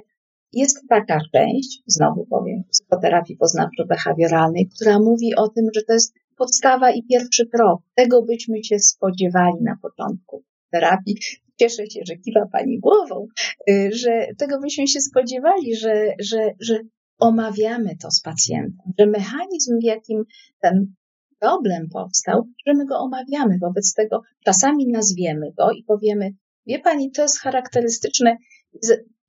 jest 0.53 0.77
taka 0.89 1.19
część, 1.33 1.83
znowu 1.87 2.25
powiem, 2.25 2.63
psychoterapii 2.71 3.37
poznawczo-behawioralnej, 3.37 4.65
która 4.75 4.99
mówi 4.99 5.35
o 5.35 5.49
tym, 5.49 5.65
że 5.75 5.81
to 5.81 5.93
jest 5.93 6.13
podstawa 6.37 6.91
i 6.91 7.03
pierwszy 7.03 7.47
krok. 7.47 7.81
Tego 7.95 8.21
byśmy 8.21 8.63
się 8.63 8.79
spodziewali 8.79 9.55
na 9.61 9.77
początku 9.81 10.43
terapii. 10.71 11.17
Cieszę 11.59 11.89
się, 11.89 11.99
że 12.07 12.15
kiwa 12.15 12.45
Pani 12.51 12.79
głową, 12.79 13.27
y, 13.69 13.89
że 13.93 14.27
tego 14.37 14.59
byśmy 14.59 14.87
się 14.87 15.01
spodziewali, 15.01 15.75
że, 15.75 16.13
że, 16.19 16.51
że 16.59 16.79
omawiamy 17.19 17.95
to 18.01 18.11
z 18.11 18.21
pacjentem, 18.21 18.93
że 18.99 19.05
mechanizm, 19.05 19.79
w 19.79 19.83
jakim 19.83 20.23
ten 20.61 20.93
problem 21.39 21.89
powstał, 21.89 22.47
że 22.65 22.73
my 22.73 22.85
go 22.85 22.99
omawiamy. 22.99 23.57
Wobec 23.61 23.93
tego 23.93 24.21
czasami 24.45 24.87
nazwiemy 24.87 25.51
go 25.57 25.71
i 25.71 25.83
powiemy, 25.83 26.33
wie 26.67 26.79
Pani, 26.79 27.11
to 27.11 27.21
jest 27.21 27.39
charakterystyczne 27.39 28.37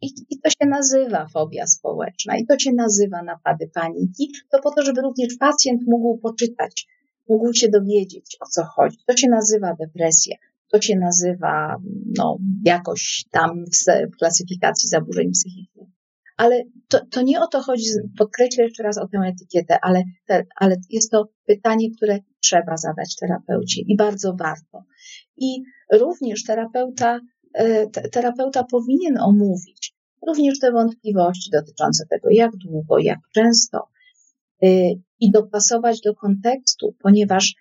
i, 0.00 0.06
I, 0.30 0.40
to 0.40 0.50
się 0.50 0.66
nazywa 0.68 1.28
fobia 1.28 1.66
społeczna, 1.66 2.36
i 2.36 2.46
to 2.46 2.58
się 2.58 2.72
nazywa 2.72 3.22
napady 3.22 3.70
paniki, 3.74 4.32
to 4.50 4.60
po 4.62 4.70
to, 4.70 4.82
żeby 4.82 5.00
również 5.00 5.36
pacjent 5.36 5.82
mógł 5.86 6.18
poczytać, 6.18 6.86
mógł 7.28 7.52
się 7.52 7.68
dowiedzieć, 7.68 8.36
o 8.40 8.46
co 8.46 8.64
chodzi. 8.64 8.98
To 9.06 9.16
się 9.16 9.28
nazywa 9.28 9.74
depresja, 9.74 10.36
to 10.72 10.80
się 10.80 10.96
nazywa 10.96 11.76
no, 12.18 12.38
jakoś 12.64 13.24
tam 13.30 13.64
w, 13.64 14.16
klasyfikacji 14.18 14.88
zaburzeń 14.88 15.30
psychicznych. 15.30 15.93
Ale 16.36 16.62
to, 16.88 17.00
to 17.10 17.22
nie 17.22 17.40
o 17.40 17.46
to 17.46 17.62
chodzi, 17.62 17.84
podkreślę 18.18 18.64
jeszcze 18.64 18.82
raz 18.82 18.98
o 18.98 19.08
tę 19.08 19.18
etykietę, 19.18 19.78
ale, 19.82 20.02
te, 20.26 20.44
ale 20.56 20.76
jest 20.90 21.10
to 21.10 21.28
pytanie, 21.46 21.90
które 21.96 22.18
trzeba 22.40 22.76
zadać 22.76 23.16
terapeucie 23.16 23.82
i 23.86 23.96
bardzo 23.96 24.34
warto. 24.34 24.84
I 25.36 25.62
również 25.92 26.44
terapeuta, 26.44 27.20
e, 27.54 27.86
terapeuta 28.10 28.64
powinien 28.64 29.18
omówić 29.18 29.94
również 30.26 30.58
te 30.58 30.72
wątpliwości 30.72 31.50
dotyczące 31.50 32.06
tego, 32.06 32.28
jak 32.30 32.50
długo, 32.56 32.98
jak 32.98 33.18
często 33.34 33.88
y, 34.64 34.68
i 35.20 35.30
dopasować 35.30 36.00
do 36.00 36.14
kontekstu, 36.14 36.94
ponieważ 37.02 37.54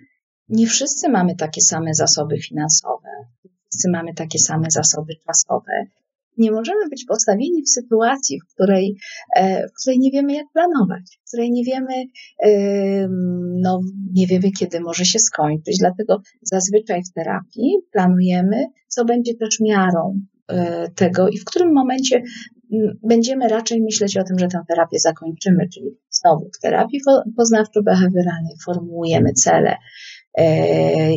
nie 0.50 0.68
wszyscy 0.68 1.10
mamy 1.10 1.36
takie 1.36 1.62
same 1.62 1.94
zasoby 1.94 2.40
finansowe, 2.40 3.10
nie 3.46 3.52
wszyscy 3.52 3.90
mamy 3.90 4.14
takie 4.14 4.40
same 4.40 4.72
zasoby 4.72 5.14
czasowe. 5.28 5.86
Nie 6.38 6.52
możemy 6.52 6.90
być 6.90 7.06
postawieni 7.06 7.64
w 7.64 7.70
sytuacji, 7.70 8.40
w 8.40 8.54
której, 8.54 8.96
e, 9.36 9.68
w 9.68 9.82
której 9.82 10.00
nie 10.00 10.12
wiemy, 10.12 10.34
jak 10.34 10.46
planować, 10.54 11.20
w 11.22 11.28
której 11.28 11.52
nie 11.52 11.64
wiemy, 11.64 11.94
no, 13.62 13.82
nie 14.14 14.28
wiemy, 14.28 14.52
kiedy 14.52 14.80
może 14.80 15.06
się 15.06 15.20
skończyć. 15.20 15.78
Dlatego 15.80 16.22
zazwyczaj 16.42 17.02
w 17.04 17.14
terapii 17.14 17.78
planujemy, 17.92 18.66
co 18.88 19.06
będzie 19.06 19.34
też 19.36 19.60
miarą 19.60 20.20
e, 20.48 20.90
tego 20.96 21.30
i 21.30 21.38
w 21.38 21.46
którym 21.46 21.74
momencie 21.74 22.24
będziemy 23.04 23.48
raczej 23.48 23.82
myśleć 23.82 24.18
o 24.18 24.24
tym, 24.24 24.40
że 24.40 24.48
tę 24.48 24.62
terapię 24.68 25.00
zakończymy, 25.00 25.70
czyli 25.74 25.98
znowu 26.10 26.50
w 26.58 26.62
terapii 26.62 27.00
poznawczo-behawioralnej 27.38 28.56
formułujemy 28.66 29.34
cele 29.34 29.78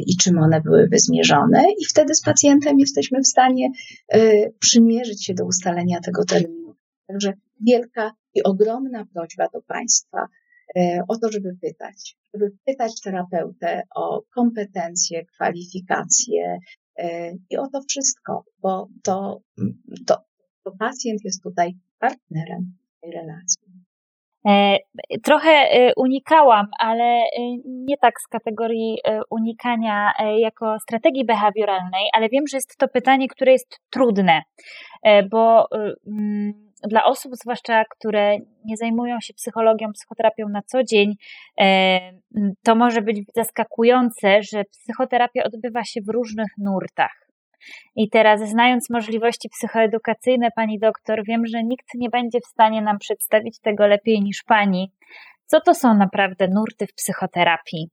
i 0.06 0.16
czym 0.16 0.38
one 0.38 0.60
byłyby 0.60 0.98
zmierzone, 0.98 1.64
i 1.80 1.84
wtedy 1.84 2.14
z 2.14 2.22
pacjentem 2.22 2.78
jesteśmy 2.78 3.20
w 3.20 3.26
stanie 3.26 3.68
e, 4.08 4.50
przymierzyć 4.50 5.24
się 5.24 5.34
do 5.34 5.44
ustalenia 5.44 6.00
tego 6.00 6.24
terminu. 6.24 6.74
Także 7.06 7.32
wielka 7.60 8.12
i 8.34 8.42
ogromna 8.42 9.06
prośba 9.14 9.48
do 9.48 9.62
Państwa 9.62 10.26
e, 10.76 11.02
o 11.08 11.18
to, 11.18 11.32
żeby 11.32 11.56
pytać, 11.62 12.16
żeby 12.34 12.52
pytać 12.64 13.00
terapeutę 13.00 13.82
o 13.94 14.22
kompetencje, 14.34 15.24
kwalifikacje 15.24 16.58
i 17.50 17.56
o 17.56 17.68
to 17.68 17.80
wszystko, 17.88 18.44
bo 18.62 18.88
to, 19.02 19.40
to, 20.06 20.16
to 20.64 20.72
pacjent 20.78 21.24
jest 21.24 21.42
tutaj 21.42 21.76
partnerem 21.98 22.72
tej 23.00 23.10
relacji. 23.10 23.65
E, 24.48 24.78
trochę 25.22 25.50
e, 25.50 25.92
unikałam, 25.96 26.66
ale 26.78 27.04
e, 27.04 27.28
nie 27.66 27.96
tak 27.96 28.20
z 28.20 28.26
kategorii 28.28 28.98
unikania 29.30 30.12
jako 30.38 30.78
strategii 30.78 31.24
behawioralnej, 31.24 32.08
ale 32.12 32.28
wiem, 32.28 32.44
że 32.50 32.56
jest 32.56 32.76
to 32.78 32.88
pytanie, 32.88 33.28
które 33.28 33.52
jest 33.52 33.80
trudne, 33.90 34.42
bo 35.30 35.66
mm, 36.06 36.52
dla 36.88 37.04
osób, 37.04 37.32
zwłaszcza 37.34 37.84
które 37.84 38.36
nie 38.64 38.76
zajmują 38.76 39.16
się 39.20 39.34
psychologią, 39.34 39.92
psychoterapią 39.92 40.48
na 40.48 40.62
co 40.62 40.84
dzień, 40.84 41.14
to 42.64 42.74
może 42.74 43.02
być 43.02 43.22
zaskakujące, 43.34 44.42
że 44.42 44.64
psychoterapia 44.64 45.42
odbywa 45.44 45.84
się 45.84 46.00
w 46.00 46.08
różnych 46.08 46.48
nurtach. 46.58 47.25
I 47.96 48.08
teraz, 48.10 48.40
znając 48.50 48.90
możliwości 48.90 49.48
psychoedukacyjne 49.48 50.50
pani 50.56 50.78
doktor, 50.78 51.22
wiem, 51.28 51.46
że 51.46 51.62
nikt 51.62 51.86
nie 51.94 52.10
będzie 52.10 52.40
w 52.40 52.46
stanie 52.46 52.82
nam 52.82 52.98
przedstawić 52.98 53.60
tego 53.60 53.86
lepiej 53.86 54.22
niż 54.22 54.42
pani. 54.42 54.92
Co 55.46 55.60
to 55.60 55.74
są 55.74 55.94
naprawdę 55.94 56.48
nurty 56.48 56.86
w 56.86 56.94
psychoterapii? 56.94 57.88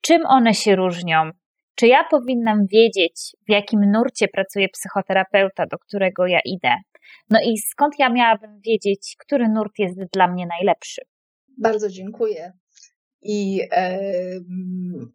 Czym 0.00 0.26
one 0.26 0.54
się 0.54 0.76
różnią? 0.76 1.30
Czy 1.74 1.86
ja 1.86 2.04
powinnam 2.10 2.66
wiedzieć, 2.66 3.36
w 3.48 3.50
jakim 3.50 3.80
nurcie 3.90 4.28
pracuje 4.28 4.68
psychoterapeuta, 4.68 5.66
do 5.66 5.78
którego 5.78 6.26
ja 6.26 6.40
idę? 6.44 6.74
No 7.30 7.40
i 7.44 7.58
skąd 7.58 7.94
ja 7.98 8.08
miałabym 8.08 8.60
wiedzieć, 8.66 9.16
który 9.18 9.48
nurt 9.48 9.72
jest 9.78 9.98
dla 10.12 10.28
mnie 10.28 10.46
najlepszy? 10.46 11.02
Bardzo 11.58 11.88
dziękuję 11.88 12.52
i 13.22 13.60
e, 13.70 14.00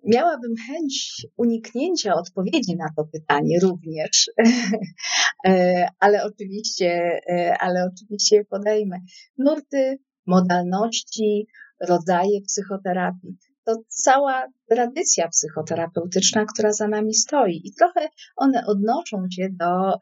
miałabym 0.03 0.55
chęć 0.67 1.25
uniknięcia 1.37 2.13
odpowiedzi 2.13 2.75
na 2.75 2.87
to 2.95 3.05
pytanie 3.05 3.59
również, 3.61 4.31
e, 5.47 5.87
ale 5.99 6.23
oczywiście, 6.23 7.19
e, 7.29 7.57
ale 7.59 7.89
oczywiście 7.93 8.45
podejmę. 8.45 8.99
Nurty, 9.37 9.99
modalności, 10.25 11.47
rodzaje 11.87 12.41
psychoterapii. 12.41 13.37
To 13.65 13.75
cała 13.87 14.47
tradycja 14.69 15.27
psychoterapeutyczna, 15.27 16.45
która 16.45 16.73
za 16.73 16.87
nami 16.87 17.13
stoi. 17.13 17.61
I 17.63 17.73
trochę 17.73 18.09
one 18.35 18.65
odnoszą 18.65 19.25
się 19.31 19.49
do, 19.51 19.93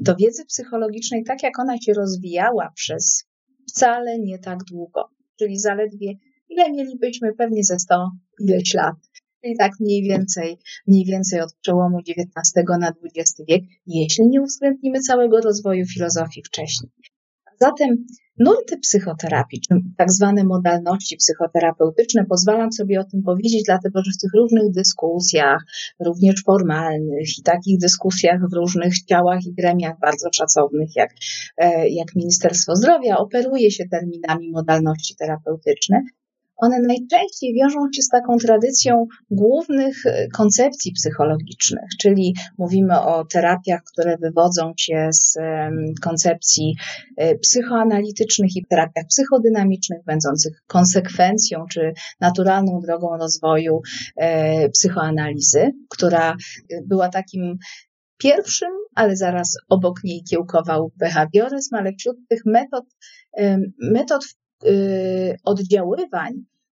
do 0.00 0.16
wiedzy 0.16 0.44
psychologicznej, 0.44 1.24
tak 1.24 1.42
jak 1.42 1.58
ona 1.58 1.76
się 1.80 1.92
rozwijała 1.92 2.72
przez 2.74 3.26
wcale 3.68 4.18
nie 4.18 4.38
tak 4.38 4.58
długo, 4.64 5.08
czyli 5.38 5.58
zaledwie 5.58 6.14
ile 6.48 6.72
mielibyśmy 6.72 7.34
pewnie 7.34 7.64
ze 7.64 7.78
100 7.78 8.10
ileś 8.40 8.74
lat. 8.74 8.96
Czyli 9.42 9.56
tak 9.56 9.72
mniej 9.80 10.02
więcej, 10.02 10.58
mniej 10.86 11.04
więcej 11.04 11.40
od 11.40 11.54
przełomu 11.54 11.98
XIX 11.98 12.64
na 12.80 12.92
XX 13.04 13.42
wiek, 13.48 13.62
jeśli 13.86 14.28
nie 14.28 14.42
uwzględnimy 14.42 15.00
całego 15.00 15.40
rozwoju 15.40 15.86
filozofii 15.86 16.42
wcześniej. 16.42 16.90
Zatem 17.60 18.06
nurty 18.38 18.78
psychoterapii, 18.78 19.60
czy 19.60 19.74
tak 19.96 20.12
zwane 20.12 20.44
modalności 20.44 21.16
psychoterapeutyczne, 21.16 22.24
pozwalam 22.24 22.72
sobie 22.72 23.00
o 23.00 23.04
tym 23.04 23.22
powiedzieć, 23.22 23.62
dlatego 23.66 24.02
że 24.04 24.10
w 24.10 24.20
tych 24.20 24.34
różnych 24.34 24.70
dyskusjach, 24.70 25.62
również 26.04 26.42
formalnych 26.44 27.38
i 27.38 27.42
takich 27.42 27.78
dyskusjach 27.78 28.40
w 28.50 28.54
różnych 28.54 29.04
ciałach 29.04 29.46
i 29.46 29.54
gremiach 29.54 29.98
bardzo 30.00 30.28
szacownych, 30.32 30.96
jak, 30.96 31.10
e, 31.56 31.88
jak 31.88 32.14
Ministerstwo 32.16 32.76
Zdrowia, 32.76 33.16
operuje 33.16 33.70
się 33.70 33.84
terminami 33.88 34.50
modalności 34.50 35.16
terapeutyczne, 35.16 36.02
one 36.56 36.80
najczęściej 36.80 37.54
wiążą 37.54 37.80
się 37.94 38.02
z 38.02 38.08
taką 38.08 38.36
tradycją 38.36 39.06
głównych 39.30 40.06
e, 40.06 40.28
koncepcji 40.28 40.92
psychologicznych, 40.92 41.88
czyli 42.00 42.34
mówimy 42.58 43.00
o 43.00 43.24
terapiach, 43.24 43.80
które 43.92 44.16
wywodzą 44.18 44.72
się 44.76 45.08
z 45.12 45.38
koncepcji 46.02 46.76
e, 47.16 47.34
psychoanalitycznych 47.34 48.56
i 48.56 48.64
terapiach 48.70 49.04
psychodynamicznych, 49.08 50.04
będących 50.06 50.62
konsekwencją 50.66 51.64
czy 51.70 51.92
naturalną 52.20 52.80
drogą 52.80 53.16
rozwoju 53.16 53.80
e, 54.16 54.68
psychoanalizy, 54.68 55.72
która 55.90 56.36
była 56.86 57.08
takim 57.08 57.58
Pierwszym, 58.18 58.70
ale 58.94 59.16
zaraz 59.16 59.56
obok 59.68 60.04
niej 60.04 60.22
kiełkował 60.30 60.92
behawioryzm, 60.96 61.74
ale 61.74 61.92
wśród 61.92 62.16
tych 62.28 62.40
metod, 62.46 62.84
metod 63.78 64.24
y, 64.24 64.28
oddziaływań, 65.44 66.32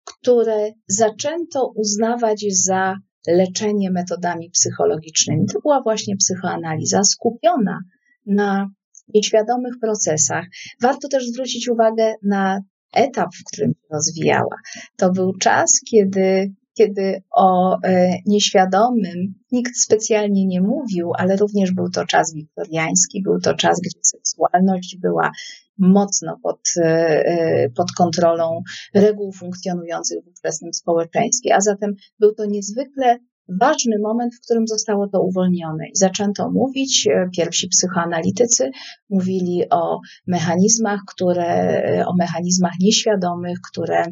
które 0.04 0.70
zaczęto 0.88 1.72
uznawać 1.74 2.44
za 2.50 2.94
leczenie 3.28 3.90
metodami 3.90 4.50
psychologicznymi, 4.50 5.46
to 5.52 5.60
była 5.60 5.82
właśnie 5.82 6.16
psychoanaliza 6.16 7.04
skupiona 7.04 7.80
na 8.26 8.68
nieświadomych 9.14 9.74
procesach. 9.80 10.44
Warto 10.82 11.08
też 11.08 11.26
zwrócić 11.26 11.68
uwagę 11.68 12.14
na 12.22 12.60
etap, 12.94 13.28
w 13.34 13.44
którym 13.44 13.72
rozwijała. 13.92 14.56
To 14.96 15.12
był 15.12 15.32
czas, 15.32 15.80
kiedy 15.90 16.54
kiedy 16.78 17.22
o 17.30 17.78
e, 17.82 18.10
nieświadomym 18.26 19.34
nikt 19.52 19.76
specjalnie 19.76 20.46
nie 20.46 20.60
mówił, 20.60 21.12
ale 21.18 21.36
również 21.36 21.72
był 21.72 21.90
to 21.90 22.06
czas 22.06 22.34
wiktoriański, 22.34 23.22
był 23.22 23.40
to 23.40 23.54
czas, 23.54 23.80
gdzie 23.80 23.98
seksualność 24.02 24.96
była 25.00 25.30
mocno 25.78 26.38
pod, 26.42 26.60
e, 26.76 26.82
e, 26.84 27.70
pod 27.70 27.92
kontrolą 27.92 28.62
reguł 28.94 29.32
funkcjonujących 29.32 30.24
w 30.24 30.28
ówczesnym 30.28 30.74
społeczeństwie, 30.74 31.54
a 31.54 31.60
zatem 31.60 31.94
był 32.18 32.34
to 32.34 32.44
niezwykle 32.44 33.18
ważny 33.60 33.98
moment, 33.98 34.34
w 34.34 34.40
którym 34.40 34.66
zostało 34.66 35.08
to 35.08 35.22
uwolnione 35.22 35.88
i 35.88 35.96
zaczęto 35.96 36.50
mówić. 36.50 37.08
Pierwsi 37.36 37.68
psychoanalitycy 37.68 38.70
mówili 39.10 39.64
o 39.70 40.00
mechanizmach, 40.26 41.00
które, 41.06 42.04
o 42.06 42.16
mechanizmach 42.16 42.72
nieświadomych, 42.80 43.58
które, 43.72 44.02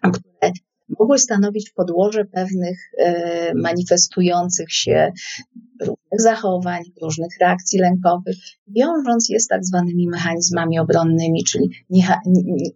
które 0.00 0.25
mogły 0.88 1.18
stanowić 1.18 1.70
podłoże 1.70 2.24
pewnych 2.24 2.78
e, 2.98 3.54
manifestujących 3.54 4.72
się 4.72 5.12
różnych 5.80 6.20
zachowań, 6.20 6.82
różnych 7.02 7.30
reakcji 7.40 7.78
lękowych, 7.78 8.36
wiążąc 8.68 9.28
je 9.28 9.40
z 9.40 9.46
tak 9.46 9.64
zwanymi 9.64 10.08
mechanizmami 10.08 10.78
obronnymi, 10.78 11.44
czyli 11.44 11.70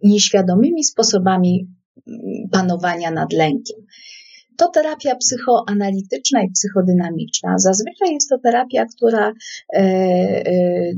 nieświadomymi 0.03 0.83
sposobami 0.83 1.67
mm, 2.07 2.19
panowania 2.51 3.11
nad 3.11 3.33
lękiem. 3.33 3.77
To 4.57 4.67
terapia 4.67 5.15
psychoanalityczna 5.15 6.43
i 6.43 6.51
psychodynamiczna. 6.51 7.57
Zazwyczaj 7.57 8.13
jest 8.13 8.29
to 8.29 8.37
terapia, 8.37 8.85
która, 8.85 9.33
e, 9.73 9.77
e, 9.77 10.93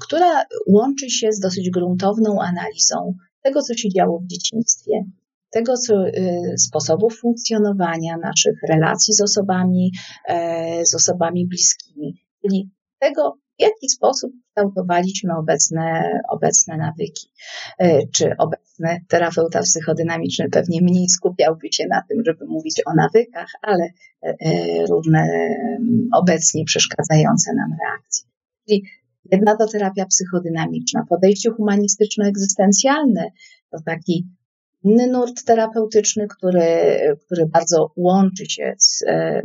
która 0.00 0.44
łączy 0.66 1.10
się 1.10 1.32
z 1.32 1.40
dosyć 1.40 1.70
gruntowną 1.70 2.40
analizą 2.40 3.14
tego, 3.42 3.62
co 3.62 3.74
się 3.74 3.88
działo 3.88 4.18
w 4.18 4.26
dzieciństwie, 4.26 5.04
tego, 5.50 5.76
co 5.76 6.06
y, 6.06 6.54
sposobów 6.58 7.18
funkcjonowania 7.20 8.16
naszych 8.16 8.62
relacji 8.68 9.14
z 9.14 9.20
osobami, 9.20 9.92
e, 10.28 10.86
z 10.86 10.94
osobami 10.94 11.46
bliskimi, 11.46 12.14
czyli 12.42 12.70
tego, 12.98 13.38
w 13.58 13.62
jaki 13.62 13.88
sposób 13.88 14.32
kształtowaliśmy 14.48 15.36
obecne, 15.36 16.02
obecne 16.28 16.76
nawyki. 16.76 17.28
E, 17.78 18.06
czy 18.06 18.36
obecny 18.38 19.04
terapeuta 19.08 19.60
psychodynamiczny 19.60 20.50
pewnie 20.50 20.82
mniej 20.82 21.08
skupiałby 21.08 21.72
się 21.72 21.86
na 21.86 22.02
tym, 22.08 22.22
żeby 22.26 22.46
mówić 22.46 22.82
o 22.86 22.94
nawykach, 22.94 23.48
ale 23.62 23.84
e, 24.22 24.36
różne 24.86 25.28
obecnie 26.12 26.64
przeszkadzające 26.64 27.54
nam 27.54 27.76
reakcje. 27.80 28.28
Czyli 28.68 28.82
jedna 29.32 29.56
to 29.56 29.66
terapia 29.66 30.06
psychodynamiczna, 30.06 31.06
podejście 31.08 31.50
humanistyczno-egzystencjalne 31.50 33.24
to 33.70 33.78
taki 33.86 34.26
nurt 34.84 35.44
terapeutyczny, 35.44 36.26
który, 36.28 36.66
który 37.26 37.46
bardzo 37.46 37.92
łączy 37.96 38.44
się 38.48 38.74
z, 38.78 39.02
e, 39.06 39.42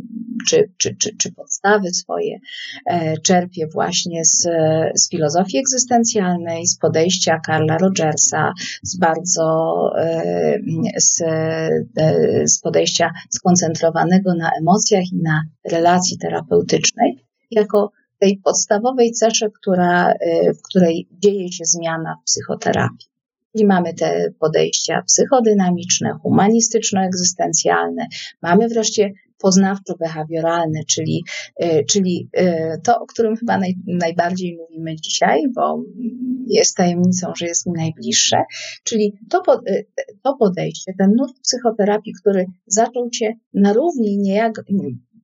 czy, 0.48 0.70
czy, 0.78 0.96
czy, 0.96 1.16
czy 1.16 1.32
podstawy 1.32 1.90
swoje 1.90 2.38
e, 2.86 3.16
czerpie 3.20 3.66
właśnie 3.72 4.24
z, 4.24 4.48
z 4.94 5.10
filozofii 5.10 5.58
egzystencjalnej, 5.58 6.66
z 6.66 6.78
podejścia 6.78 7.40
Karla 7.46 7.78
Rogersa, 7.78 8.52
z 8.82 8.98
bardzo 8.98 9.76
e, 9.98 10.58
z, 10.96 11.22
z 12.46 12.60
podejścia 12.60 13.10
skoncentrowanego 13.30 14.34
na 14.34 14.50
emocjach 14.60 15.04
i 15.12 15.16
na 15.22 15.42
relacji 15.70 16.18
terapeutycznej, 16.18 17.24
jako 17.50 17.92
tej 18.18 18.40
podstawowej 18.44 19.12
cesze, 19.12 19.50
która, 19.50 20.12
w 20.58 20.62
której 20.62 21.08
dzieje 21.12 21.52
się 21.52 21.64
zmiana 21.64 22.16
w 22.20 22.24
psychoterapii. 22.24 23.15
I 23.56 23.66
mamy 23.66 23.94
te 23.94 24.32
podejścia 24.40 25.02
psychodynamiczne, 25.06 26.10
humanistyczno-egzystencjalne, 26.22 28.06
mamy 28.42 28.68
wreszcie 28.68 29.12
poznawczo-behawioralne, 29.38 30.80
czyli, 30.88 31.24
y, 31.62 31.84
czyli 31.90 32.28
y, 32.38 32.80
to, 32.84 33.00
o 33.00 33.06
którym 33.06 33.36
chyba 33.36 33.58
naj, 33.58 33.74
najbardziej 33.86 34.56
mówimy 34.56 34.96
dzisiaj, 34.96 35.42
bo 35.54 35.82
jest 36.46 36.76
tajemnicą, 36.76 37.32
że 37.36 37.46
jest 37.46 37.66
mi 37.66 37.72
najbliższe, 37.72 38.36
czyli 38.84 39.12
to, 39.30 39.42
y, 39.68 39.86
to 40.22 40.36
podejście, 40.36 40.92
ten 40.98 41.12
nurt 41.16 41.40
psychoterapii, 41.42 42.12
który 42.20 42.46
zaczął 42.66 43.08
się 43.12 43.32
na 43.54 43.72
równi 43.72 44.18
niejak 44.18 44.52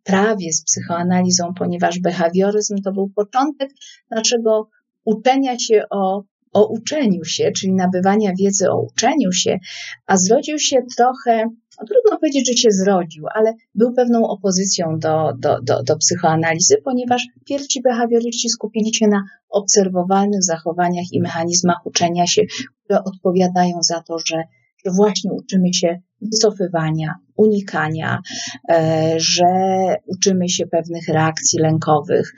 prawie 0.04 0.52
z 0.52 0.64
psychoanalizą, 0.64 1.54
ponieważ 1.58 2.00
behawioryzm 2.00 2.76
to 2.84 2.92
był 2.92 3.10
początek 3.16 3.70
naszego 4.10 4.68
uczenia 5.04 5.58
się 5.58 5.82
o 5.90 6.22
o 6.52 6.66
uczeniu 6.66 7.24
się, 7.24 7.52
czyli 7.56 7.72
nabywania 7.72 8.32
wiedzy 8.38 8.70
o 8.70 8.80
uczeniu 8.80 9.32
się, 9.32 9.58
a 10.06 10.16
zrodził 10.16 10.58
się 10.58 10.76
trochę, 10.96 11.44
no 11.80 11.86
trudno 11.86 12.18
powiedzieć, 12.18 12.48
że 12.48 12.56
się 12.56 12.70
zrodził, 12.70 13.26
ale 13.34 13.54
był 13.74 13.94
pewną 13.94 14.26
opozycją 14.28 14.98
do, 14.98 15.32
do, 15.38 15.60
do, 15.62 15.82
do 15.82 15.96
psychoanalizy, 15.96 16.76
ponieważ 16.84 17.26
pierwsi 17.46 17.82
behawioryści 17.82 18.48
skupili 18.48 18.94
się 18.94 19.08
na 19.08 19.22
obserwowalnych 19.48 20.42
zachowaniach 20.42 21.04
i 21.12 21.20
mechanizmach 21.20 21.86
uczenia 21.86 22.26
się, 22.26 22.42
które 22.84 23.04
odpowiadają 23.04 23.82
za 23.82 24.02
to, 24.02 24.16
że 24.26 24.42
że 24.84 24.90
właśnie 24.90 25.32
uczymy 25.32 25.74
się 25.74 26.00
wycofywania, 26.20 27.14
unikania, 27.36 28.18
e, 28.70 29.14
że 29.16 29.44
uczymy 30.06 30.48
się 30.48 30.66
pewnych 30.66 31.08
reakcji 31.08 31.58
lękowych, 31.58 32.32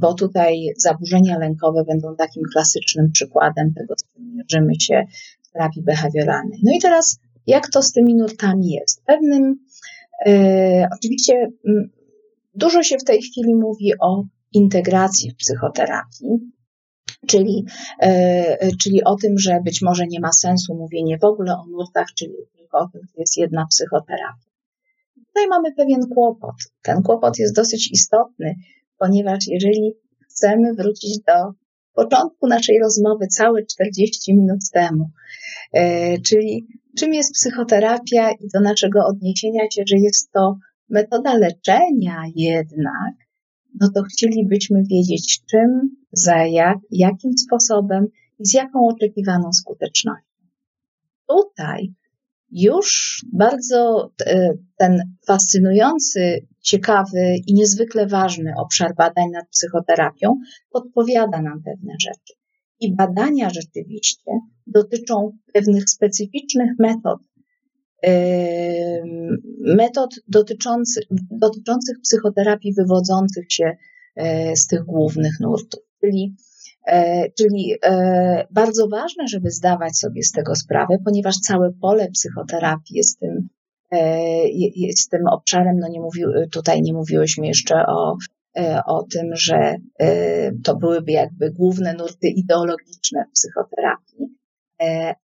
bo 0.00 0.14
tutaj 0.14 0.68
zaburzenia 0.76 1.38
lękowe 1.38 1.84
będą 1.84 2.16
takim 2.16 2.42
klasycznym 2.52 3.10
przykładem 3.12 3.74
tego, 3.74 3.94
z 3.96 4.04
czym 4.14 4.34
mierzymy 4.34 4.80
się 4.80 5.02
w 5.42 5.52
terapii 5.52 5.82
behawioralnej. 5.82 6.60
No 6.62 6.72
i 6.72 6.78
teraz, 6.78 7.18
jak 7.46 7.70
to 7.70 7.82
z 7.82 7.92
tymi 7.92 8.14
nurtami 8.14 8.70
jest? 8.70 9.04
Pewnym, 9.04 9.56
e, 10.26 10.88
oczywiście 10.94 11.50
dużo 12.54 12.82
się 12.82 12.96
w 12.98 13.04
tej 13.04 13.22
chwili 13.22 13.54
mówi 13.54 13.92
o 14.00 14.24
integracji 14.52 15.30
w 15.30 15.36
psychoterapii, 15.36 16.28
czyli, 17.26 17.64
e, 18.02 18.76
czyli 18.82 19.04
o 19.04 19.16
tym, 19.16 19.38
że 19.38 19.60
być 19.64 19.82
może 19.82 20.06
nie 20.06 20.20
ma 20.20 20.32
sensu 20.32 20.74
mówienie 20.74 21.18
w 21.18 21.24
ogóle 21.24 21.52
o 21.52 21.66
nurtach, 21.66 22.06
czyli 22.14 22.32
tylko 22.58 22.78
o 22.78 22.88
tym, 22.88 23.00
że 23.02 23.14
jest 23.16 23.36
jedna 23.36 23.66
psychoterapia. 23.66 24.46
Tutaj 25.28 25.48
mamy 25.48 25.74
pewien 25.74 26.00
kłopot. 26.14 26.54
Ten 26.82 27.02
kłopot 27.02 27.38
jest 27.38 27.56
dosyć 27.56 27.90
istotny, 27.92 28.54
ponieważ 28.98 29.38
jeżeli 29.46 29.92
chcemy 30.28 30.74
wrócić 30.74 31.18
do 31.18 31.52
początku 31.94 32.46
naszej 32.46 32.78
rozmowy, 32.82 33.26
całe 33.26 33.64
40 33.64 34.34
minut 34.34 34.60
temu, 34.72 35.10
e, 35.72 36.18
czyli 36.18 36.66
czym 36.98 37.14
jest 37.14 37.34
psychoterapia 37.34 38.30
i 38.30 38.48
do 38.54 38.60
naszego 38.60 39.06
odniesienia 39.06 39.70
się, 39.72 39.82
że 39.86 39.96
jest 39.96 40.32
to 40.32 40.58
metoda 40.88 41.34
leczenia 41.34 42.22
jednak, 42.36 43.14
no 43.80 43.90
to 43.94 44.02
chcielibyśmy 44.02 44.82
wiedzieć 44.90 45.40
czym, 45.50 45.96
za 46.12 46.46
jak, 46.46 46.78
jakim 46.90 47.38
sposobem 47.38 48.06
i 48.38 48.46
z 48.46 48.54
jaką 48.54 48.86
oczekiwaną 48.88 49.52
skutecznością. 49.52 50.36
Tutaj 51.28 51.94
już 52.50 53.20
bardzo 53.32 54.10
e, 54.26 54.52
ten 54.76 55.16
fascynujący, 55.26 56.46
ciekawy 56.66 57.36
i 57.46 57.54
niezwykle 57.54 58.06
ważny 58.06 58.52
obszar 58.56 58.94
badań 58.94 59.30
nad 59.30 59.48
psychoterapią 59.48 60.40
podpowiada 60.70 61.42
nam 61.42 61.62
pewne 61.62 61.94
rzeczy. 62.00 62.34
I 62.80 62.94
badania 62.94 63.50
rzeczywiście 63.50 64.30
dotyczą 64.66 65.38
pewnych 65.52 65.90
specyficznych 65.90 66.70
metod, 66.78 67.20
e, 68.06 68.12
metod 69.76 70.14
dotyczących, 70.28 71.04
dotyczących 71.30 71.96
psychoterapii 72.02 72.74
wywodzących 72.74 73.52
się 73.52 73.76
e, 74.16 74.56
z 74.56 74.66
tych 74.66 74.82
głównych 74.84 75.40
nurtów, 75.40 75.80
czyli 76.00 76.36
E, 76.86 77.30
czyli 77.30 77.74
bardzo 78.50 78.88
ważne, 78.88 79.28
żeby 79.28 79.50
zdawać 79.50 79.98
sobie 79.98 80.22
z 80.22 80.32
tego 80.32 80.54
sprawę, 80.54 80.96
ponieważ 81.04 81.36
całe 81.36 81.72
pole 81.72 82.10
psychoterapii 82.10 82.96
jest 82.96 83.20
tym, 83.20 83.48
e, 83.90 84.48
jest 84.76 85.10
tym 85.10 85.26
obszarem, 85.26 85.78
no 85.78 85.88
nie 85.88 86.00
mówił, 86.00 86.28
tutaj 86.52 86.82
nie 86.82 86.92
mówiłyśmy 86.92 87.46
jeszcze 87.46 87.86
o, 87.86 88.16
o 88.86 89.02
tym, 89.02 89.30
że 89.32 89.76
to 90.64 90.76
byłyby 90.76 91.12
jakby 91.12 91.50
główne 91.50 91.94
nurty 91.94 92.28
ideologiczne 92.28 93.24
w 93.24 93.32
psychoterapii, 93.32 94.26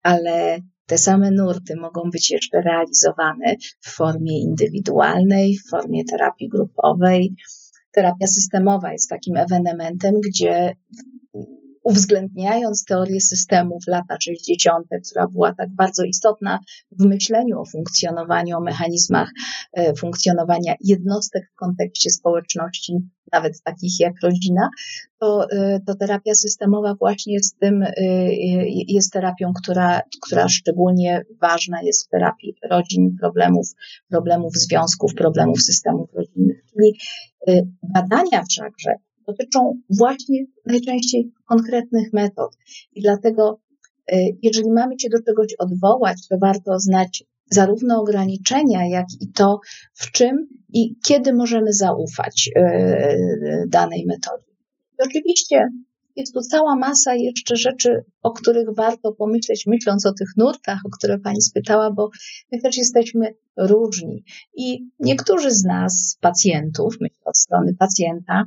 ale 0.04 0.60
te 0.86 0.98
same 0.98 1.32
nurty 1.32 1.76
mogą 1.76 2.02
być 2.12 2.32
jeszcze 2.32 2.62
realizowane 2.62 3.56
w 3.80 3.90
formie 3.96 4.40
indywidualnej, 4.40 5.58
w 5.58 5.70
formie 5.70 6.06
terapii 6.06 6.50
grupowej, 6.50 7.36
terapia 7.92 8.28
systemowa 8.28 8.92
jest 8.92 9.10
takim 9.10 9.38
ewenementem, 9.38 10.14
gdzie 10.22 10.76
uwzględniając 11.88 12.86
teorię 12.86 13.22
systemów 13.22 13.84
lata 13.88 14.18
60., 14.22 14.88
która 15.10 15.28
była 15.28 15.54
tak 15.54 15.70
bardzo 15.70 16.04
istotna 16.04 16.60
w 16.92 17.06
myśleniu 17.06 17.60
o 17.60 17.66
funkcjonowaniu, 17.66 18.58
o 18.58 18.62
mechanizmach 18.62 19.30
e, 19.74 19.94
funkcjonowania 19.96 20.74
jednostek 20.82 21.44
w 21.54 21.56
kontekście 21.56 22.10
społeczności, 22.10 22.94
nawet 23.32 23.62
takich 23.64 24.00
jak 24.00 24.14
rodzina, 24.24 24.70
to, 25.20 25.52
e, 25.52 25.80
to 25.88 25.96
terapia 25.96 26.36
systemowa 26.36 26.96
właśnie 26.96 27.34
jest 27.34 27.60
tym, 27.60 27.84
e, 27.84 27.94
jest 28.88 29.14
terapią, 29.14 29.54
która, 29.64 30.02
która 30.26 30.50
szczególnie 30.50 31.22
ważna 31.42 31.82
jest 31.82 32.08
w 32.08 32.10
terapii 32.10 32.56
rodzin, 32.70 33.16
problemów, 33.20 33.68
problemów 34.10 34.54
związków, 34.54 35.14
problemów 35.14 35.62
systemów 35.62 36.10
rodzinnych. 36.14 36.64
Czyli 36.74 37.00
badania 37.94 38.44
wszakże 38.50 38.94
dotyczą 39.28 39.82
właśnie 39.98 40.46
najczęściej 40.66 41.32
konkretnych 41.46 42.14
metod. 42.14 42.58
I 42.94 43.02
dlatego, 43.02 43.60
e, 44.12 44.18
jeżeli 44.42 44.72
mamy 44.72 45.00
się 45.00 45.10
do 45.10 45.18
czegoś 45.24 45.54
odwołać, 45.60 46.28
to 46.28 46.38
warto 46.42 46.80
znać 46.80 47.24
zarówno 47.52 48.02
ograniczenia, 48.02 48.88
jak 48.88 49.06
i 49.22 49.32
to, 49.32 49.60
w 49.94 50.12
czym 50.12 50.48
i 50.74 50.96
kiedy 51.06 51.34
możemy 51.34 51.74
zaufać 51.74 52.50
e, 52.56 53.64
danej 53.68 54.06
metodzie. 54.06 54.52
I 55.00 55.10
oczywiście 55.10 55.70
jest 56.18 56.34
tu 56.34 56.42
cała 56.42 56.76
masa 56.76 57.16
jeszcze 57.16 57.56
rzeczy, 57.56 58.04
o 58.22 58.32
których 58.32 58.68
warto 58.76 59.12
pomyśleć, 59.12 59.64
myśląc 59.68 60.06
o 60.06 60.14
tych 60.14 60.30
nurtach, 60.38 60.80
o 60.86 60.90
które 60.90 61.20
Pani 61.20 61.42
spytała, 61.42 61.92
bo 61.92 62.10
my 62.52 62.62
też 62.62 62.78
jesteśmy 62.78 63.34
różni. 63.58 64.24
I 64.56 64.90
niektórzy 65.00 65.52
z 65.52 65.64
nas, 65.64 66.18
pacjentów, 66.22 66.96
myślę 67.02 67.22
od 67.26 67.38
strony 67.38 67.76
pacjenta, 67.80 68.44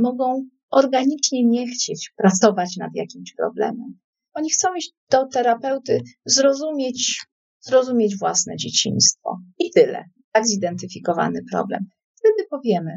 mogą 0.00 0.48
organicznie 0.70 1.44
nie 1.44 1.66
chcieć 1.66 2.12
pracować 2.16 2.76
nad 2.76 2.90
jakimś 2.94 3.34
problemem. 3.34 3.98
Oni 4.34 4.50
chcą 4.50 4.74
iść 4.74 4.92
do 5.10 5.26
terapeuty, 5.26 6.02
zrozumieć, 6.24 7.26
zrozumieć 7.60 8.18
własne 8.18 8.56
dzieciństwo 8.56 9.38
i 9.58 9.70
tyle. 9.70 10.04
Tak 10.32 10.46
zidentyfikowany 10.46 11.40
problem. 11.52 11.86
Wtedy 12.18 12.48
powiemy, 12.50 12.92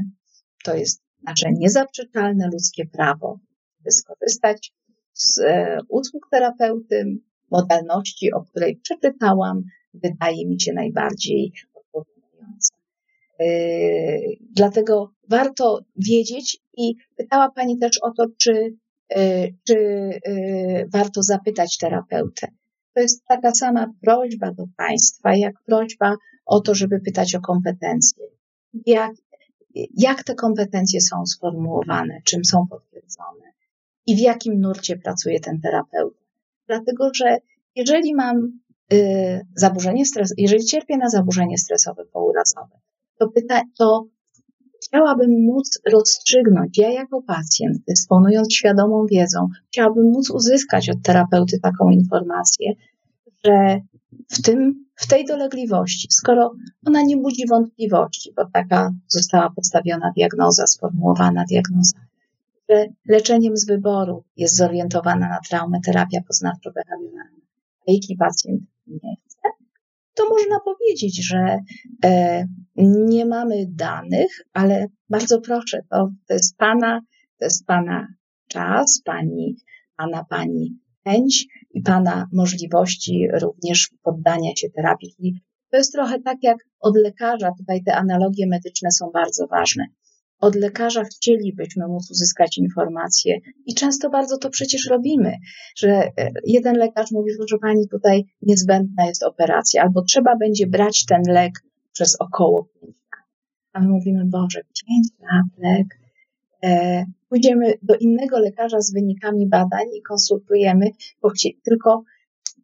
to 0.63 0.75
jest 0.75 1.03
nasze 1.23 1.51
niezaprzeczalne 1.51 2.49
ludzkie 2.53 2.85
prawo, 2.85 3.39
by 3.79 3.91
skorzystać 3.91 4.73
z 5.13 5.39
e, 5.39 5.77
usług 5.89 6.27
terapeuty, 6.31 7.05
modalności, 7.51 8.33
o 8.33 8.41
której 8.41 8.77
przeczytałam, 8.77 9.63
wydaje 9.93 10.47
mi 10.47 10.61
się 10.61 10.73
najbardziej 10.73 11.53
odpowiadająca. 11.73 12.75
Yy, 13.39 14.37
dlatego 14.51 15.13
warto 15.29 15.79
wiedzieć 15.95 16.60
i 16.77 16.95
pytała 17.17 17.51
Pani 17.51 17.77
też 17.77 17.97
o 18.01 18.11
to, 18.11 18.25
czy, 18.37 18.77
yy, 19.15 19.55
czy 19.67 19.73
yy, 20.25 20.89
warto 20.93 21.23
zapytać 21.23 21.77
terapeutę. 21.77 22.47
To 22.93 23.01
jest 23.01 23.25
taka 23.25 23.51
sama 23.51 23.93
prośba 24.01 24.51
do 24.51 24.65
Państwa, 24.77 25.35
jak 25.35 25.53
prośba 25.65 26.15
o 26.45 26.59
to, 26.59 26.75
żeby 26.75 26.99
pytać 26.99 27.35
o 27.35 27.41
kompetencje. 27.41 28.25
Jak, 28.85 29.11
jak 29.97 30.23
te 30.23 30.35
kompetencje 30.35 31.01
są 31.01 31.25
sformułowane, 31.25 32.21
czym 32.25 32.45
są 32.45 32.67
potwierdzone 32.69 33.51
i 34.07 34.15
w 34.15 34.19
jakim 34.19 34.59
nurcie 34.59 34.97
pracuje 34.97 35.39
ten 35.39 35.61
terapeuta. 35.61 36.21
Dlatego, 36.67 37.09
że 37.13 37.37
jeżeli 37.75 38.15
mam 38.15 38.59
y, 38.93 39.45
zaburzenie 39.55 40.05
stresu, 40.05 40.33
jeżeli 40.37 40.65
cierpię 40.65 40.97
na 40.97 41.09
zaburzenie 41.09 41.57
stresowe 41.57 42.05
pourazowe, 42.05 42.79
to, 43.19 43.27
pyta, 43.27 43.61
to 43.77 44.05
chciałabym 44.91 45.45
móc 45.45 45.79
rozstrzygnąć, 45.91 46.77
ja 46.77 46.91
jako 46.91 47.21
pacjent, 47.21 47.77
dysponując 47.87 48.53
świadomą 48.53 49.05
wiedzą, 49.11 49.47
chciałabym 49.67 50.05
móc 50.05 50.29
uzyskać 50.29 50.89
od 50.89 51.01
terapeuty 51.03 51.59
taką 51.59 51.89
informację, 51.89 52.73
że 53.45 53.81
w, 54.31 54.41
tym, 54.41 54.85
w 54.95 55.07
tej 55.07 55.25
dolegliwości, 55.25 56.07
skoro 56.11 56.53
ona 56.85 57.01
nie 57.01 57.17
budzi 57.17 57.47
wątpliwości, 57.47 58.33
bo 58.35 58.45
taka 58.53 58.91
została 59.07 59.49
postawiona 59.55 60.11
diagnoza, 60.15 60.67
sformułowana 60.67 61.45
diagnoza, 61.49 61.97
że 62.69 62.85
leczeniem 63.07 63.57
z 63.57 63.65
wyboru 63.65 64.23
jest 64.37 64.57
zorientowana 64.57 65.29
na 65.29 65.39
traumę 65.49 65.79
terapia 65.85 66.19
poznawczo-behawioralna, 66.19 67.41
a 67.87 67.91
jeśli 67.91 68.17
pacjent 68.17 68.61
nie 68.87 69.15
to 70.21 70.29
można 70.29 70.59
powiedzieć, 70.59 71.27
że 71.27 71.59
e, 72.05 72.45
nie 72.77 73.25
mamy 73.25 73.65
danych, 73.69 74.41
ale 74.53 74.87
bardzo 75.09 75.41
proszę, 75.41 75.81
to, 75.89 76.09
to 76.27 76.33
jest 76.33 76.57
Pana, 76.57 77.01
to 77.39 77.45
jest 77.45 77.65
Pana 77.65 78.07
czas, 78.47 79.01
Pani, 79.05 79.55
Pana, 79.97 80.25
Pani 80.29 80.79
chęć 81.03 81.47
i 81.71 81.81
Pana 81.81 82.27
możliwości 82.33 83.27
również 83.41 83.89
poddania 84.03 84.51
się 84.57 84.69
terapii. 84.69 85.41
To 85.71 85.77
jest 85.77 85.93
trochę 85.93 86.19
tak 86.19 86.37
jak 86.41 86.57
od 86.79 86.95
lekarza, 86.97 87.51
tutaj 87.57 87.83
te 87.83 87.95
analogie 87.95 88.47
medyczne 88.47 88.91
są 88.91 89.09
bardzo 89.13 89.47
ważne 89.47 89.85
od 90.41 90.55
lekarza 90.55 91.03
chcielibyśmy 91.03 91.87
móc 91.87 92.11
uzyskać 92.11 92.57
informacje 92.57 93.39
i 93.65 93.73
często 93.73 94.09
bardzo 94.09 94.37
to 94.37 94.49
przecież 94.49 94.87
robimy, 94.89 95.33
że 95.75 95.89
e, 95.89 96.31
jeden 96.45 96.75
lekarz 96.75 97.11
mówi, 97.11 97.31
że 97.49 97.57
pani 97.57 97.87
tutaj 97.87 98.25
niezbędna 98.41 99.05
jest 99.05 99.23
operacja, 99.23 99.83
albo 99.83 100.01
trzeba 100.01 100.35
będzie 100.35 100.67
brać 100.67 101.05
ten 101.05 101.21
lek 101.27 101.51
przez 101.93 102.15
około 102.19 102.63
5 102.63 102.83
lat. 102.83 103.25
A 103.73 103.79
my 103.79 103.87
mówimy, 103.87 104.25
Boże, 104.25 104.61
5 104.87 105.07
lat 105.19 105.45
lek. 105.57 105.99
E, 106.63 107.05
pójdziemy 107.29 107.73
do 107.81 107.95
innego 107.95 108.39
lekarza 108.39 108.81
z 108.81 108.93
wynikami 108.93 109.47
badań 109.47 109.85
i 109.97 110.01
konsultujemy, 110.01 110.91
bo 111.21 111.29
chci- 111.29 111.57
tylko 111.63 112.03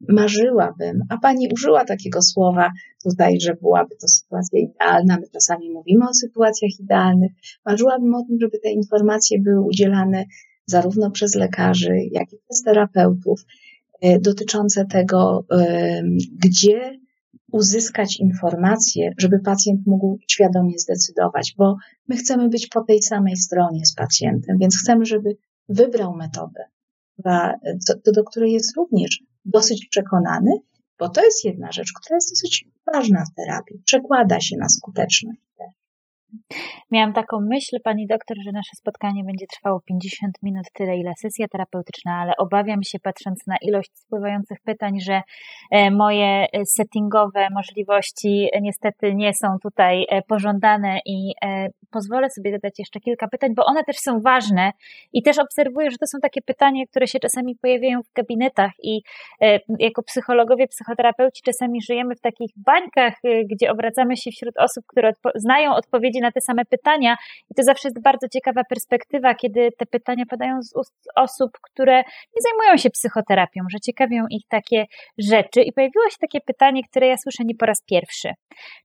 marzyłabym, 0.10 1.02
a 1.10 1.18
pani 1.18 1.48
użyła 1.54 1.86
takiego 1.86 2.22
słowa 2.22 2.72
tutaj, 3.04 3.40
że 3.40 3.56
byłaby 3.62 3.96
to 4.02 4.08
sytuacja 4.08 4.60
idealna. 4.60 5.18
My 5.18 5.28
czasami 5.34 5.72
mówimy 5.72 6.10
o 6.10 6.14
sytuacjach 6.14 6.72
idealnych. 6.80 7.32
Marzyłabym 7.66 8.16
o 8.16 8.24
tym, 8.24 8.38
żeby 8.42 8.60
te 8.60 8.70
informacje 8.70 9.42
były 9.42 9.62
udzielane 9.62 10.26
zarówno 10.66 11.12
przez 11.12 11.36
lekarzy, 11.36 11.96
jak 12.12 12.34
i 12.34 12.38
przez 12.50 12.62
terapeutów, 12.62 13.46
e, 14.02 14.20
dotyczące 14.20 14.86
tego, 14.86 15.46
e, 15.52 16.02
gdzie 16.46 17.00
uzyskać 17.52 18.20
informacje, 18.20 19.14
żeby 19.18 19.40
pacjent 19.40 19.82
mógł 19.86 20.18
świadomie 20.28 20.80
zdecydować, 20.80 21.56
bo 21.58 21.76
my 22.08 22.16
chcemy 22.16 22.50
być 22.50 22.68
po 22.68 22.84
tej 22.84 23.02
samej 23.02 23.38
stronie 23.38 23.86
z 23.86 23.96
pacjentem, 23.96 24.58
więc 24.58 24.78
chcemy, 24.84 25.06
żeby 25.06 25.38
wybrał 25.70 26.16
metodę, 26.16 26.64
do, 28.06 28.12
do 28.12 28.24
której 28.24 28.52
jest 28.52 28.78
również 28.78 29.24
dosyć 29.48 29.88
przekonany, 29.90 30.52
bo 31.00 31.10
to 31.10 31.24
jest 31.24 31.46
jedna 31.46 31.72
rzecz, 31.72 31.94
która 31.94 32.18
jest 32.18 32.32
dosyć 32.32 32.66
ważna 32.94 33.24
w 33.26 33.36
terapii. 33.36 33.82
Przekłada 33.86 34.40
się 34.40 34.58
na 34.58 34.70
skuteczność. 34.70 35.40
Miałam 36.92 37.14
taką 37.14 37.40
myśl, 37.42 37.78
pani 37.84 38.08
doktor, 38.08 38.38
że 38.46 38.52
nasze 38.52 38.76
spotkanie 38.76 39.24
będzie 39.24 39.46
trwało 39.56 39.82
50 39.82 40.34
minut, 40.44 40.66
tyle 40.74 40.98
ile 40.98 41.12
sesja 41.22 41.48
terapeutyczna, 41.48 42.16
ale 42.22 42.34
obawiam 42.38 42.84
się, 42.84 43.00
patrząc 43.00 43.48
na 43.48 43.56
ilość 43.62 43.90
spływających 43.94 44.58
pytań, 44.66 45.00
że 45.00 45.22
e, 45.72 45.92
moje 45.92 46.26
e, 46.26 46.48
settingowe 46.66 47.48
możliwości 47.56 48.50
niestety 48.62 49.16
nie 49.16 49.34
są 49.34 49.48
tutaj 49.64 50.06
e, 50.10 50.22
pożądane 50.22 51.00
i 51.06 51.34
pozwolę 51.92 52.30
sobie 52.30 52.52
zadać 52.52 52.80
jeszcze 52.80 53.00
kilka 53.00 53.28
pytań, 53.28 53.56
bo 53.56 53.66
one 53.66 53.84
też 53.84 53.96
są 53.96 54.22
ważne 54.22 54.72
i 55.14 55.24
też 55.24 55.40
obserwuję, 55.40 55.92
że 55.92 55.98
to 55.98 56.08
są 56.08 56.18
takie 56.22 56.42
pytania, 56.42 56.84
które 56.90 57.08
się 57.08 57.20
czasami 57.20 57.56
pojawiają 57.56 58.02
w 58.02 58.14
gabinetach 58.14 58.72
i 58.84 59.02
jako 59.80 60.04
psychologowie, 60.04 60.68
psychoterapeuci 60.68 61.42
czasami 61.46 61.82
żyjemy 61.82 62.16
w 62.16 62.22
takich 62.22 62.52
bańkach, 62.56 63.14
gdzie 63.52 63.72
obracamy 63.72 64.18
się 64.18 64.32
wśród 64.32 64.58
osób, 64.58 64.86
które 64.88 65.10
odpo 65.10 65.30
znają 65.36 65.76
odpowiedzi 65.76 66.17
na 66.22 66.32
te 66.32 66.42
same 66.42 66.66
pytania. 66.66 67.16
I 67.52 67.56
to 67.56 67.64
zawsze 67.64 67.88
jest 67.88 68.02
bardzo 68.02 68.28
ciekawa 68.28 68.62
perspektywa, 68.64 69.36
kiedy 69.36 69.70
te 69.78 69.86
pytania 69.86 70.24
padają 70.30 70.62
z 70.62 70.76
ust 70.76 70.94
osób, 71.16 71.52
które 71.62 71.98
nie 71.98 72.42
zajmują 72.42 72.78
się 72.78 72.90
psychoterapią, 72.90 73.62
że 73.72 73.80
ciekawią 73.80 74.24
ich 74.30 74.48
takie 74.50 74.86
rzeczy. 75.18 75.62
I 75.62 75.74
pojawiło 75.74 76.10
się 76.10 76.18
takie 76.22 76.42
pytanie, 76.42 76.82
które 76.90 77.08
ja 77.08 77.18
słyszę 77.18 77.44
nie 77.46 77.56
po 77.56 77.66
raz 77.66 77.84
pierwszy. 77.86 78.30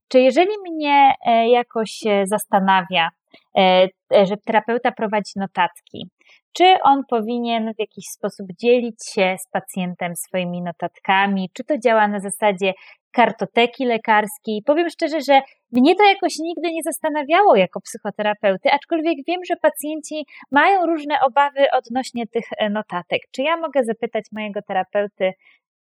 Czy 0.07 0.19
jeżeli 0.19 0.51
mnie 0.71 1.13
e, 1.25 1.49
jakoś 1.49 1.99
zastanawia, 2.23 3.09
e, 3.57 3.87
e, 4.15 4.25
że 4.25 4.37
terapeuta 4.37 4.91
prowadzi 4.91 5.31
notatki, 5.35 6.07
czy 6.53 6.75
on 6.83 7.01
powinien 7.09 7.73
w 7.73 7.79
jakiś 7.79 8.05
sposób 8.05 8.47
dzielić 8.61 8.95
się 9.13 9.35
z 9.39 9.47
pacjentem 9.51 10.15
swoimi 10.15 10.61
notatkami, 10.61 11.49
czy 11.53 11.63
to 11.63 11.77
działa 11.77 12.07
na 12.07 12.19
zasadzie 12.19 12.73
kartoteki 13.13 13.85
lekarskiej. 13.85 14.61
Powiem 14.65 14.89
szczerze, 14.89 15.21
że 15.21 15.41
mnie 15.71 15.95
to 15.95 16.03
jakoś 16.03 16.39
nigdy 16.39 16.71
nie 16.71 16.83
zastanawiało 16.83 17.55
jako 17.55 17.81
psychoterapeuty, 17.81 18.71
aczkolwiek 18.71 19.17
wiem, 19.27 19.41
że 19.49 19.55
pacjenci 19.55 20.25
mają 20.51 20.85
różne 20.85 21.15
obawy 21.27 21.65
odnośnie 21.71 22.27
tych 22.27 22.45
e, 22.57 22.69
notatek. 22.69 23.21
Czy 23.31 23.41
ja 23.41 23.57
mogę 23.57 23.83
zapytać 23.83 24.25
mojego 24.31 24.61
terapeuty, 24.67 25.31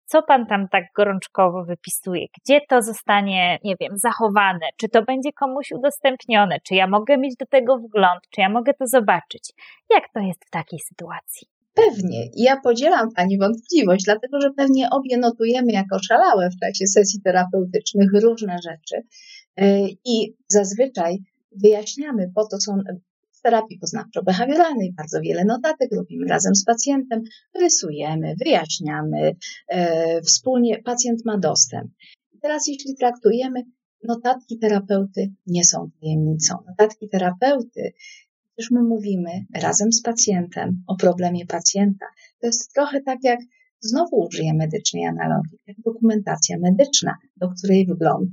co 0.06 0.16
co 0.16 0.22
pan 0.22 0.46
tam 0.46 0.68
tak 0.68 0.84
gorączkowo 0.96 1.64
wypisuje? 1.64 2.26
Gdzie 2.40 2.60
to 2.68 2.82
zostanie, 2.82 3.58
nie 3.64 3.74
wiem, 3.80 3.92
zachowane? 3.98 4.66
Czy 4.76 4.88
to 4.88 5.02
będzie 5.02 5.32
komuś 5.32 5.72
udostępnione? 5.72 6.56
Czy 6.60 6.74
ja 6.74 6.86
mogę 6.86 7.18
mieć 7.18 7.36
do 7.36 7.46
tego 7.46 7.78
wgląd? 7.78 8.20
Czy 8.30 8.40
ja 8.40 8.48
mogę 8.48 8.74
to 8.74 8.86
zobaczyć? 8.86 9.52
Jak 9.90 10.04
to 10.14 10.20
jest 10.20 10.44
w 10.46 10.50
takiej 10.50 10.78
sytuacji? 10.78 11.55
Pewnie. 11.76 12.28
Ja 12.36 12.60
podzielam 12.60 13.12
Pani 13.12 13.38
wątpliwość, 13.38 14.04
dlatego 14.04 14.40
że 14.40 14.50
pewnie 14.56 14.90
obie 14.90 15.18
notujemy 15.18 15.72
jako 15.72 15.98
szalałe 15.98 16.50
w 16.50 16.60
czasie 16.60 16.86
sesji 16.86 17.20
terapeutycznych 17.20 18.10
różne 18.22 18.56
rzeczy 18.64 19.02
e, 19.56 19.88
i 20.04 20.36
zazwyczaj 20.48 21.18
wyjaśniamy, 21.52 22.30
po 22.34 22.46
to 22.46 22.60
są 22.60 22.78
w 23.32 23.40
terapii 23.42 23.78
poznawczo-behawioralnej 23.78 24.94
bardzo 24.96 25.20
wiele 25.20 25.44
notatek 25.44 25.90
robimy 25.96 26.26
razem 26.26 26.54
z 26.54 26.64
pacjentem, 26.64 27.22
rysujemy, 27.60 28.34
wyjaśniamy, 28.44 29.36
e, 29.68 30.22
wspólnie 30.22 30.82
pacjent 30.82 31.24
ma 31.24 31.38
dostęp. 31.38 31.90
Teraz 32.42 32.66
jeśli 32.68 32.96
traktujemy 32.96 33.62
notatki 34.04 34.58
terapeuty 34.58 35.32
nie 35.46 35.64
są 35.64 35.90
tajemnicą. 36.00 36.54
Notatki 36.68 37.08
terapeuty 37.08 37.92
Przecież 38.56 38.70
my 38.70 38.82
mówimy 38.82 39.30
razem 39.54 39.92
z 39.92 40.02
pacjentem 40.02 40.82
o 40.86 40.96
problemie 40.96 41.46
pacjenta. 41.46 42.06
To 42.40 42.46
jest 42.46 42.72
trochę 42.74 43.00
tak 43.02 43.18
jak, 43.22 43.40
znowu 43.80 44.16
użyję 44.16 44.54
medycznej 44.54 45.04
analogii, 45.04 45.58
jak 45.66 45.76
dokumentacja 45.80 46.58
medyczna, 46.58 47.16
do 47.36 47.48
której 47.48 47.86
wgląd 47.86 48.28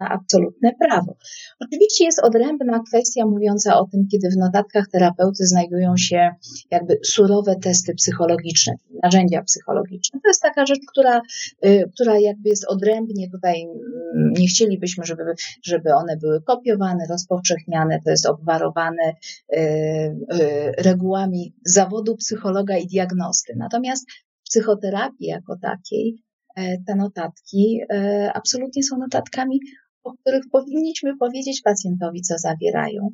na 0.00 0.08
absolutne 0.08 0.72
prawo. 0.80 1.16
Oczywiście 1.60 2.04
jest 2.04 2.20
odrębna 2.24 2.80
kwestia 2.88 3.26
mówiąca 3.26 3.78
o 3.78 3.86
tym, 3.92 4.06
kiedy 4.12 4.28
w 4.30 4.36
notatkach 4.36 4.84
terapeuty 4.92 5.46
znajdują 5.46 5.96
się 5.96 6.30
jakby 6.70 6.98
surowe 7.04 7.56
testy 7.56 7.94
psychologiczne, 7.94 8.74
narzędzia 9.02 9.42
psychologiczne. 9.42 10.20
To 10.20 10.28
jest 10.28 10.42
taka 10.42 10.66
rzecz, 10.66 10.80
która, 10.88 11.20
y, 11.66 11.90
która 11.94 12.18
jakby 12.18 12.48
jest 12.48 12.64
odrębnie 12.64 13.30
tutaj, 13.30 13.62
mm, 13.62 14.32
nie 14.38 14.46
chcielibyśmy, 14.46 15.04
żeby, 15.04 15.22
żeby 15.62 15.94
one 15.94 16.16
były 16.16 16.42
kopiowane, 16.42 17.06
rozpowszechniane, 17.10 18.00
to 18.04 18.10
jest 18.10 18.26
obwarowane 18.26 19.12
y, 19.12 19.56
y, 19.56 20.72
regułami 20.78 21.54
zawodu 21.64 22.16
psychologa 22.16 22.76
i 22.76 22.86
diagnosty. 22.86 23.52
Natomiast 23.56 24.06
psychoterapii 24.44 25.26
jako 25.26 25.56
takiej 25.62 26.25
te 26.56 26.94
notatki 26.96 27.80
e, 27.90 28.30
absolutnie 28.34 28.82
są 28.82 28.98
notatkami, 28.98 29.60
o 30.04 30.12
których 30.12 30.42
powinniśmy 30.52 31.16
powiedzieć 31.16 31.62
pacjentowi, 31.62 32.22
co 32.22 32.38
zawierają. 32.38 33.08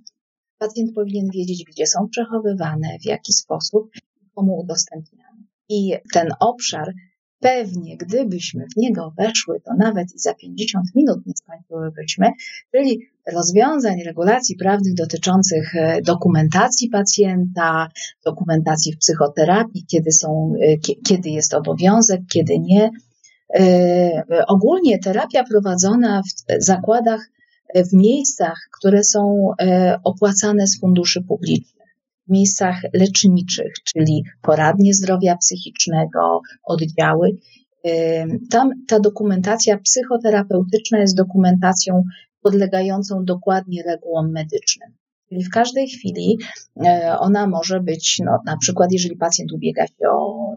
Pacjent 0.58 0.94
powinien 0.94 1.26
wiedzieć, 1.34 1.64
gdzie 1.64 1.86
są 1.86 2.08
przechowywane, 2.08 2.88
w 3.02 3.06
jaki 3.06 3.32
sposób, 3.32 3.90
komu 4.34 4.60
udostępniane. 4.60 5.42
I 5.68 5.94
ten 6.12 6.28
obszar 6.40 6.92
pewnie, 7.40 7.96
gdybyśmy 7.96 8.66
w 8.74 8.76
niego 8.76 9.12
weszły, 9.18 9.60
to 9.60 9.74
nawet 9.78 10.14
i 10.14 10.18
za 10.18 10.34
50 10.34 10.86
minut 10.94 11.26
nie 11.26 11.32
skończyłybyśmy, 11.36 12.30
czyli 12.74 12.98
rozwiązań, 13.32 14.02
regulacji 14.02 14.56
prawnych 14.56 14.94
dotyczących 14.94 15.74
e, 15.76 16.02
dokumentacji 16.02 16.88
pacjenta, 16.88 17.88
dokumentacji 18.24 18.92
w 18.92 18.98
psychoterapii, 18.98 19.84
kiedy, 19.86 20.12
są, 20.12 20.54
kiedy 21.04 21.30
jest 21.30 21.54
obowiązek, 21.54 22.20
kiedy 22.28 22.58
nie, 22.58 22.90
E, 23.11 23.11
ogólnie 24.48 24.98
terapia 24.98 25.44
prowadzona 25.44 26.22
w 26.22 26.64
zakładach, 26.64 27.20
e, 27.74 27.84
w 27.84 27.92
miejscach, 27.92 28.68
które 28.78 29.04
są 29.04 29.50
e, 29.60 29.98
opłacane 30.04 30.66
z 30.66 30.80
funduszy 30.80 31.22
publicznych, 31.22 31.96
w 32.28 32.30
miejscach 32.30 32.82
leczniczych, 32.92 33.72
czyli 33.84 34.24
poradnie 34.42 34.94
zdrowia 34.94 35.36
psychicznego, 35.36 36.40
oddziały. 36.64 37.30
Tam 38.50 38.70
ta 38.88 39.00
dokumentacja 39.00 39.78
psychoterapeutyczna 39.78 40.98
jest 40.98 41.16
dokumentacją 41.16 42.02
podlegającą 42.42 43.24
dokładnie 43.24 43.82
regułom 43.82 44.32
medycznym. 44.32 45.01
Czyli 45.32 45.44
w 45.44 45.50
każdej 45.50 45.88
chwili 45.88 46.38
ona 47.18 47.46
może 47.46 47.80
być, 47.80 48.20
no, 48.24 48.38
na 48.46 48.56
przykład, 48.56 48.92
jeżeli 48.92 49.16
pacjent 49.16 49.52
ubiega 49.52 49.86
się 49.86 50.08
o 50.08 50.56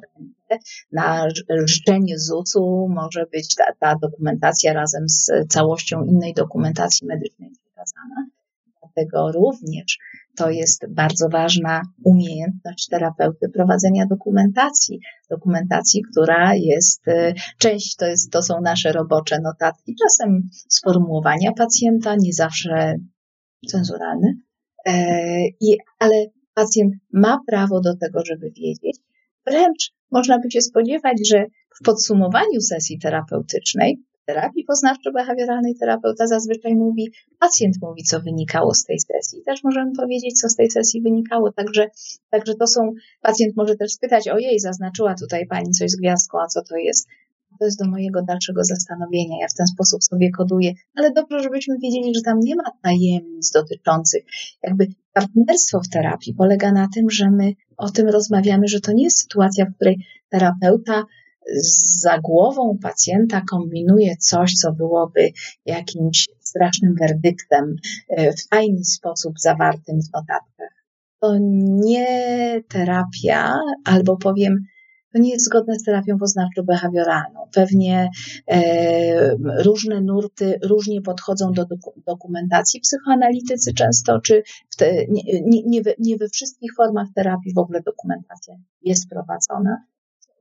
na 0.92 1.28
życzenie 1.66 2.20
ZUS-u 2.20 2.90
może 2.90 3.26
być 3.32 3.56
ta, 3.56 3.66
ta 3.80 3.96
dokumentacja 4.02 4.74
razem 4.74 5.10
z 5.10 5.32
całością 5.50 6.04
innej 6.04 6.34
dokumentacji 6.34 7.08
medycznej 7.08 7.50
przekazana. 7.50 8.28
Dlatego 8.82 9.32
również 9.32 9.98
to 10.38 10.50
jest 10.50 10.86
bardzo 10.90 11.30
ważna 11.30 11.82
umiejętność 12.04 12.88
terapeuty 12.88 13.50
prowadzenia 13.50 14.06
dokumentacji. 14.06 15.00
Dokumentacji, 15.30 16.04
która 16.12 16.56
jest, 16.56 17.08
y, 17.08 17.34
część 17.58 17.96
to, 17.96 18.06
jest, 18.06 18.32
to 18.32 18.42
są 18.42 18.62
nasze 18.62 18.92
robocze 18.92 19.40
notatki, 19.42 19.96
czasem 20.04 20.50
sformułowania 20.70 21.52
pacjenta, 21.58 22.16
nie 22.20 22.34
zawsze 22.34 22.96
cenzuralne, 23.68 24.28
e, 24.28 24.55
i, 25.62 25.78
ale 26.00 26.26
pacjent 26.54 26.94
ma 27.14 27.40
prawo 27.48 27.82
do 27.82 27.98
tego, 27.98 28.20
żeby 28.26 28.52
wiedzieć. 28.52 28.98
Wręcz 29.48 29.94
można 30.12 30.40
by 30.40 30.52
się 30.52 30.62
spodziewać, 30.62 31.28
że 31.28 31.46
w 31.82 31.86
podsumowaniu 31.86 32.62
sesji 32.62 33.00
terapeutycznej, 33.00 34.04
terapii 34.26 34.66
poznawczo-behawioralnej 34.66 35.74
terapeuta 35.80 36.28
zazwyczaj 36.28 36.76
mówi, 36.76 37.12
pacjent 37.40 37.76
mówi, 37.82 38.04
co 38.04 38.20
wynikało 38.20 38.74
z 38.74 38.84
tej 38.84 39.00
sesji. 39.00 39.44
Też 39.46 39.64
możemy 39.64 39.92
powiedzieć, 39.98 40.40
co 40.42 40.50
z 40.50 40.56
tej 40.56 40.72
sesji 40.72 41.02
wynikało. 41.02 41.52
Także, 41.52 41.90
także 42.30 42.56
to 42.56 42.68
są, 42.68 42.92
pacjent 43.22 43.58
może 43.58 43.76
też 43.76 43.94
spytać, 43.94 44.28
ojej, 44.28 44.60
zaznaczyła 44.60 45.16
tutaj 45.16 45.48
pani 45.48 45.72
coś 45.72 45.92
z 45.92 45.96
gwiazdką, 45.96 46.40
a 46.42 46.48
co 46.48 46.62
to 46.64 46.76
jest? 46.76 47.08
To 47.60 47.66
jest 47.66 47.80
do 47.80 47.90
mojego 47.90 48.22
dalszego 48.22 48.64
zastanowienia. 48.64 49.36
Ja 49.42 49.48
w 49.48 49.54
ten 49.54 49.68
sposób 49.68 50.04
sobie 50.04 50.32
koduję, 50.32 50.74
ale 50.96 51.12
dobrze, 51.12 51.44
żebyśmy 51.44 51.76
wiedzieli, 51.84 52.16
że 52.16 52.22
tam 52.22 52.40
nie 52.40 52.56
ma 52.56 52.64
tajemnic 52.82 53.52
dotyczących. 53.52 54.24
Jakby 54.64 54.88
partnerstwo 55.14 55.80
w 55.80 55.90
terapii 55.90 56.34
polega 56.34 56.72
na 56.72 56.88
tym, 56.94 57.10
że 57.10 57.32
my 57.32 57.54
o 57.78 57.90
tym 57.90 58.10
rozmawiamy, 58.10 58.68
że 58.68 58.80
to 58.80 58.92
nie 58.92 59.04
jest 59.04 59.22
sytuacja, 59.22 59.66
w 59.66 59.76
której 59.76 60.06
terapeuta 60.30 61.04
za 62.02 62.20
głową 62.20 62.78
pacjenta 62.82 63.42
kombinuje 63.50 64.16
coś, 64.18 64.54
co 64.54 64.74
byłoby 64.74 65.30
jakimś 65.66 66.28
strasznym 66.40 66.96
werdyktem 66.96 67.76
e, 68.10 68.34
w 68.34 68.48
tajny 68.48 68.84
sposób 68.84 69.34
zawartym 69.40 70.00
w 70.02 70.14
notatkach. 70.14 70.86
To 71.22 71.38
nie 71.40 72.62
terapia, 72.70 73.54
albo 73.86 74.18
powiem, 74.18 74.66
to 75.16 75.22
nie 75.22 75.32
jest 75.32 75.46
zgodne 75.46 75.80
z 75.80 75.84
terapią 75.84 76.18
poznawczo-behawioralną. 76.18 77.48
Pewnie 77.54 78.10
e, 78.48 79.36
różne 79.64 80.02
nurty 80.02 80.60
różnie 80.64 81.02
podchodzą 81.02 81.52
do 81.52 81.66
dokumentacji 82.08 82.82
psychoanalitycy 82.82 83.74
często, 83.74 84.22
czy 84.22 84.44
te, 84.78 85.06
nie, 85.08 85.64
nie, 85.66 85.82
we, 85.82 85.94
nie 86.00 86.18
we 86.18 86.30
wszystkich 86.30 86.72
formach 86.78 87.08
terapii 87.16 87.54
w 87.54 87.58
ogóle 87.58 87.82
dokumentacja 87.82 88.56
jest 88.82 89.10
prowadzona. 89.10 89.84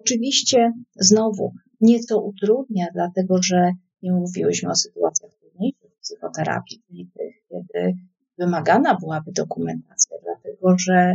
Oczywiście 0.00 0.72
znowu 0.96 1.52
nieco 1.80 2.20
utrudnia, 2.20 2.86
dlatego 2.94 3.42
że 3.42 3.70
nie 4.02 4.12
mówiłyśmy 4.12 4.70
o 4.70 4.74
sytuacjach 4.74 5.30
trudniejszych 5.34 5.90
w 5.90 6.00
psychoterapii, 6.00 6.82
czyli 6.86 7.10
tych, 7.18 7.34
kiedy 7.48 7.96
wymagana 8.38 8.96
byłaby 9.00 9.32
dokumentacja, 9.32 10.16
dlatego 10.22 10.78
że 10.78 11.14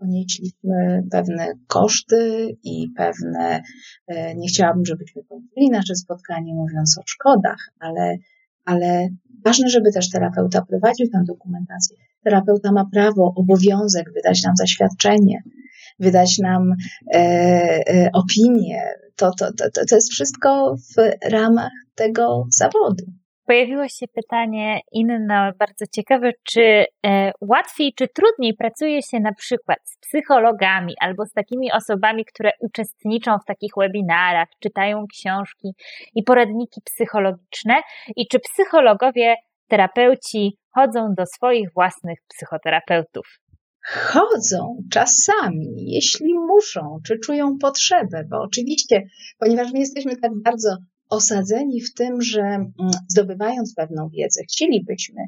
ponieśliśmy 0.00 1.02
pewne 1.10 1.52
koszty 1.66 2.48
i 2.64 2.88
pewne, 2.96 3.62
e, 4.06 4.34
nie 4.34 4.48
chciałabym, 4.48 4.86
żebyśmy 4.86 5.22
kończyli 5.24 5.70
nasze 5.70 5.94
spotkanie 5.94 6.54
mówiąc 6.54 6.98
o 6.98 7.02
szkodach, 7.06 7.70
ale, 7.78 8.16
ale 8.64 9.08
ważne, 9.44 9.68
żeby 9.68 9.92
też 9.92 10.10
terapeuta 10.10 10.62
prowadził 10.62 11.06
tę 11.12 11.22
dokumentację. 11.26 11.96
Terapeuta 12.24 12.72
ma 12.72 12.84
prawo, 12.92 13.32
obowiązek 13.36 14.12
wydać 14.14 14.42
nam 14.42 14.56
zaświadczenie, 14.56 15.42
wydać 15.98 16.38
nam 16.38 16.72
e, 17.14 17.18
e, 17.18 18.10
opinię. 18.12 18.82
To, 19.16 19.30
to, 19.38 19.52
to, 19.52 19.84
to 19.88 19.94
jest 19.94 20.10
wszystko 20.10 20.76
w 20.76 21.28
ramach 21.30 21.72
tego 21.94 22.46
zawodu. 22.50 23.04
Pojawiło 23.50 23.88
się 23.88 24.06
pytanie 24.08 24.80
inne, 24.92 25.52
bardzo 25.58 25.84
ciekawe, 25.94 26.30
czy 26.42 26.84
e, 27.06 27.32
łatwiej 27.40 27.92
czy 27.98 28.08
trudniej 28.08 28.54
pracuje 28.54 29.02
się 29.02 29.20
na 29.20 29.32
przykład 29.34 29.78
z 29.84 29.98
psychologami 29.98 30.94
albo 31.00 31.26
z 31.26 31.32
takimi 31.32 31.72
osobami, 31.72 32.24
które 32.24 32.50
uczestniczą 32.60 33.38
w 33.38 33.44
takich 33.44 33.70
webinarach, 33.76 34.48
czytają 34.60 35.04
książki 35.12 35.68
i 36.14 36.22
poradniki 36.22 36.80
psychologiczne, 36.84 37.74
i 38.16 38.26
czy 38.28 38.38
psychologowie, 38.38 39.34
terapeuci 39.68 40.56
chodzą 40.74 41.14
do 41.16 41.26
swoich 41.26 41.68
własnych 41.74 42.18
psychoterapeutów? 42.28 43.26
chodzą 43.84 44.76
czasami, 44.92 45.74
jeśli 45.76 46.34
muszą, 46.34 46.98
czy 47.06 47.18
czują 47.18 47.58
potrzebę, 47.60 48.24
bo 48.30 48.42
oczywiście, 48.42 49.02
ponieważ 49.38 49.72
my 49.72 49.78
jesteśmy 49.78 50.16
tak 50.16 50.30
bardzo 50.44 50.76
osadzeni 51.10 51.80
w 51.80 51.94
tym, 51.94 52.22
że 52.22 52.42
mm, 52.42 52.70
zdobywając 53.08 53.74
pewną 53.74 54.08
wiedzę, 54.08 54.42
chcielibyśmy, 54.42 55.22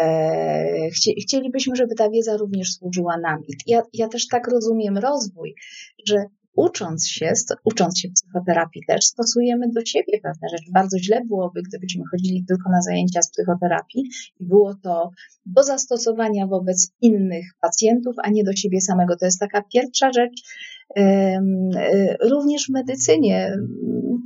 e, 0.00 0.90
chcielibyśmy, 1.22 1.76
żeby 1.76 1.94
ta 1.94 2.10
wiedza 2.10 2.36
również 2.36 2.74
służyła 2.74 3.16
nam. 3.18 3.42
Ja, 3.66 3.82
ja 3.92 4.08
też 4.08 4.28
tak 4.28 4.48
rozumiem 4.48 4.98
rozwój, 4.98 5.54
że 6.06 6.24
ucząc 6.56 7.08
się, 7.08 7.32
ucząc 7.64 7.98
się 7.98 8.08
psychoterapii 8.08 8.82
też 8.88 9.04
stosujemy 9.04 9.70
do 9.70 9.84
siebie 9.84 10.20
pewne 10.22 10.48
rzeczy. 10.48 10.70
Bardzo 10.72 10.98
źle 10.98 11.24
byłoby, 11.24 11.62
gdybyśmy 11.62 12.02
chodzili 12.10 12.44
tylko 12.48 12.70
na 12.70 12.82
zajęcia 12.82 13.22
z 13.22 13.30
psychoterapii 13.30 14.02
i 14.40 14.46
było 14.46 14.74
to 14.82 15.10
do 15.46 15.62
zastosowania 15.62 16.46
wobec 16.46 16.92
innych 17.00 17.46
pacjentów, 17.60 18.16
a 18.22 18.30
nie 18.30 18.44
do 18.44 18.52
siebie 18.52 18.80
samego. 18.80 19.16
To 19.16 19.24
jest 19.24 19.40
taka 19.40 19.62
pierwsza 19.72 20.12
rzecz, 20.12 20.42
również 22.30 22.66
w 22.66 22.72
medycynie. 22.72 23.56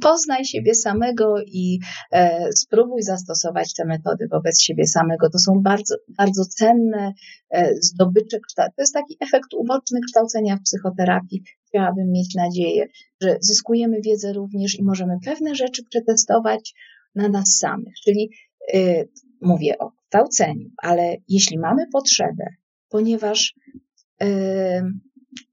Poznaj 0.03 0.45
siebie 0.45 0.75
samego 0.75 1.35
i 1.47 1.79
e, 2.12 2.49
spróbuj 2.53 3.03
zastosować 3.03 3.75
te 3.75 3.85
metody 3.85 4.29
wobec 4.31 4.62
siebie 4.62 4.87
samego. 4.87 5.31
To 5.31 5.39
są 5.39 5.53
bardzo, 5.62 5.95
bardzo 6.19 6.45
cenne 6.45 7.12
e, 7.51 7.75
zdobycze. 7.81 8.39
To 8.57 8.62
jest 8.79 8.95
taki 8.95 9.17
efekt 9.21 9.55
uboczny 9.55 10.01
kształcenia 10.07 10.57
w 10.57 10.62
psychoterapii. 10.62 11.43
Chciałabym 11.69 12.11
mieć 12.11 12.35
nadzieję, 12.35 12.87
że 13.23 13.37
zyskujemy 13.41 14.01
wiedzę 14.01 14.33
również 14.33 14.79
i 14.79 14.85
możemy 14.85 15.14
pewne 15.25 15.55
rzeczy 15.55 15.83
przetestować 15.91 16.75
na 17.14 17.29
nas 17.29 17.57
samych. 17.59 17.95
Czyli 18.05 18.31
mówię 19.41 19.79
o 19.79 19.91
kształceniu, 19.91 20.69
ale 20.83 21.17
jeśli 21.29 21.59
mamy 21.59 21.87
potrzebę, 21.93 22.45
ponieważ 22.89 23.55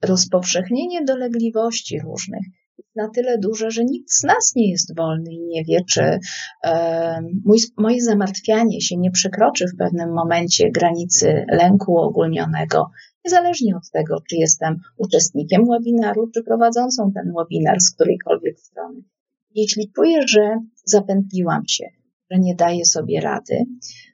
rozpowszechnienie 0.01 1.05
dolegliwości 1.05 1.99
różnych 1.99 2.43
na 2.95 3.09
tyle 3.09 3.38
duże, 3.38 3.71
że 3.71 3.86
nikt 3.86 4.11
z 4.11 4.23
nas 4.23 4.55
nie 4.55 4.71
jest 4.71 4.95
wolny 4.95 5.34
i 5.34 5.39
nie 5.39 5.63
wie, 5.63 5.79
czy 5.89 6.19
e, 6.63 7.21
mój, 7.45 7.57
moje 7.77 8.01
zamartwianie 8.01 8.81
się 8.81 8.97
nie 8.97 9.11
przekroczy 9.11 9.65
w 9.67 9.77
pewnym 9.77 10.13
momencie 10.13 10.71
granicy 10.71 11.45
lęku 11.47 11.97
ogólnionego, 11.97 12.89
niezależnie 13.25 13.75
od 13.75 13.89
tego, 13.91 14.21
czy 14.29 14.36
jestem 14.36 14.79
uczestnikiem 14.97 15.65
webinaru, 15.69 16.27
czy 16.34 16.43
prowadzącą 16.43 17.11
ten 17.11 17.34
webinar 17.38 17.79
z 17.79 17.91
którejkolwiek 17.95 18.59
strony. 18.59 19.01
Jeśli 19.55 19.91
czuję, 19.91 20.27
że 20.27 20.59
zapętliłam 20.86 21.61
się, 21.67 21.86
że 22.31 22.39
nie 22.39 22.55
daję 22.55 22.86
sobie 22.86 23.21
rady, 23.21 23.65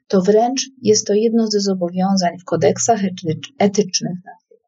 to 0.06 0.22
wręcz 0.22 0.62
jest 0.82 1.06
to 1.06 1.14
jedno 1.14 1.46
ze 1.46 1.60
zobowiązań 1.60 2.38
w 2.38 2.44
kodeksach 2.44 3.00
etycznych 3.58 4.18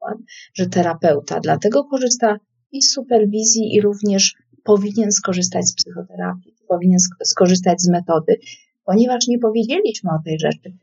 przykład, 0.03 0.19
że 0.55 0.67
terapeuta 0.67 1.41
dlatego 1.41 1.85
korzysta 1.85 2.37
i 2.73 2.83
z 2.83 2.93
superwizji, 2.93 3.75
i 3.75 3.81
również 3.81 4.35
powinien 4.65 5.13
skorzystać 5.13 5.69
z 5.69 5.75
psychoterapii, 5.75 6.55
powinien 6.69 6.99
skorzystać 7.25 7.83
z 7.83 7.89
metody, 7.89 8.37
ponieważ 8.85 9.27
nie 9.29 9.39
powiedzieliśmy 9.39 10.11
o 10.11 10.23
tej 10.25 10.39
rzeczy. 10.39 10.77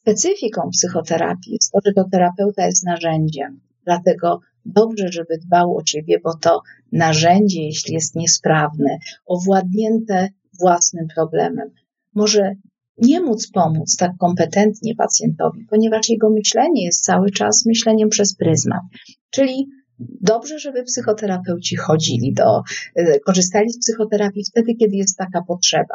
Specyfiką 0.00 0.70
psychoterapii 0.72 1.52
jest 1.52 1.72
to, 1.72 1.78
że 1.86 1.92
to 1.92 2.04
terapeuta 2.12 2.66
jest 2.66 2.84
narzędziem, 2.84 3.60
dlatego 3.84 4.40
dobrze, 4.64 5.12
żeby 5.12 5.38
dbał 5.38 5.76
o 5.76 5.82
ciebie, 5.82 6.18
bo 6.24 6.36
to 6.36 6.62
narzędzie, 6.92 7.62
jeśli 7.62 7.94
jest 7.94 8.14
niesprawne, 8.14 8.98
owładnięte 9.26 10.28
własnym 10.60 11.08
problemem, 11.14 11.70
może 12.14 12.54
nie 13.00 13.20
móc 13.20 13.50
pomóc 13.50 13.96
tak 13.96 14.10
kompetentnie 14.18 14.94
pacjentowi, 14.94 15.66
ponieważ 15.70 16.08
jego 16.08 16.30
myślenie 16.30 16.84
jest 16.84 17.04
cały 17.04 17.30
czas 17.30 17.66
myśleniem 17.66 18.08
przez 18.08 18.36
pryzmat. 18.36 18.80
Czyli 19.30 19.66
dobrze, 20.20 20.58
żeby 20.58 20.82
psychoterapeuci 20.82 21.76
chodzili 21.76 22.34
do, 22.34 22.62
e, 22.96 23.20
korzystali 23.20 23.70
z 23.70 23.78
psychoterapii 23.78 24.44
wtedy, 24.44 24.74
kiedy 24.74 24.96
jest 24.96 25.16
taka 25.16 25.42
potrzeba. 25.42 25.94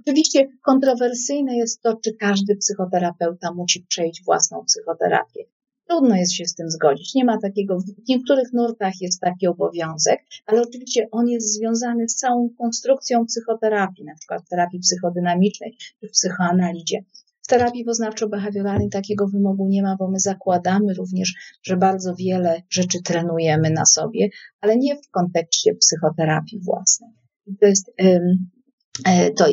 Oczywiście 0.00 0.48
kontrowersyjne 0.62 1.56
jest 1.56 1.82
to, 1.82 1.96
czy 2.04 2.12
każdy 2.12 2.56
psychoterapeuta 2.56 3.52
musi 3.54 3.86
przejść 3.88 4.24
własną 4.24 4.64
psychoterapię. 4.64 5.44
Trudno 5.88 6.16
jest 6.16 6.32
się 6.32 6.46
z 6.46 6.54
tym 6.54 6.70
zgodzić. 6.70 7.14
Nie 7.14 7.24
ma 7.24 7.38
takiego, 7.38 7.78
w 7.80 8.08
niektórych 8.08 8.52
nurtach 8.52 8.92
jest 9.00 9.20
taki 9.20 9.46
obowiązek, 9.46 10.20
ale 10.46 10.62
oczywiście 10.62 11.08
on 11.10 11.28
jest 11.28 11.54
związany 11.54 12.08
z 12.08 12.14
całą 12.14 12.50
konstrukcją 12.58 13.26
psychoterapii, 13.26 14.04
na 14.04 14.14
przykład 14.14 14.42
w 14.44 14.48
terapii 14.48 14.80
psychodynamicznej 14.80 15.76
czy 16.00 16.08
w 16.08 16.10
psychoanalizie. 16.10 17.04
W 17.42 17.48
terapii 17.48 17.84
poznawczo-behawioralnej 17.84 18.88
takiego 18.90 19.28
wymogu 19.28 19.68
nie 19.68 19.82
ma, 19.82 19.96
bo 19.96 20.10
my 20.10 20.20
zakładamy 20.20 20.94
również, 20.94 21.58
że 21.62 21.76
bardzo 21.76 22.14
wiele 22.14 22.62
rzeczy 22.70 23.02
trenujemy 23.02 23.70
na 23.70 23.84
sobie, 23.84 24.28
ale 24.60 24.76
nie 24.76 24.96
w 24.96 25.10
kontekście 25.10 25.74
psychoterapii 25.74 26.60
własnej. 26.60 27.10
To 27.60 27.66
jest, 27.66 27.90
e, 28.00 29.30
to, 29.30 29.44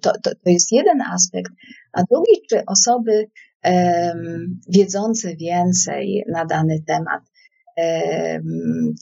to, 0.00 0.12
to, 0.22 0.30
to 0.44 0.50
jest 0.50 0.72
jeden 0.72 1.00
aspekt, 1.00 1.52
a 1.92 2.02
drugi, 2.10 2.46
czy 2.50 2.64
osoby 2.66 3.30
wiedzące 4.68 5.36
więcej 5.36 6.24
na 6.32 6.44
dany 6.44 6.82
temat, 6.86 7.22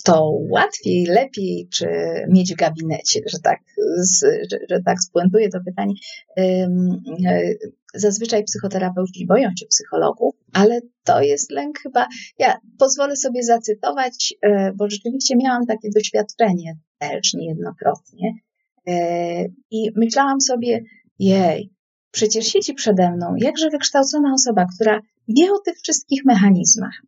to 0.04 0.30
łatwiej, 0.50 1.06
lepiej, 1.06 1.68
czy 1.72 1.86
mieć 2.28 2.52
w 2.54 2.56
gabinecie, 2.56 3.20
że 3.26 3.38
tak, 3.38 3.58
że, 4.20 4.28
że 4.70 4.82
tak 4.84 5.00
spuentuję 5.00 5.48
to 5.48 5.58
pytanie. 5.64 5.94
E, 6.38 6.68
zazwyczaj 7.94 8.44
psychoterapeuci 8.44 9.26
boją 9.26 9.48
się 9.58 9.66
psychologów, 9.66 10.34
ale 10.52 10.80
to 11.04 11.22
jest 11.22 11.50
lęk 11.50 11.78
chyba. 11.78 12.06
Ja 12.38 12.60
pozwolę 12.78 13.16
sobie 13.16 13.42
zacytować, 13.42 14.34
e, 14.42 14.72
bo 14.72 14.90
rzeczywiście 14.90 15.36
miałam 15.36 15.66
takie 15.66 15.88
doświadczenie 15.94 16.78
też 16.98 17.34
niejednokrotnie. 17.34 18.32
E, 18.88 19.44
I 19.70 19.90
myślałam 19.96 20.40
sobie, 20.40 20.80
jej, 21.18 21.72
Przecież 22.10 22.46
siedzi 22.46 22.74
przede 22.74 23.10
mną 23.10 23.34
jakże 23.36 23.70
wykształcona 23.70 24.32
osoba, 24.34 24.66
która 24.74 25.00
wie 25.28 25.52
o 25.52 25.58
tych 25.58 25.78
wszystkich 25.78 26.24
mechanizmach. 26.24 27.02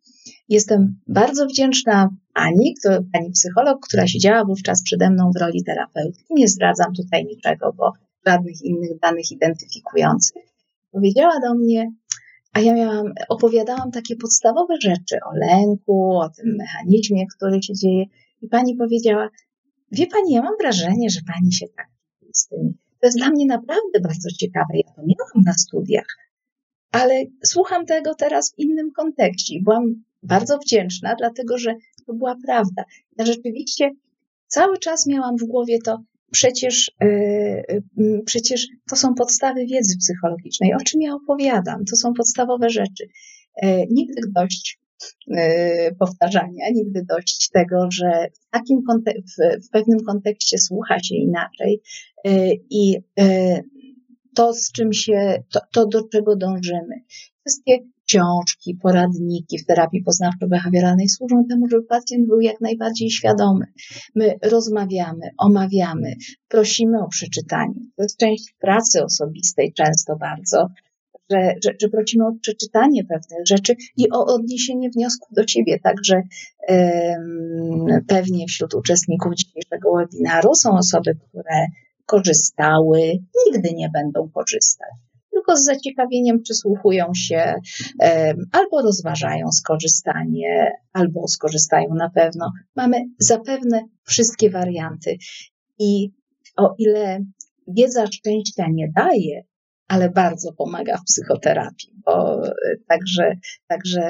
Jestem 0.49 0.99
bardzo 1.07 1.45
wdzięczna 1.45 2.09
Ani, 2.33 2.75
pani 3.13 3.31
psycholog, 3.31 3.87
która 3.87 4.07
siedziała 4.07 4.45
wówczas 4.45 4.83
przede 4.83 5.09
mną 5.09 5.31
w 5.35 5.41
roli 5.41 5.63
terapeutki. 5.63 6.25
Nie 6.29 6.47
zdradzam 6.47 6.93
tutaj 6.93 7.25
niczego, 7.25 7.73
bo 7.77 7.91
żadnych 8.27 8.61
innych 8.61 8.99
danych 8.99 9.31
identyfikujących. 9.31 10.43
Powiedziała 10.91 11.39
do 11.39 11.55
mnie, 11.55 11.91
a 12.53 12.59
ja 12.59 12.73
miałam, 12.73 13.13
opowiadałam 13.29 13.91
takie 13.91 14.15
podstawowe 14.15 14.75
rzeczy 14.81 15.17
o 15.25 15.35
lęku, 15.35 16.17
o 16.17 16.29
tym 16.29 16.55
mechanizmie, 16.57 17.25
który 17.37 17.63
się 17.63 17.73
dzieje. 17.73 18.05
I 18.41 18.47
pani 18.47 18.75
powiedziała, 18.75 19.29
wie 19.91 20.07
pani, 20.07 20.33
ja 20.33 20.41
mam 20.41 20.53
wrażenie, 20.61 21.09
że 21.09 21.19
pani 21.33 21.53
się 21.53 21.65
tak 21.77 21.87
z 22.33 22.47
tym 22.47 22.73
to 23.03 23.07
jest 23.07 23.17
dla 23.17 23.29
mnie 23.29 23.45
naprawdę 23.45 23.99
bardzo 24.03 24.29
ciekawe. 24.39 24.73
Ja 24.73 24.93
to 24.95 25.01
miałam 25.01 25.45
na 25.45 25.53
studiach, 25.53 26.05
ale 26.91 27.23
słucham 27.45 27.85
tego 27.85 28.15
teraz 28.15 28.53
w 28.53 28.59
innym 28.59 28.91
kontekście. 28.91 29.55
Byłam 29.63 30.03
bardzo 30.23 30.57
wdzięczna, 30.57 31.15
dlatego 31.15 31.57
że 31.57 31.75
to 32.05 32.13
była 32.13 32.35
prawda. 32.45 32.83
Ja 33.17 33.25
rzeczywiście 33.25 33.91
cały 34.47 34.77
czas 34.77 35.07
miałam 35.07 35.37
w 35.37 35.43
głowie 35.43 35.79
to, 35.85 36.03
przecież, 36.31 36.91
yy, 37.97 38.21
przecież 38.25 38.67
to 38.89 38.95
są 38.95 39.13
podstawy 39.13 39.65
wiedzy 39.65 39.97
psychologicznej. 39.97 40.73
O 40.73 40.83
czym 40.85 41.01
ja 41.01 41.13
opowiadam? 41.13 41.85
To 41.85 41.95
są 41.95 42.13
podstawowe 42.13 42.69
rzeczy. 42.69 43.07
Yy, 43.61 43.87
nigdy 43.91 44.21
dość 44.35 44.79
powtarzania, 45.99 46.65
nigdy 46.73 47.05
dość 47.09 47.49
tego, 47.49 47.87
że 47.91 48.27
w, 48.33 48.49
takim 48.49 48.81
w, 49.07 49.65
w 49.67 49.69
pewnym 49.69 49.99
kontekście 49.99 50.57
słucha 50.57 50.99
się 50.99 51.15
inaczej 51.15 51.81
y, 52.27 52.31
i 52.69 52.97
y, 53.19 53.63
to, 54.35 54.53
z 54.53 54.71
czym 54.71 54.93
się, 54.93 55.43
to, 55.53 55.59
to 55.73 55.87
do 55.87 56.07
czego 56.07 56.35
dążymy. 56.35 56.95
Wszystkie 57.45 57.79
książki, 58.07 58.75
poradniki 58.81 59.59
w 59.59 59.65
terapii 59.65 60.03
poznawczo-behawioralnej 60.03 61.07
służą 61.07 61.45
temu, 61.49 61.67
żeby 61.67 61.83
pacjent 61.83 62.27
był 62.27 62.41
jak 62.41 62.61
najbardziej 62.61 63.09
świadomy. 63.11 63.65
My 64.15 64.35
rozmawiamy, 64.41 65.29
omawiamy, 65.37 66.15
prosimy 66.47 67.03
o 67.03 67.07
przeczytanie. 67.07 67.79
To 67.95 68.03
jest 68.03 68.17
część 68.17 68.55
pracy 68.59 69.03
osobistej 69.03 69.73
często 69.73 70.15
bardzo, 70.15 70.67
że, 71.31 71.53
że, 71.63 71.73
że 71.81 71.89
prosimy 71.89 72.27
o 72.27 72.31
przeczytanie 72.41 73.03
pewnych 73.03 73.47
rzeczy 73.47 73.75
i 73.97 74.09
o 74.11 74.25
odniesienie 74.25 74.89
wniosków 74.89 75.29
do 75.31 75.47
siebie. 75.47 75.79
Także 75.79 76.21
pewnie 78.07 78.45
wśród 78.47 78.73
uczestników 78.73 79.33
dzisiejszego 79.35 79.95
webinaru 79.95 80.55
są 80.55 80.77
osoby, 80.77 81.15
które 81.15 81.65
korzystały, 82.05 82.99
nigdy 83.45 83.73
nie 83.73 83.89
będą 83.89 84.29
korzystać. 84.29 84.89
Tylko 85.31 85.57
z 85.57 85.63
zaciekawieniem 85.63 86.41
przysłuchują 86.41 87.05
się 87.15 87.53
albo 88.51 88.81
rozważają 88.81 89.51
skorzystanie, 89.51 90.71
albo 90.93 91.27
skorzystają 91.27 91.87
na 91.95 92.09
pewno. 92.09 92.51
Mamy 92.75 92.97
zapewne 93.19 93.81
wszystkie 94.03 94.49
warianty. 94.49 95.17
I 95.79 96.09
o 96.57 96.75
ile 96.77 97.19
wiedza 97.67 98.07
szczęścia 98.07 98.65
nie 98.73 98.91
daje, 98.95 99.43
ale 99.87 100.09
bardzo 100.09 100.53
pomaga 100.53 100.97
w 100.97 101.03
psychoterapii, 101.03 101.93
bo 102.05 102.45
e, 102.47 102.51
także, 102.87 103.35
także 103.67 104.01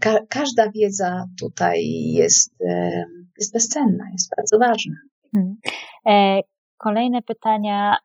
ka 0.00 0.18
każda 0.28 0.70
wiedza 0.70 1.24
tutaj 1.40 1.84
jest, 2.12 2.54
e, 2.68 3.04
jest 3.38 3.52
bezcenna, 3.52 4.04
jest 4.12 4.30
bardzo 4.36 4.58
ważna. 4.58 4.94
Hmm. 5.34 5.56
E, 6.06 6.40
kolejne 6.76 7.22
pytania, 7.22 7.96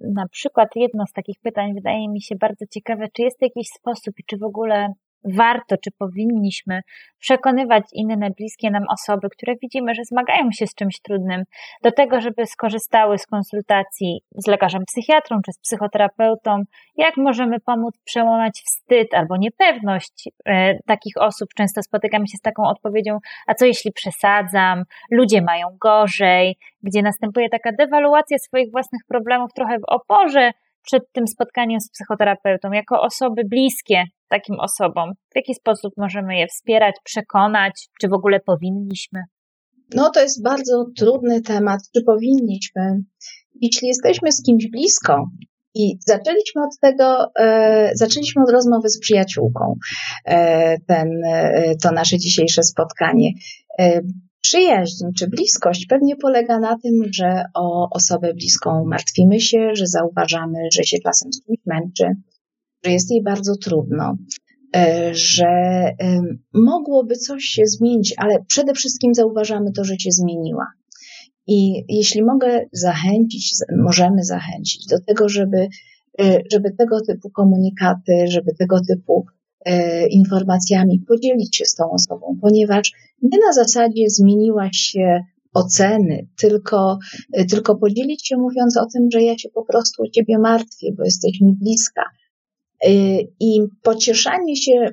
na 0.00 0.28
przykład 0.30 0.68
jedno 0.76 1.06
z 1.06 1.12
takich 1.12 1.36
pytań 1.42 1.74
wydaje 1.74 2.08
mi 2.08 2.22
się 2.22 2.36
bardzo 2.36 2.64
ciekawe, 2.70 3.06
czy 3.12 3.22
jest 3.22 3.42
jakiś 3.42 3.68
sposób 3.68 4.14
czy 4.26 4.36
w 4.38 4.42
ogóle 4.42 4.88
warto, 5.24 5.76
czy 5.76 5.90
powinniśmy 5.98 6.80
przekonywać 7.18 7.84
inne 7.92 8.30
bliskie 8.30 8.70
nam 8.70 8.82
osoby, 8.92 9.28
które 9.30 9.54
widzimy, 9.62 9.94
że 9.94 10.02
zmagają 10.04 10.48
się 10.52 10.66
z 10.66 10.74
czymś 10.74 11.00
trudnym, 11.00 11.42
do 11.82 11.92
tego, 11.92 12.20
żeby 12.20 12.46
skorzystały 12.46 13.18
z 13.18 13.26
konsultacji 13.26 14.20
z 14.36 14.46
lekarzem 14.46 14.82
psychiatrą 14.86 15.40
czy 15.46 15.52
z 15.52 15.58
psychoterapeutą, 15.58 16.62
jak 16.96 17.16
możemy 17.16 17.60
pomóc 17.60 17.94
przełamać 18.04 18.62
wstyd 18.66 19.14
albo 19.14 19.36
niepewność 19.36 20.28
e, 20.44 20.78
takich 20.86 21.16
osób. 21.16 21.48
Często 21.56 21.82
spotykamy 21.82 22.28
się 22.28 22.36
z 22.36 22.40
taką 22.40 22.62
odpowiedzią, 22.62 23.18
a 23.46 23.54
co 23.54 23.66
jeśli 23.66 23.92
przesadzam, 23.92 24.82
ludzie 25.10 25.42
mają 25.42 25.66
gorzej, 25.80 26.56
gdzie 26.82 27.02
następuje 27.02 27.48
taka 27.48 27.72
dewaluacja 27.72 28.38
swoich 28.38 28.70
własnych 28.70 29.00
problemów 29.08 29.52
trochę 29.52 29.78
w 29.78 29.84
oporze 29.88 30.50
przed 30.82 31.02
tym 31.12 31.26
spotkaniem 31.26 31.80
z 31.80 31.90
psychoterapeutą, 31.90 32.72
jako 32.72 33.00
osoby 33.00 33.42
bliskie 33.44 34.04
takim 34.28 34.56
osobom? 34.60 35.12
W 35.32 35.36
jaki 35.36 35.54
sposób 35.54 35.92
możemy 35.96 36.36
je 36.36 36.46
wspierać, 36.46 36.94
przekonać, 37.04 37.88
czy 38.00 38.08
w 38.08 38.12
ogóle 38.12 38.40
powinniśmy? 38.40 39.20
No, 39.94 40.10
to 40.10 40.20
jest 40.20 40.42
bardzo 40.42 40.84
trudny 40.96 41.40
temat, 41.40 41.80
czy 41.94 42.02
powinniśmy. 42.06 43.02
Jeśli 43.60 43.88
jesteśmy 43.88 44.32
z 44.32 44.42
kimś 44.42 44.70
blisko, 44.70 45.26
i 45.74 45.98
zaczęliśmy 46.06 46.62
od 46.62 46.78
tego, 46.80 47.26
e, 47.38 47.90
zaczęliśmy 47.94 48.42
od 48.42 48.50
rozmowy 48.50 48.88
z 48.88 48.98
przyjaciółką, 48.98 49.74
e, 50.24 50.78
ten, 50.86 51.24
e, 51.24 51.74
to 51.82 51.92
nasze 51.92 52.18
dzisiejsze 52.18 52.62
spotkanie. 52.62 53.30
E, 54.42 54.48
przyjaźń 54.48 55.04
czy 55.18 55.28
bliskość 55.28 55.86
pewnie 55.86 56.16
polega 56.16 56.58
na 56.58 56.78
tym, 56.78 56.92
że 57.12 57.44
o 57.54 57.88
osobę 57.90 58.34
bliską 58.34 58.84
martwimy 58.84 59.40
się, 59.40 59.70
że 59.74 59.86
zauważamy, 59.86 60.58
że 60.72 60.84
się 60.84 60.96
czasem 61.04 61.32
z 61.32 61.42
kimś 61.44 61.58
męczy, 61.66 62.04
że 62.84 62.92
jest 62.92 63.10
jej 63.10 63.22
bardzo 63.22 63.56
trudno, 63.56 64.16
e, 64.76 65.10
że 65.14 65.46
mogłoby 66.54 67.16
coś 67.16 67.44
się 67.44 67.66
zmienić, 67.66 68.14
ale 68.16 68.44
przede 68.48 68.74
wszystkim 68.74 69.14
zauważamy 69.14 69.72
to, 69.72 69.84
że 69.84 69.98
się 69.98 70.10
zmieniła. 70.10 70.66
I 71.46 71.84
jeśli 71.88 72.24
mogę 72.24 72.60
zachęcić, 72.72 73.54
możemy 73.76 74.24
zachęcić 74.24 74.86
do 74.86 75.00
tego, 75.00 75.28
żeby, 75.28 75.68
e, 76.20 76.42
żeby 76.52 76.70
tego 76.78 77.00
typu 77.00 77.30
komunikaty, 77.30 78.24
żeby 78.28 78.54
tego 78.58 78.80
typu 78.88 79.24
e, 79.26 79.41
informacjami 80.10 81.04
podzielić 81.08 81.56
się 81.56 81.64
z 81.64 81.74
tą 81.74 81.90
osobą, 81.90 82.38
ponieważ 82.40 82.92
nie 83.22 83.38
na 83.46 83.52
zasadzie 83.52 84.10
zmieniła 84.10 84.68
się 84.72 85.20
oceny, 85.54 86.26
tylko, 86.38 86.98
tylko 87.50 87.76
podzielić 87.76 88.28
się 88.28 88.36
mówiąc 88.36 88.76
o 88.76 88.86
tym, 88.86 89.08
że 89.12 89.22
ja 89.22 89.38
się 89.38 89.48
po 89.48 89.64
prostu 89.64 90.02
o 90.02 90.08
ciebie 90.08 90.38
martwię, 90.38 90.92
bo 90.96 91.04
jesteś 91.04 91.40
mi 91.40 91.52
bliska, 91.52 92.02
Y, 92.86 93.32
I 93.40 93.60
pocieszanie 93.82 94.56
się, 94.56 94.88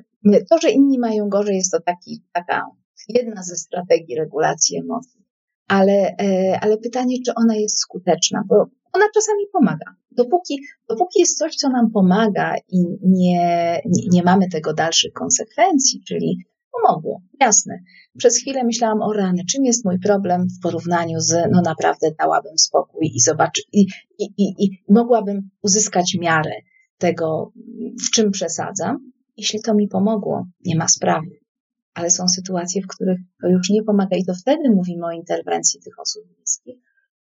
to, 0.50 0.58
że 0.62 0.70
inni 0.70 0.98
mają 0.98 1.28
gorzej, 1.28 1.56
jest 1.56 1.72
to 1.72 1.80
taki, 1.80 2.22
taka 2.32 2.66
jedna 3.08 3.42
ze 3.42 3.56
strategii 3.56 4.16
regulacji 4.16 4.78
emocji. 4.78 5.20
Ale, 5.68 6.16
e, 6.20 6.58
ale 6.60 6.78
pytanie, 6.78 7.16
czy 7.26 7.34
ona 7.34 7.56
jest 7.56 7.78
skuteczna, 7.78 8.42
bo 8.48 8.66
ona 8.92 9.04
czasami 9.14 9.46
pomaga. 9.52 9.94
Dopóki, 10.10 10.60
dopóki 10.88 11.20
jest 11.20 11.38
coś, 11.38 11.56
co 11.56 11.68
nam 11.68 11.90
pomaga 11.90 12.54
i 12.68 12.84
nie, 13.02 13.80
nie, 13.86 14.08
nie 14.10 14.22
mamy 14.22 14.48
tego 14.48 14.74
dalszych 14.74 15.12
konsekwencji, 15.12 16.02
czyli 16.06 16.44
pomogło, 16.72 17.22
jasne. 17.40 17.78
Przez 18.18 18.36
chwilę 18.36 18.64
myślałam 18.64 19.02
o 19.02 19.12
rany, 19.12 19.42
czym 19.50 19.64
jest 19.64 19.84
mój 19.84 19.98
problem 19.98 20.46
w 20.48 20.62
porównaniu 20.62 21.20
z, 21.20 21.48
no 21.52 21.62
naprawdę 21.62 22.10
dałabym 22.18 22.58
spokój 22.58 23.10
i 23.14 23.20
zobaczyć, 23.20 23.66
i, 23.72 23.86
i, 24.18 24.24
i, 24.24 24.64
i 24.64 24.82
mogłabym 24.88 25.50
uzyskać 25.62 26.16
miarę 26.20 26.52
tego, 26.98 27.52
w 28.06 28.10
czym 28.10 28.30
przesadzam. 28.30 29.12
Jeśli 29.36 29.62
to 29.62 29.74
mi 29.74 29.88
pomogło, 29.88 30.46
nie 30.64 30.76
ma 30.76 30.88
sprawy. 30.88 31.40
Ale 31.94 32.10
są 32.10 32.28
sytuacje, 32.28 32.82
w 32.82 32.86
których 32.86 33.18
to 33.42 33.48
już 33.48 33.70
nie 33.70 33.82
pomaga 33.82 34.16
i 34.16 34.24
to 34.24 34.34
wtedy 34.34 34.70
mówimy 34.70 35.06
o 35.06 35.10
interwencji 35.10 35.80
tych 35.80 35.98
osób 35.98 36.22
bliskich, 36.36 36.76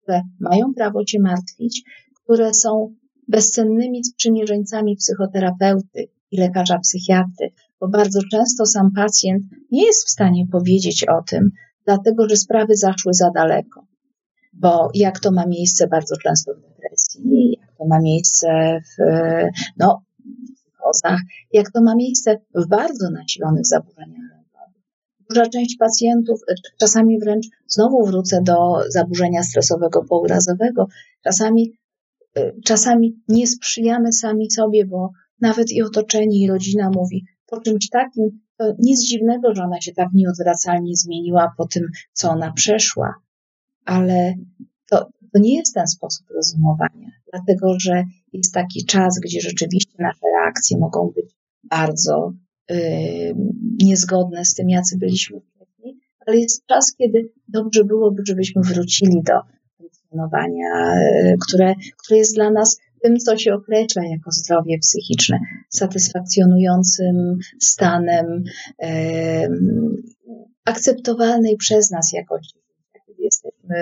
które 0.08 0.22
mają 0.40 0.74
prawo 0.74 1.04
cię 1.04 1.20
martwić, 1.20 1.84
które 2.24 2.54
są 2.54 2.96
bezcennymi 3.28 4.04
sprzymierzeńcami 4.04 4.96
psychoterapeuty 4.96 6.08
i 6.32 6.38
lekarza 6.38 6.80
psychiatry, 6.80 7.50
bo 7.80 7.88
bardzo 7.88 8.20
często 8.32 8.66
sam 8.66 8.92
pacjent 8.96 9.44
nie 9.72 9.86
jest 9.86 10.08
w 10.08 10.12
stanie 10.12 10.46
powiedzieć 10.52 11.06
o 11.08 11.24
tym, 11.30 11.50
dlatego 11.86 12.30
że 12.30 12.36
sprawy 12.36 12.76
zaszły 12.76 13.14
za 13.14 13.32
daleko. 13.32 13.88
Bo 14.54 14.90
jak 14.94 15.20
to 15.20 15.32
ma 15.32 15.46
miejsce 15.48 15.88
bardzo 15.88 16.16
często 16.18 16.54
w 16.54 16.62
depresji, 16.62 17.60
to 17.78 17.86
ma 17.86 18.00
miejsce 18.02 18.48
w 18.82 19.04
no, 19.78 20.02
psychozach, 20.56 21.20
jak 21.54 21.72
to 21.72 21.82
ma 21.84 21.96
miejsce 21.96 22.38
w 22.56 22.68
bardzo 22.68 23.10
nasilonych 23.10 23.66
zaburzeniach. 23.66 24.37
Duża 25.30 25.46
część 25.46 25.78
pacjentów, 25.78 26.42
czasami 26.80 27.20
wręcz 27.20 27.46
znowu 27.68 28.06
wrócę 28.06 28.42
do 28.44 28.56
zaburzenia 28.90 29.44
stresowego 29.44 30.06
pourazowego, 30.10 30.88
czasami, 31.24 31.74
czasami 32.66 33.22
nie 33.28 33.48
sprzyjamy 33.48 34.14
sami 34.14 34.52
sobie, 34.52 34.86
bo 34.86 35.12
nawet 35.42 35.72
i 35.72 35.82
otoczenie, 35.82 36.44
i 36.44 36.48
rodzina 36.48 36.90
mówi, 36.90 37.26
po 37.48 37.62
czymś 37.62 37.90
takim, 37.90 38.40
to 38.58 38.74
nic 38.80 39.04
dziwnego, 39.04 39.56
że 39.56 39.64
ona 39.64 39.82
się 39.82 39.94
tak 39.94 40.08
nieodwracalnie 40.14 40.96
zmieniła 40.96 41.54
po 41.58 41.68
tym, 41.68 41.88
co 42.14 42.30
ona 42.30 42.54
przeszła, 42.54 43.14
ale 43.86 44.34
to, 44.90 45.10
to 45.34 45.40
nie 45.40 45.56
jest 45.56 45.74
ten 45.74 45.88
sposób 45.88 46.28
rozumowania, 46.36 47.10
dlatego 47.32 47.80
że 47.80 48.04
jest 48.34 48.54
taki 48.54 48.86
czas, 48.86 49.20
gdzie 49.24 49.42
rzeczywiście 49.42 49.94
nasze 50.00 50.26
reakcje 50.34 50.78
mogą 50.78 51.12
być 51.16 51.26
bardzo 51.64 52.34
niezgodne 53.84 54.46
z 54.46 54.54
tym, 54.54 54.70
jacy 54.70 54.98
byliśmy 54.98 55.42
wcześniej, 55.42 55.98
ale 56.26 56.38
jest 56.38 56.66
czas, 56.66 56.96
kiedy 56.98 57.30
dobrze 57.48 57.84
byłoby, 57.84 58.24
żebyśmy 58.28 58.62
wrócili 58.62 59.24
do 59.24 59.34
funkcjonowania, 59.78 60.96
yy, 61.24 61.36
które, 61.48 61.74
które 61.98 62.18
jest 62.18 62.36
dla 62.36 62.52
nas 62.52 62.78
tym, 63.02 63.18
co 63.18 63.38
się 63.38 63.54
określa 63.54 64.04
jako 64.06 64.32
zdrowie 64.32 64.80
psychiczne, 64.80 65.40
satysfakcjonującym 65.70 67.38
stanem 67.60 68.44
akceptowalnej 70.66 71.58
przez 71.58 71.92
nas 71.92 72.14
jakości, 72.14 72.60
kiedy 73.08 73.24
jesteśmy 73.24 73.76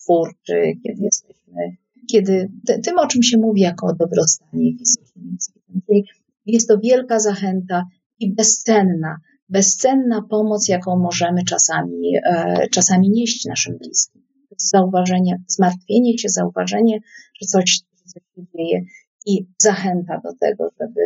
twórczy, 0.00 0.72
kiedy 0.86 1.02
jesteśmy, 1.02 1.76
kiedy 2.10 2.50
tym, 2.82 2.98
o 2.98 3.06
czym 3.06 3.22
się 3.22 3.38
mówi 3.38 3.60
jako 3.60 3.86
o 3.86 3.94
dobrostanie 3.94 4.78
fizycznym. 4.78 5.36
Czyli 5.86 6.04
jest 6.46 6.68
to 6.68 6.78
wielka 6.78 7.20
zachęta 7.20 7.84
i 8.20 8.34
bezcenna, 8.34 9.16
bezcenna 9.48 10.22
pomoc, 10.30 10.68
jaką 10.68 10.98
możemy 10.98 11.44
czasami, 11.44 12.16
e, 12.24 12.66
czasami 12.70 13.10
nieść 13.10 13.44
naszym 13.44 13.78
bliskim. 13.78 14.22
Zauważenie, 14.56 15.42
zmartwienie 15.48 16.18
się, 16.18 16.28
zauważenie, 16.28 16.98
że 17.40 17.46
coś, 17.46 17.80
coś 18.04 18.22
się 18.34 18.42
dzieje 18.56 18.84
i 19.26 19.46
zachęta 19.58 20.20
do 20.24 20.30
tego, 20.40 20.68
żeby, 20.80 21.00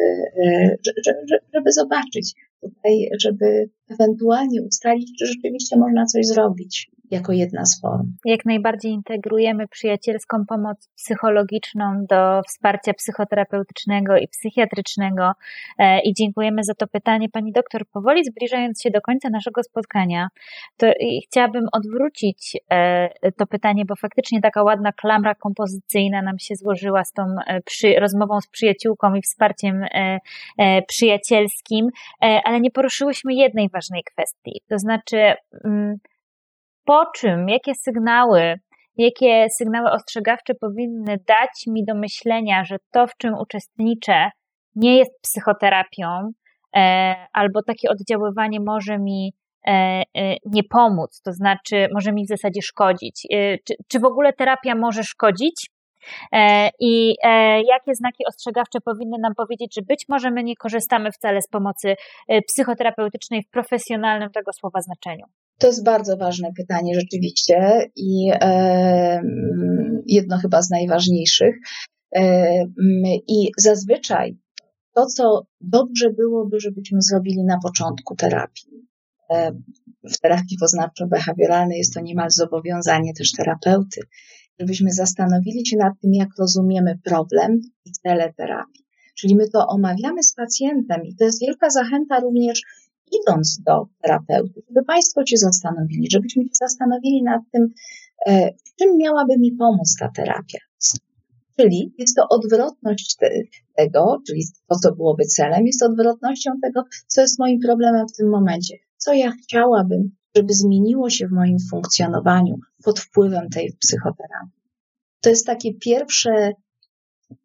e, 0.45 0.77
żeby, 0.87 1.41
żeby 1.55 1.73
zobaczyć 1.73 2.35
tutaj, 2.61 3.09
żeby 3.21 3.71
ewentualnie 3.89 4.63
ustalić, 4.63 5.13
czy 5.19 5.27
rzeczywiście 5.27 5.77
można 5.77 6.07
coś 6.07 6.27
zrobić 6.27 6.91
jako 7.13 7.33
jedna 7.33 7.65
z 7.65 7.81
form. 7.81 8.17
Jak 8.25 8.45
najbardziej 8.45 8.93
integrujemy 8.93 9.69
przyjacielską 9.69 10.47
pomoc 10.49 10.89
psychologiczną 10.97 12.07
do 12.09 12.43
wsparcia 12.49 12.95
psychoterapeutycznego 12.95 14.17
i 14.17 14.29
psychiatrycznego 14.29 15.33
e, 15.79 16.01
i 16.01 16.15
dziękujemy 16.15 16.65
za 16.65 16.75
to 16.75 16.87
pytanie. 16.87 17.29
Pani 17.29 17.53
doktor, 17.53 17.83
powoli 17.93 18.25
zbliżając 18.25 18.83
się 18.83 18.91
do 18.91 19.01
końca 19.01 19.31
naszego 19.31 19.63
spotkania, 19.63 20.29
to 20.77 20.87
chciałabym 21.27 21.65
odwrócić 21.73 22.57
e, 22.71 23.31
to 23.37 23.47
pytanie, 23.47 23.85
bo 23.85 23.97
faktycznie 23.97 24.41
taka 24.41 24.63
ładna 24.63 24.93
klamra 24.93 25.35
kompozycyjna 25.35 26.23
nam 26.23 26.39
się 26.39 26.57
złożyła 26.57 27.05
z 27.05 27.13
tą 27.13 27.23
e, 27.23 27.61
przy, 27.61 27.95
rozmową 28.01 28.41
z 28.41 28.49
przyjaciółką 28.49 29.15
i 29.15 29.23
wsparciem 29.23 29.85
przyjacielskim, 30.89 31.89
ale 32.21 32.61
nie 32.61 32.71
poruszyłyśmy 32.71 33.35
jednej 33.35 33.69
ważnej 33.69 34.03
kwestii, 34.05 34.61
to 34.69 34.79
znaczy 34.79 35.35
mm, 35.65 35.99
po 36.85 37.07
czym, 37.17 37.49
jakie 37.49 37.75
sygnały, 37.75 38.55
jakie 38.97 39.47
sygnały 39.59 39.91
ostrzegawcze 39.91 40.55
powinny 40.55 41.17
dać 41.29 41.67
mi 41.67 41.85
do 41.85 41.95
myślenia, 41.95 42.65
że 42.65 42.77
to, 42.93 43.07
w 43.07 43.17
czym 43.17 43.35
uczestniczę, 43.35 44.31
nie 44.77 44.97
jest 44.99 45.13
psychoterapią, 45.23 46.33
e, 46.77 47.15
albo 47.33 47.63
takie 47.63 47.91
oddziaływanie 47.91 48.61
może 48.61 48.99
mi 48.99 49.33
e, 49.67 49.73
e, 49.73 50.37
nie 50.47 50.63
pomóc, 50.71 51.21
to 51.25 51.33
znaczy 51.33 51.89
może 51.95 52.13
mi 52.13 52.25
w 52.25 52.29
zasadzie 52.29 52.63
szkodzić. 52.63 53.27
Czy, 53.69 53.75
czy 53.89 54.01
w 54.01 54.05
ogóle 54.05 54.33
terapia 54.33 54.75
może 54.75 55.05
szkodzić? 55.05 55.71
I 56.81 57.17
jakie 57.69 57.95
znaki 57.95 58.25
ostrzegawcze 58.29 58.79
powinny 58.85 59.17
nam 59.23 59.35
powiedzieć, 59.35 59.75
że 59.75 59.83
być 59.83 60.05
może 60.09 60.31
my 60.31 60.45
nie 60.45 60.57
korzystamy 60.57 61.13
wcale 61.13 61.43
z 61.43 61.49
pomocy 61.49 61.95
psychoterapeutycznej 62.49 63.43
w 63.43 63.51
profesjonalnym 63.51 64.31
tego 64.31 64.53
słowa 64.53 64.81
znaczeniu? 64.81 65.25
To 65.63 65.67
jest 65.67 65.85
bardzo 65.85 66.17
ważne 66.17 66.53
pytanie 66.57 66.95
rzeczywiście 66.95 67.91
i 67.97 68.31
e, 68.33 69.23
jedno 70.07 70.39
chyba 70.39 70.63
z 70.63 70.71
najważniejszych. 70.71 71.55
E, 72.17 72.65
I 73.29 73.51
zazwyczaj 73.59 74.39
to, 74.95 75.07
co 75.07 75.47
dobrze 75.61 76.11
byłoby, 76.11 76.61
żebyśmy 76.61 77.03
zrobili 77.03 77.45
na 77.45 77.59
początku 77.63 78.17
terapii. 78.17 78.69
E, 79.31 79.53
w 80.13 80.21
terapii 80.21 80.59
poznawczo-behawioralnej 80.63 81.77
jest 81.77 81.95
to 81.95 82.01
niemal 82.01 82.31
zobowiązanie 82.31 83.15
też 83.15 83.33
terapeuty, 83.33 84.01
żebyśmy 84.61 84.93
zastanowili 84.93 85.67
się 85.67 85.77
nad 85.77 85.93
tym, 86.01 86.15
jak 86.15 86.29
rozumiemy 86.39 86.99
problem 87.05 87.61
i 87.85 87.91
cele 87.93 88.33
terapii. 88.33 88.85
Czyli 89.19 89.37
my 89.37 89.49
to 89.49 89.67
omawiamy 89.69 90.23
z 90.23 90.35
pacjentem 90.35 91.05
i 91.05 91.17
to 91.17 91.25
jest 91.25 91.41
wielka 91.41 91.71
zachęta 91.71 92.21
również 92.21 92.63
idąc 93.21 93.61
do 93.67 93.87
terapeuty, 94.03 94.63
żeby 94.69 94.85
Państwo 94.85 95.27
się 95.27 95.37
zastanowili, 95.37 96.09
żebyśmy 96.11 96.43
się 96.43 96.51
zastanowili 96.53 97.23
nad 97.23 97.43
tym, 97.53 97.69
e, 98.27 98.51
w 98.53 98.75
czym 98.79 98.97
miałaby 98.97 99.39
mi 99.39 99.53
pomóc 99.53 99.97
ta 100.01 100.09
terapia. 100.17 100.59
Czyli 101.57 101.95
jest 101.99 102.17
to 102.17 102.29
odwrotność 102.29 103.17
te, 103.17 103.31
tego, 103.77 104.23
czyli 104.27 104.45
to, 104.69 104.79
co 104.79 104.95
byłoby 104.95 105.25
celem, 105.25 105.67
jest 105.67 105.83
odwrotnością 105.83 106.51
tego, 106.63 106.85
co 107.07 107.21
jest 107.21 107.39
moim 107.39 107.61
problemem 107.61 108.09
w 108.09 108.17
tym 108.17 108.29
momencie. 108.31 108.77
Co 108.97 109.13
ja 109.13 109.33
chciałabym, 109.43 110.11
żeby 110.37 110.55
zmieniło 110.55 111.11
się 111.11 111.29
w 111.29 111.33
moim 111.33 111.57
funkcjonowaniu 111.71 112.57
pod 112.85 113.01
wpływem 113.01 113.49
tej 113.49 113.73
psychoterapii. 113.81 114.63
To 115.21 115.31
jest 115.31 115.47
takie 115.47 115.75
pierwsze 115.75 116.53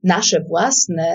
nasze 0.03 0.43
własne 0.49 1.05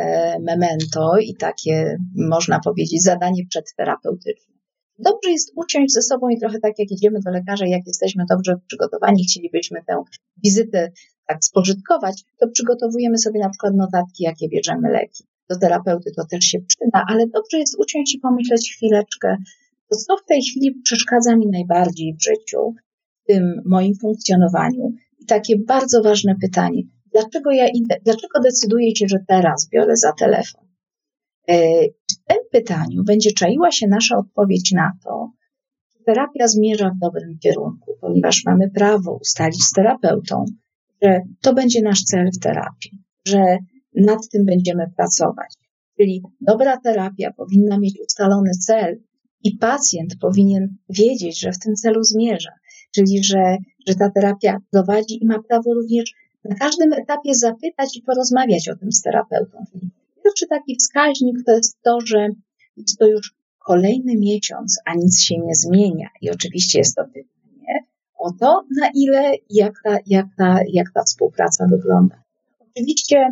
memento 0.41 1.18
i 1.18 1.35
takie, 1.35 1.97
można 2.16 2.61
powiedzieć, 2.61 3.03
zadanie 3.03 3.47
przedterapeutyczne. 3.49 4.55
Dobrze 4.99 5.31
jest 5.31 5.53
uciąć 5.57 5.93
ze 5.93 6.03
sobą 6.03 6.29
i 6.29 6.39
trochę 6.39 6.59
tak 6.59 6.79
jak 6.79 6.91
idziemy 6.91 7.18
do 7.25 7.31
lekarza, 7.31 7.66
jak 7.66 7.87
jesteśmy 7.87 8.25
dobrze 8.31 8.57
przygotowani, 8.66 9.25
chcielibyśmy 9.25 9.79
tę 9.87 10.03
wizytę 10.45 10.93
tak 11.27 11.45
spożytkować, 11.45 12.23
to 12.41 12.49
przygotowujemy 12.49 13.18
sobie 13.18 13.41
na 13.41 13.51
przykład 13.51 13.75
notatki, 13.75 14.25
jakie 14.25 14.49
bierzemy 14.49 14.91
leki. 14.91 15.25
Do 15.51 15.59
terapeuty 15.59 16.11
to 16.16 16.27
też 16.27 16.45
się 16.45 16.59
przyda, 16.61 17.05
ale 17.09 17.27
dobrze 17.27 17.59
jest 17.59 17.77
uciąć 17.79 18.14
i 18.14 18.18
pomyśleć 18.18 18.75
chwileczkę, 18.77 19.37
to 19.91 19.97
co 19.97 20.16
w 20.16 20.25
tej 20.25 20.43
chwili 20.43 20.81
przeszkadza 20.85 21.37
mi 21.37 21.47
najbardziej 21.47 22.14
w 22.14 22.23
życiu, 22.23 22.75
w 23.23 23.27
tym 23.27 23.62
moim 23.64 23.95
funkcjonowaniu. 23.95 24.93
I 25.18 25.27
takie 25.27 25.55
bardzo 25.66 26.03
ważne 26.03 26.35
pytanie, 26.41 26.83
dlaczego 27.13 27.51
ja 27.51 27.67
dlaczego 28.05 28.41
decyduję 28.45 28.97
się, 28.97 29.07
że 29.09 29.19
teraz 29.29 29.69
biorę 29.73 29.97
za 29.97 30.13
telefon? 30.13 30.65
E, 31.49 31.85
w 31.89 32.17
tym 32.29 32.39
pytaniu 32.53 33.05
będzie 33.05 33.33
czaiła 33.33 33.71
się 33.71 33.87
nasza 33.89 34.17
odpowiedź 34.17 34.73
na 34.73 34.93
to, 35.05 35.31
czy 35.93 36.05
terapia 36.05 36.49
zmierza 36.49 36.91
w 36.91 36.99
dobrym 36.99 37.39
kierunku, 37.39 37.97
ponieważ 38.01 38.43
mamy 38.47 38.71
prawo 38.71 39.19
ustalić 39.21 39.65
z 39.65 39.73
terapeutą, 39.73 40.45
że 41.03 41.21
to 41.41 41.55
będzie 41.55 41.83
nasz 41.83 42.03
cel 42.03 42.31
w 42.37 42.39
terapii, 42.39 42.99
że 43.27 43.59
nad 43.95 44.29
tym 44.33 44.45
będziemy 44.45 44.85
pracować. 44.97 45.55
Czyli 45.97 46.23
dobra 46.41 46.77
terapia 46.77 47.33
powinna 47.37 47.79
mieć 47.79 48.01
ustalony 48.07 48.51
cel 48.51 49.01
i 49.45 49.57
pacjent 49.57 50.17
powinien 50.21 50.77
wiedzieć, 50.89 51.41
że 51.41 51.53
w 51.53 51.59
tym 51.59 51.75
celu 51.75 52.05
zmierza, 52.05 52.51
czyli 52.95 53.25
że, 53.25 53.57
że 53.89 53.95
ta 53.95 54.11
terapia 54.11 54.59
prowadzi 54.71 55.23
i 55.23 55.27
ma 55.27 55.43
prawo 55.49 55.75
również 55.75 56.13
na 56.45 56.55
każdym 56.55 56.93
etapie 56.93 57.34
zapytać 57.34 57.97
i 57.97 58.03
porozmawiać 58.03 58.68
o 58.68 58.76
tym 58.76 58.93
z 58.93 59.03
terapeutą. 59.03 59.64
Pierwszy 60.24 60.47
taki 60.47 60.76
wskaźnik 60.76 61.36
to 61.47 61.53
jest 61.53 61.82
to, 61.82 61.99
że 62.07 62.28
jest 62.76 62.99
to 62.99 63.07
już 63.07 63.34
kolejny 63.59 64.16
miesiąc, 64.16 64.78
a 64.84 64.95
nic 64.95 65.20
się 65.20 65.38
nie 65.38 65.55
zmienia. 65.55 66.09
I 66.20 66.30
oczywiście 66.30 66.78
jest 66.78 66.97
to 66.97 67.05
pytanie 67.05 67.32
o 68.22 68.32
to, 68.40 68.64
na 68.80 68.90
ile, 68.95 69.32
jak 69.51 69.72
ta, 69.84 69.99
jak 70.07 70.26
ta, 70.36 70.59
jak 70.72 70.86
ta 70.95 71.03
współpraca 71.03 71.66
wygląda. 71.66 72.22
Oczywiście 72.61 73.30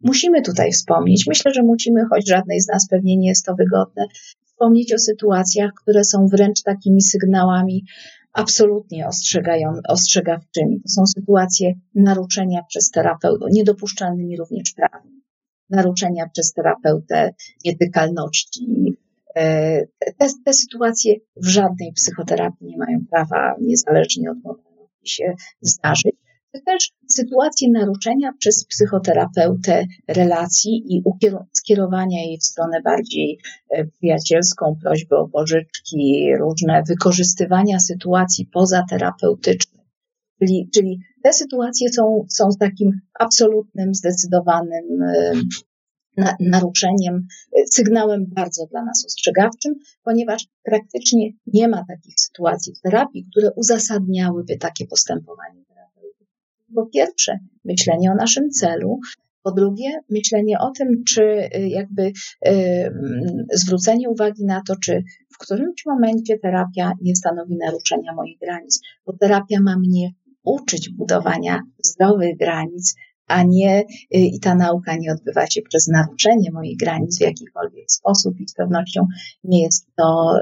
musimy 0.00 0.42
tutaj 0.42 0.72
wspomnieć, 0.72 1.26
myślę, 1.26 1.54
że 1.54 1.62
musimy, 1.62 2.04
choć 2.10 2.28
żadnej 2.28 2.60
z 2.60 2.68
nas 2.68 2.88
pewnie 2.90 3.16
nie 3.16 3.28
jest 3.28 3.46
to 3.46 3.54
wygodne, 3.54 4.06
wspomnieć 4.44 4.94
o 4.94 4.98
sytuacjach, 4.98 5.70
które 5.82 6.04
są 6.04 6.26
wręcz 6.26 6.62
takimi 6.62 7.02
sygnałami 7.02 7.84
absolutnie 8.32 9.06
ostrzegają, 9.06 9.72
ostrzegawczymi. 9.88 10.80
To 10.80 10.88
są 10.88 11.06
sytuacje 11.06 11.72
naruszenia 11.94 12.62
przez 12.68 12.90
terapeutę, 12.90 13.46
niedopuszczalnymi 13.52 14.36
również 14.36 14.72
prawnie. 14.76 15.20
Naruszenia 15.70 16.28
przez 16.28 16.52
terapeutę 16.52 17.34
nietykalności. 17.64 18.66
E, 19.36 19.86
te, 20.18 20.28
te 20.44 20.52
sytuacje 20.52 21.14
w 21.36 21.46
żadnej 21.46 21.92
psychoterapii 21.92 22.66
nie 22.66 22.76
mają 22.76 22.98
prawa 23.10 23.54
niezależnie 23.60 24.30
od 24.30 24.44
moralności 24.44 25.08
się 25.08 25.34
zdarzyć 25.60 26.16
też 26.60 26.90
sytuacje 27.08 27.68
naruszenia 27.70 28.32
przez 28.38 28.66
psychoterapeutę 28.66 29.84
relacji 30.08 30.84
i 30.88 31.02
skierowania 31.52 32.20
jej 32.24 32.38
w 32.38 32.44
stronę 32.44 32.80
bardziej 32.84 33.38
e, 33.70 33.84
przyjacielską, 33.84 34.76
prośby 34.82 35.16
o 35.16 35.28
pożyczki, 35.28 36.32
różne 36.40 36.82
wykorzystywania 36.88 37.80
sytuacji 37.80 38.46
pozaterapeutycznych. 38.46 39.82
Czyli, 40.38 40.70
czyli 40.74 41.00
te 41.22 41.32
sytuacje 41.32 41.88
są, 41.92 42.26
są 42.28 42.48
takim 42.60 43.00
absolutnym, 43.20 43.94
zdecydowanym 43.94 45.02
e, 45.02 45.32
naruszeniem, 46.40 47.26
e, 47.56 47.62
sygnałem 47.70 48.26
bardzo 48.28 48.66
dla 48.66 48.84
nas 48.84 49.04
ostrzegawczym, 49.06 49.74
ponieważ 50.02 50.46
praktycznie 50.62 51.30
nie 51.46 51.68
ma 51.68 51.84
takich 51.88 52.14
sytuacji 52.16 52.74
w 52.74 52.80
terapii, 52.80 53.26
które 53.30 53.52
uzasadniałyby 53.56 54.56
takie 54.56 54.86
postępowanie 54.86 55.61
po 56.74 56.86
pierwsze, 56.86 57.38
myślenie 57.64 58.12
o 58.12 58.14
naszym 58.14 58.50
celu, 58.50 59.00
po 59.42 59.52
drugie, 59.52 59.90
myślenie 60.10 60.58
o 60.58 60.70
tym, 60.70 61.04
czy 61.08 61.22
y, 61.22 61.68
jakby 61.68 62.02
y, 62.02 62.12
mm, 62.46 63.46
zwrócenie 63.52 64.10
uwagi 64.10 64.44
na 64.44 64.62
to, 64.66 64.76
czy 64.76 65.02
w 65.34 65.38
którymś 65.38 65.86
momencie 65.86 66.38
terapia 66.38 66.92
nie 67.02 67.16
stanowi 67.16 67.56
naruszenia 67.56 68.12
moich 68.14 68.38
granic, 68.38 68.80
bo 69.06 69.12
terapia 69.20 69.60
ma 69.60 69.78
mnie 69.78 70.10
uczyć 70.44 70.90
budowania 70.90 71.60
zdrowych 71.84 72.36
granic, 72.36 72.94
a 73.26 73.42
nie 73.42 73.80
y, 73.80 73.84
i 74.10 74.40
ta 74.40 74.54
nauka 74.54 74.96
nie 74.96 75.12
odbywa 75.12 75.46
się 75.46 75.62
przez 75.62 75.88
naruszenie 75.88 76.50
moich 76.52 76.76
granic 76.76 77.18
w 77.18 77.22
jakikolwiek 77.22 77.90
sposób 77.90 78.40
i 78.40 78.48
z 78.48 78.54
pewnością 78.54 79.06
nie 79.44 79.62
jest 79.62 79.86
to, 79.96 80.34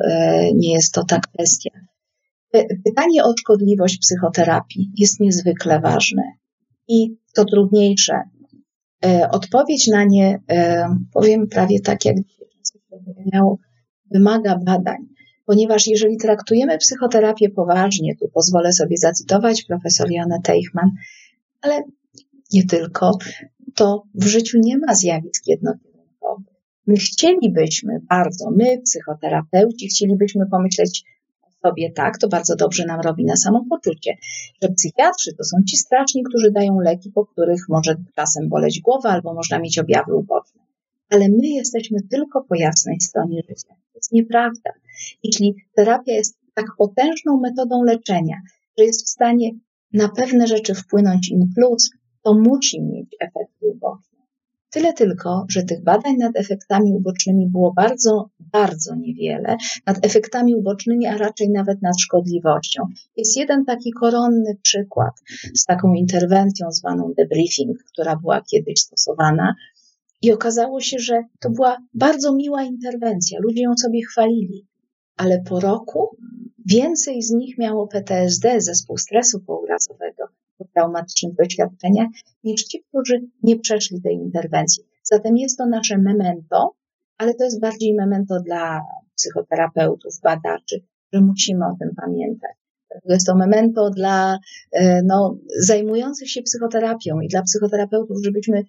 nie 0.54 0.72
jest 0.72 0.94
to 0.94 1.04
ta 1.04 1.20
kwestia. 1.20 1.70
Pytanie 2.84 3.24
o 3.24 3.34
szkodliwość 3.40 3.98
psychoterapii 3.98 4.90
jest 4.96 5.20
niezwykle 5.20 5.80
ważne 5.80 6.22
i 6.88 7.16
co 7.32 7.44
trudniejsze, 7.44 8.22
e, 9.04 9.28
odpowiedź 9.30 9.88
na 9.88 10.04
nie, 10.04 10.38
e, 10.50 10.88
powiem 11.12 11.48
prawie 11.48 11.80
tak, 11.80 12.04
jak 12.04 12.16
miało, 13.32 13.58
wymaga 14.10 14.58
badań, 14.58 14.98
ponieważ 15.46 15.86
jeżeli 15.86 16.16
traktujemy 16.16 16.78
psychoterapię 16.78 17.50
poważnie, 17.50 18.16
tu 18.16 18.28
pozwolę 18.34 18.72
sobie 18.72 18.96
zacytować 18.96 19.62
profesor 19.62 20.10
Janę 20.10 20.38
Teichmann, 20.42 20.90
ale 21.60 21.82
nie 22.52 22.66
tylko, 22.66 23.18
to 23.74 24.02
w 24.14 24.26
życiu 24.26 24.58
nie 24.62 24.78
ma 24.78 24.94
zjawisk 24.94 25.46
jednokierunkowych. 25.46 26.54
My 26.86 26.96
chcielibyśmy 26.96 28.00
bardzo, 28.08 28.50
my 28.50 28.82
psychoterapeuci, 28.84 29.88
chcielibyśmy 29.88 30.46
pomyśleć 30.50 31.04
sobie 31.62 31.92
tak, 31.92 32.18
to 32.18 32.28
bardzo 32.28 32.56
dobrze 32.56 32.86
nam 32.86 33.00
robi 33.00 33.24
na 33.24 33.36
samopoczucie, 33.36 34.16
że 34.62 34.68
psychiatrzy 34.68 35.32
to 35.38 35.44
są 35.44 35.56
ci 35.68 35.76
straczni, 35.76 36.22
którzy 36.22 36.50
dają 36.50 36.80
leki, 36.80 37.10
po 37.14 37.26
których 37.26 37.68
może 37.68 37.96
czasem 38.16 38.48
boleć 38.48 38.80
głowa 38.80 39.10
albo 39.10 39.34
można 39.34 39.58
mieć 39.58 39.78
objawy 39.78 40.14
uboczne. 40.14 40.60
Ale 41.10 41.28
my 41.28 41.48
jesteśmy 41.48 41.98
tylko 42.10 42.44
po 42.44 42.54
jasnej 42.54 43.00
stronie 43.00 43.42
życia. 43.48 43.68
To 43.68 43.98
jest 43.98 44.12
nieprawda. 44.12 44.70
Jeśli 45.24 45.54
terapia 45.76 46.12
jest 46.12 46.38
tak 46.54 46.66
potężną 46.78 47.40
metodą 47.40 47.82
leczenia, 47.82 48.36
że 48.78 48.84
jest 48.84 49.06
w 49.06 49.08
stanie 49.08 49.50
na 49.92 50.08
pewne 50.08 50.46
rzeczy 50.46 50.74
wpłynąć 50.74 51.30
in 51.30 51.52
plus, 51.54 51.90
to 52.22 52.34
musi 52.34 52.82
mieć 52.82 53.16
efekty 53.20 53.66
uboczne. 53.74 54.09
Tyle 54.70 54.92
tylko, 54.92 55.44
że 55.48 55.62
tych 55.62 55.84
badań 55.84 56.16
nad 56.16 56.36
efektami 56.36 56.92
ubocznymi 56.92 57.48
było 57.48 57.72
bardzo, 57.72 58.30
bardzo 58.38 58.94
niewiele, 58.94 59.56
nad 59.86 60.06
efektami 60.06 60.54
ubocznymi, 60.54 61.06
a 61.06 61.16
raczej 61.16 61.50
nawet 61.50 61.82
nad 61.82 62.00
szkodliwością. 62.00 62.82
Jest 63.16 63.36
jeden 63.36 63.64
taki 63.64 63.92
koronny 63.92 64.56
przykład 64.62 65.12
z 65.54 65.64
taką 65.64 65.94
interwencją 65.94 66.72
zwaną 66.72 67.12
debriefing, 67.18 67.78
która 67.92 68.16
była 68.16 68.42
kiedyś 68.50 68.80
stosowana. 68.80 69.54
I 70.22 70.32
okazało 70.32 70.80
się, 70.80 70.98
że 70.98 71.22
to 71.40 71.50
była 71.50 71.76
bardzo 71.94 72.34
miła 72.34 72.62
interwencja. 72.62 73.38
Ludzie 73.42 73.62
ją 73.62 73.72
sobie 73.76 74.00
chwalili, 74.02 74.66
ale 75.16 75.42
po 75.48 75.60
roku 75.60 76.16
więcej 76.66 77.22
z 77.22 77.30
nich 77.30 77.58
miało 77.58 77.88
PTSD, 77.88 78.60
zespół 78.60 78.98
stresu 78.98 79.40
pourazowego, 79.40 80.24
po 80.26 80.49
traumatycznych 80.74 81.34
doświadczeniach, 81.34 82.08
niż 82.44 82.64
ci, 82.64 82.84
którzy 82.88 83.20
nie 83.42 83.58
przeszli 83.58 84.02
tej 84.02 84.14
interwencji. 84.14 84.84
Zatem 85.02 85.36
jest 85.36 85.58
to 85.58 85.66
nasze 85.66 85.98
memento, 85.98 86.74
ale 87.18 87.34
to 87.34 87.44
jest 87.44 87.60
bardziej 87.60 87.94
memento 87.94 88.40
dla 88.40 88.80
psychoterapeutów, 89.16 90.20
badaczy, 90.22 90.80
że 91.12 91.20
musimy 91.20 91.66
o 91.66 91.76
tym 91.80 91.90
pamiętać. 91.96 92.50
Jest 93.04 93.26
to 93.26 93.36
memento 93.36 93.90
dla 93.90 94.38
e, 94.72 95.02
no, 95.02 95.36
zajmujących 95.60 96.30
się 96.30 96.42
psychoterapią 96.42 97.20
i 97.20 97.28
dla 97.28 97.42
psychoterapeutów, 97.42 98.16
żebyśmy 98.24 98.64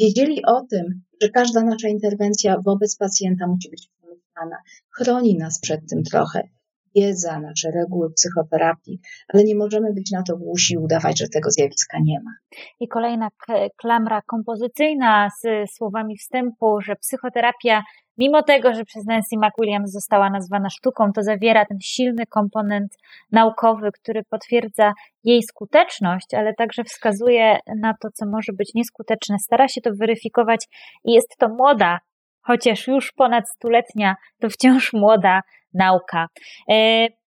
wiedzieli 0.00 0.44
o 0.46 0.60
tym, 0.70 1.02
że 1.22 1.28
każda 1.28 1.62
nasza 1.62 1.88
interwencja 1.88 2.60
wobec 2.64 2.96
pacjenta 2.96 3.46
musi 3.46 3.70
być 3.70 3.88
przemyślana, 3.88 4.56
chroni 4.90 5.36
nas 5.38 5.60
przed 5.60 5.80
tym 5.90 6.02
trochę, 6.02 6.48
wiedza, 6.96 7.40
nasze 7.40 7.70
reguły 7.70 8.12
psychoterapii, 8.12 9.00
ale 9.34 9.44
nie 9.44 9.54
możemy 9.54 9.92
być 9.92 10.10
na 10.10 10.22
to 10.22 10.36
głusi 10.36 10.74
i 10.74 10.78
udawać, 10.78 11.18
że 11.18 11.28
tego 11.28 11.50
zjawiska 11.50 11.98
nie 12.02 12.20
ma. 12.24 12.30
I 12.80 12.88
kolejna 12.88 13.28
klamra 13.76 14.22
kompozycyjna 14.26 15.28
z 15.42 15.70
słowami 15.70 16.16
wstępu, 16.16 16.80
że 16.80 16.96
psychoterapia, 16.96 17.82
mimo 18.18 18.42
tego, 18.42 18.74
że 18.74 18.84
przez 18.84 19.04
Nancy 19.04 19.36
McWilliams 19.36 19.92
została 19.92 20.30
nazwana 20.30 20.70
sztuką, 20.70 21.12
to 21.12 21.22
zawiera 21.22 21.64
ten 21.64 21.78
silny 21.80 22.26
komponent 22.26 22.96
naukowy, 23.32 23.92
który 23.92 24.22
potwierdza 24.30 24.92
jej 25.24 25.42
skuteczność, 25.42 26.34
ale 26.34 26.54
także 26.54 26.84
wskazuje 26.84 27.58
na 27.76 27.94
to, 28.02 28.08
co 28.14 28.26
może 28.26 28.52
być 28.52 28.74
nieskuteczne. 28.74 29.38
Stara 29.38 29.68
się 29.68 29.80
to 29.80 29.90
weryfikować 29.94 30.66
i 31.04 31.12
jest 31.12 31.36
to 31.38 31.48
młoda, 31.48 31.98
chociaż 32.46 32.86
już 32.86 33.12
ponad 33.12 33.48
stuletnia, 33.50 34.16
to 34.40 34.48
wciąż 34.50 34.92
młoda 34.92 35.40
nauka. 35.74 36.26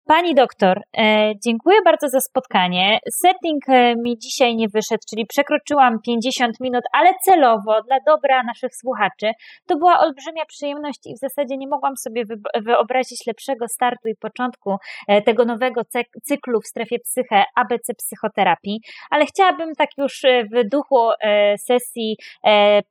Pani 0.08 0.36
doktor, 0.36 0.82
e, 0.98 1.34
dziękuję 1.46 1.78
bardzo 1.86 2.10
za 2.10 2.20
spotkanie. 2.20 3.00
Setting 3.12 3.70
e, 3.70 3.96
mi 3.96 4.18
dzisiaj 4.18 4.56
nie 4.56 4.68
wyszedł, 4.68 5.04
czyli 5.10 5.26
przekroczyłam 5.26 6.02
50 6.06 6.60
minut, 6.60 6.84
ale 6.94 7.14
celowo 7.24 7.82
dla 7.88 7.98
dobra 8.06 8.44
naszych 8.44 8.76
słuchaczy. 8.76 9.32
To 9.68 9.78
była 9.78 10.00
olbrzymia 10.00 10.46
przyjemność 10.46 11.00
i 11.06 11.16
w 11.16 11.20
zasadzie 11.20 11.58
nie 11.58 11.68
mogłam 11.68 11.98
sobie 11.98 12.24
wyobrazić 12.66 13.28
lepszego 13.28 13.68
startu 13.68 14.08
i 14.08 14.16
początku 14.16 14.78
e, 15.08 15.22
tego 15.22 15.46
nowego 15.46 15.82
cyklu 16.24 16.62
w 16.62 16.68
strefie 16.68 17.00
psyche 17.00 17.44
ABC 17.56 17.94
psychoterapii, 17.94 18.82
ale 19.10 19.26
chciałabym 19.26 19.76
tak 19.76 19.90
już 19.98 20.22
w 20.54 20.70
duchu 20.70 21.10
sesji 21.58 22.18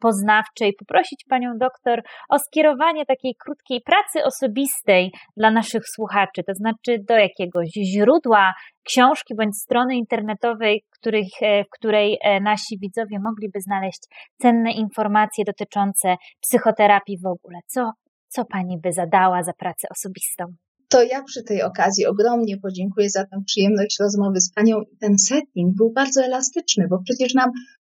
poznawczej 0.00 0.72
poprosić 0.78 1.24
panią 1.28 1.58
doktor 1.58 2.02
o 2.28 2.38
skierowanie 2.38 3.06
takiej 3.06 3.34
krótkiej 3.34 3.80
pracy 3.80 4.24
osobistej 4.24 5.12
dla 5.36 5.50
naszych 5.50 5.88
słuchaczy, 5.88 6.42
to 6.46 6.54
znaczy 6.54 7.03
do 7.08 7.14
jakiegoś 7.14 7.68
źródła, 7.94 8.52
książki 8.88 9.34
bądź 9.34 9.56
strony 9.56 9.96
internetowej, 9.96 10.82
których, 10.90 11.42
e, 11.42 11.64
w 11.64 11.68
której 11.78 12.18
e, 12.20 12.40
nasi 12.40 12.78
widzowie 12.78 13.18
mogliby 13.24 13.60
znaleźć 13.60 14.02
cenne 14.42 14.72
informacje 14.72 15.44
dotyczące 15.44 16.16
psychoterapii 16.40 17.18
w 17.18 17.26
ogóle. 17.26 17.58
Co, 17.66 17.90
co 18.28 18.44
pani 18.44 18.78
by 18.82 18.92
zadała 18.92 19.42
za 19.42 19.52
pracę 19.52 19.88
osobistą? 19.90 20.44
To 20.88 21.02
ja 21.02 21.22
przy 21.22 21.42
tej 21.42 21.62
okazji 21.62 22.06
ogromnie 22.06 22.56
podziękuję 22.62 23.10
za 23.10 23.24
tę 23.24 23.36
przyjemność 23.46 23.96
rozmowy 24.00 24.40
z 24.40 24.52
Panią. 24.52 24.76
Ten 25.00 25.18
setting 25.18 25.76
był 25.76 25.92
bardzo 25.92 26.24
elastyczny, 26.24 26.86
bo 26.90 26.98
przecież 27.04 27.34
nam 27.34 27.50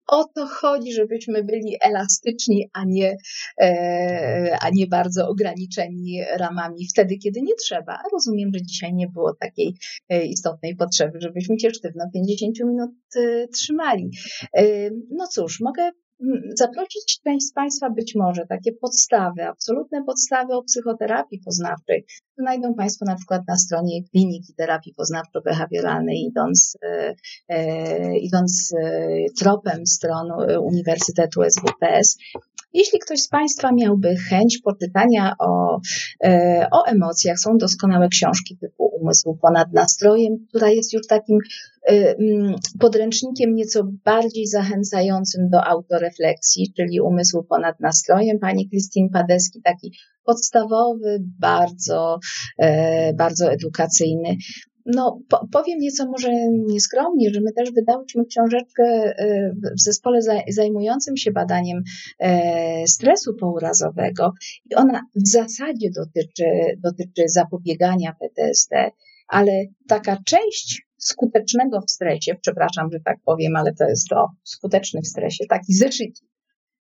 o 0.07 0.23
to 0.35 0.47
chodzi, 0.47 0.93
żebyśmy 0.93 1.43
byli 1.43 1.77
elastyczni, 1.81 2.69
a 2.73 2.83
nie, 2.85 3.17
e, 3.61 4.57
a 4.61 4.69
nie 4.73 4.87
bardzo 4.87 5.27
ograniczeni 5.27 6.21
ramami 6.37 6.87
wtedy, 6.87 7.17
kiedy 7.17 7.41
nie 7.41 7.55
trzeba. 7.55 7.99
Rozumiem, 8.13 8.49
że 8.53 8.61
dzisiaj 8.61 8.93
nie 8.93 9.07
było 9.07 9.35
takiej 9.39 9.75
e, 10.09 10.25
istotnej 10.25 10.75
potrzeby, 10.75 11.21
żebyśmy 11.21 11.59
się 11.59 11.69
sztywno 11.69 12.05
50 12.13 12.59
minut 12.59 12.91
e, 13.15 13.47
trzymali. 13.47 14.09
No 15.09 15.27
cóż, 15.27 15.59
mogę 15.59 15.91
zaprosić 16.55 17.19
część 17.23 17.45
z 17.45 17.53
Państwa 17.53 17.89
być 17.89 18.15
może 18.15 18.45
takie 18.49 18.71
podstawy, 18.73 19.43
absolutne 19.43 20.03
podstawy 20.03 20.53
o 20.53 20.63
psychoterapii 20.63 21.39
poznawczej. 21.45 22.05
Znajdą 22.37 22.73
Państwo 22.73 23.05
na 23.05 23.15
przykład 23.15 23.41
na 23.47 23.57
stronie 23.57 24.03
Kliniki 24.11 24.53
Terapii 24.53 24.93
Poznawczo-Behawioralnej, 24.93 26.15
idąc, 26.29 26.77
e, 26.83 27.15
e, 27.49 28.17
idąc 28.17 28.73
e, 28.79 29.09
tropem 29.39 29.85
stron 29.85 30.31
Uniwersytetu 30.61 31.41
SWPS. 31.49 32.17
Jeśli 32.73 32.99
ktoś 32.99 33.19
z 33.19 33.29
Państwa 33.29 33.71
miałby 33.71 34.15
chęć 34.15 34.57
poczytania 34.63 35.33
o, 35.39 35.79
e, 36.23 36.67
o 36.71 36.85
emocjach, 36.85 37.39
są 37.39 37.57
doskonałe 37.57 38.09
książki 38.09 38.57
typu 38.57 38.85
Umysł 39.01 39.37
ponad 39.41 39.73
nastrojem, 39.73 40.33
która 40.49 40.69
jest 40.69 40.93
już 40.93 41.07
takim 41.07 41.37
e, 41.89 42.15
mm, 42.17 42.55
podręcznikiem 42.79 43.55
nieco 43.55 43.83
bardziej 44.05 44.47
zachęcającym 44.47 45.49
do 45.49 45.63
autorefleksji, 45.65 46.73
czyli 46.77 47.01
Umysł 47.01 47.43
ponad 47.43 47.79
nastrojem. 47.79 48.39
Pani 48.39 48.69
Christine 48.69 49.09
Padeski, 49.09 49.61
taki 49.61 49.91
podstawowy, 50.25 51.17
bardzo, 51.39 52.19
e, 52.57 53.13
bardzo 53.13 53.51
edukacyjny 53.51 54.37
no, 54.87 55.19
po, 55.29 55.47
powiem 55.51 55.79
nieco 55.79 56.05
może 56.05 56.29
nieskromnie, 56.51 57.29
że 57.33 57.41
my 57.41 57.53
też 57.53 57.71
wydałyśmy 57.71 58.25
książeczkę 58.25 58.83
e, 58.83 59.51
w 59.77 59.81
zespole 59.81 60.19
zajmującym 60.49 61.17
się 61.17 61.31
badaniem 61.31 61.83
e, 62.19 62.87
stresu 62.87 63.33
pourazowego 63.33 64.33
i 64.71 64.75
ona 64.75 65.01
w 65.15 65.27
zasadzie 65.27 65.89
dotyczy, 65.95 66.45
dotyczy 66.77 67.23
zapobiegania 67.27 68.15
PTSD, 68.19 68.91
ale 69.27 69.51
taka 69.87 70.17
część 70.25 70.87
skutecznego 70.97 71.81
w 71.81 71.91
stresie, 71.91 72.35
przepraszam, 72.41 72.91
że 72.91 72.99
tak 72.99 73.17
powiem, 73.25 73.55
ale 73.55 73.73
to 73.73 73.85
jest 73.89 74.07
to 74.09 74.27
skuteczny 74.43 75.01
w 75.01 75.07
stresie, 75.07 75.45
taki 75.49 75.73
zeszycik, 75.73 76.25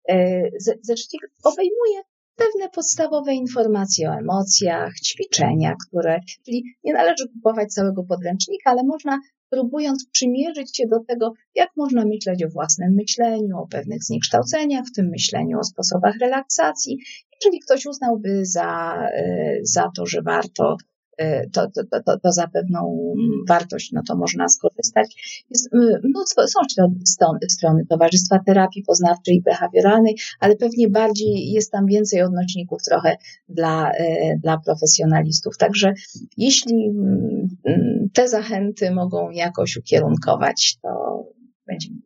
e, 0.09 0.41
zeszycik 0.81 1.21
obejmuje 1.43 2.01
pewne 2.35 2.69
podstawowe 2.69 3.33
informacje 3.33 4.09
o 4.09 4.13
emocjach, 4.13 4.93
ćwiczenia, 4.99 5.75
które, 5.87 6.19
czyli 6.45 6.63
nie 6.83 6.93
należy 6.93 7.27
kupować 7.33 7.73
całego 7.73 8.03
podręcznika, 8.03 8.71
ale 8.71 8.83
można 8.83 9.19
próbując 9.49 10.07
przymierzyć 10.11 10.77
się 10.77 10.87
do 10.87 10.99
tego, 11.07 11.33
jak 11.55 11.69
można 11.77 12.05
myśleć 12.05 12.43
o 12.43 12.49
własnym 12.49 12.93
myśleniu, 12.93 13.57
o 13.57 13.67
pewnych 13.67 14.03
zniekształceniach 14.03 14.85
w 14.85 14.95
tym 14.95 15.09
myśleniu, 15.09 15.59
o 15.59 15.63
sposobach 15.63 16.17
relaksacji. 16.21 16.97
Jeżeli 17.35 17.59
ktoś 17.59 17.85
uznałby 17.85 18.45
za, 18.45 18.97
y, 19.19 19.59
za 19.63 19.91
to, 19.95 20.05
że 20.05 20.21
warto 20.21 20.77
to, 21.53 21.67
to, 21.71 22.01
to, 22.05 22.19
to 22.19 22.31
za 22.31 22.47
pewną 22.47 23.13
wartość, 23.49 23.91
no 23.91 24.01
to 24.07 24.15
można 24.15 24.47
skorzystać. 24.47 25.43
Jest, 25.49 25.73
y, 25.73 26.01
no, 26.13 26.23
są 26.47 26.59
strony, 27.05 27.39
strony 27.49 27.85
Towarzystwa 27.89 28.39
Terapii 28.45 28.83
Poznawczej 28.83 29.35
i 29.35 29.41
Behawioralnej, 29.41 30.15
ale 30.39 30.55
pewnie 30.55 30.89
bardziej 30.89 31.51
jest 31.51 31.71
tam 31.71 31.85
więcej 31.85 32.21
odnośników 32.21 32.81
trochę 32.83 33.17
dla, 33.49 33.91
y, 33.91 34.39
dla 34.43 34.57
profesjonalistów. 34.57 35.57
Także 35.57 35.93
jeśli 36.37 36.89
mm, 37.65 38.09
te 38.13 38.27
zachęty 38.27 38.91
mogą 38.91 39.29
jakoś 39.29 39.77
ukierunkować, 39.77 40.77
to 40.81 41.23
będzie 41.67 41.89
mi 41.89 42.01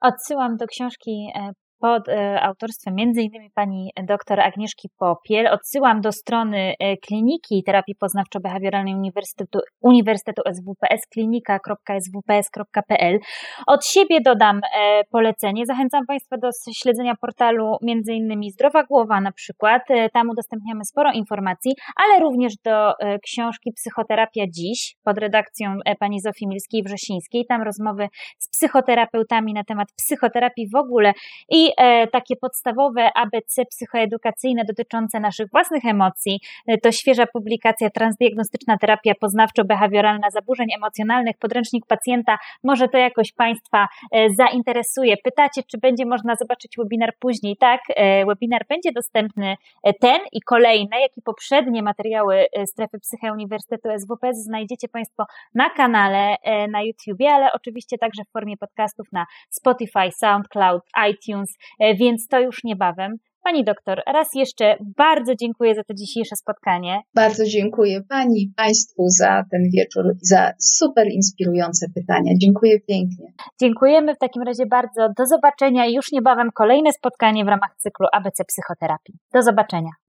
Odsyłam 0.00 0.56
do 0.56 0.66
książki 0.66 1.26
e, 1.34 1.50
pod 1.86 2.08
e, 2.08 2.40
autorstwem 2.42 2.94
m.in. 2.98 3.50
pani 3.54 3.90
dr 4.02 4.40
Agnieszki 4.40 4.88
Popiel. 4.98 5.46
Odsyłam 5.46 6.00
do 6.00 6.12
strony 6.12 6.74
e, 6.80 6.96
Kliniki 6.96 7.62
Terapii 7.66 7.94
Poznawczo-Behawioralnej 7.94 8.94
Uniwersytetu, 8.94 9.58
Uniwersytetu 9.80 10.42
SWPS, 10.52 11.06
klinika.swps.pl. 11.12 13.18
Od 13.66 13.86
siebie 13.86 14.20
dodam 14.20 14.60
e, 14.64 14.68
polecenie. 15.10 15.66
Zachęcam 15.66 16.06
Państwa 16.06 16.36
do 16.36 16.48
śledzenia 16.82 17.14
portalu 17.20 17.76
m.in. 17.88 18.50
Zdrowa 18.52 18.84
Głowa 18.84 19.20
na 19.20 19.32
przykład. 19.32 19.82
Tam 20.12 20.30
udostępniamy 20.30 20.84
sporo 20.84 21.12
informacji, 21.12 21.72
ale 21.96 22.20
również 22.20 22.52
do 22.64 22.92
książki 23.24 23.72
Psychoterapia 23.72 24.44
Dziś 24.48 24.96
pod 25.04 25.18
redakcją 25.18 25.76
pani 25.98 26.20
Zofii 26.20 26.48
Milskiej-Wrzesińskiej. 26.48 27.46
Tam 27.48 27.62
rozmowy 27.62 28.08
z 28.38 28.48
psychoterapeutami 28.48 29.52
na 29.52 29.64
temat 29.64 29.88
psychoterapii 29.96 30.68
w 30.74 30.76
ogóle 30.76 31.12
i 31.50 31.75
takie 32.12 32.36
podstawowe 32.36 33.10
ABC 33.14 33.64
psychoedukacyjne 33.64 34.64
dotyczące 34.64 35.20
naszych 35.20 35.50
własnych 35.50 35.84
emocji. 35.84 36.40
E, 36.66 36.78
to 36.78 36.92
świeża 36.92 37.26
publikacja 37.26 37.90
Transdiagnostyczna 37.90 38.78
terapia 38.78 39.12
poznawczo-behawioralna 39.14 40.30
zaburzeń 40.32 40.66
emocjonalnych, 40.76 41.36
podręcznik 41.38 41.86
pacjenta. 41.86 42.38
Może 42.64 42.88
to 42.88 42.98
jakoś 42.98 43.32
Państwa 43.32 43.88
e, 44.12 44.26
zainteresuje. 44.30 45.16
Pytacie, 45.24 45.62
czy 45.62 45.78
będzie 45.78 46.06
można 46.06 46.36
zobaczyć 46.36 46.76
webinar 46.78 47.12
później? 47.18 47.56
Tak, 47.56 47.80
webinar 48.26 48.66
będzie 48.68 48.92
dostępny 48.92 49.56
ten 50.00 50.20
i 50.32 50.40
kolejne, 50.40 51.00
jak 51.00 51.16
i 51.16 51.22
poprzednie 51.22 51.82
materiały 51.82 52.46
strefy 52.66 52.98
psyche 52.98 53.32
Uniwersytetu 53.32 53.88
SWPS 53.98 54.44
znajdziecie 54.44 54.88
Państwo 54.88 55.24
na 55.54 55.70
kanale 55.70 56.36
na 56.68 56.82
YouTubie, 56.82 57.30
ale 57.30 57.52
oczywiście 57.52 57.98
także 57.98 58.24
w 58.24 58.32
formie 58.32 58.56
podcastów 58.56 59.12
na 59.12 59.26
Spotify, 59.50 60.10
SoundCloud, 60.12 60.82
iTunes, 61.10 61.55
E, 61.55 61.55
więc 61.80 62.28
to 62.28 62.40
już 62.40 62.64
niebawem. 62.64 63.16
Pani 63.46 63.64
doktor, 63.64 64.02
raz 64.06 64.28
jeszcze 64.34 64.76
bardzo 64.96 65.34
dziękuję 65.34 65.74
za 65.74 65.84
to 65.84 65.94
dzisiejsze 65.94 66.36
spotkanie. 66.36 67.00
Bardzo 67.14 67.44
dziękuję 67.44 68.00
Pani 68.08 68.42
i 68.42 68.52
Państwu 68.56 69.08
za 69.08 69.44
ten 69.50 69.60
wieczór 69.72 70.04
i 70.22 70.26
za 70.26 70.52
super 70.58 71.06
inspirujące 71.10 71.86
pytania. 71.94 72.32
Dziękuję 72.42 72.80
pięknie. 72.80 73.26
Dziękujemy 73.60 74.14
w 74.14 74.18
takim 74.18 74.42
razie 74.42 74.66
bardzo. 74.66 75.08
Do 75.18 75.26
zobaczenia 75.26 75.86
i 75.86 75.94
już 75.94 76.12
niebawem 76.12 76.48
kolejne 76.54 76.92
spotkanie 76.92 77.44
w 77.44 77.48
ramach 77.48 77.76
cyklu 77.76 78.06
ABC 78.12 78.44
Psychoterapii. 78.44 79.14
Do 79.32 79.42
zobaczenia. 79.42 79.90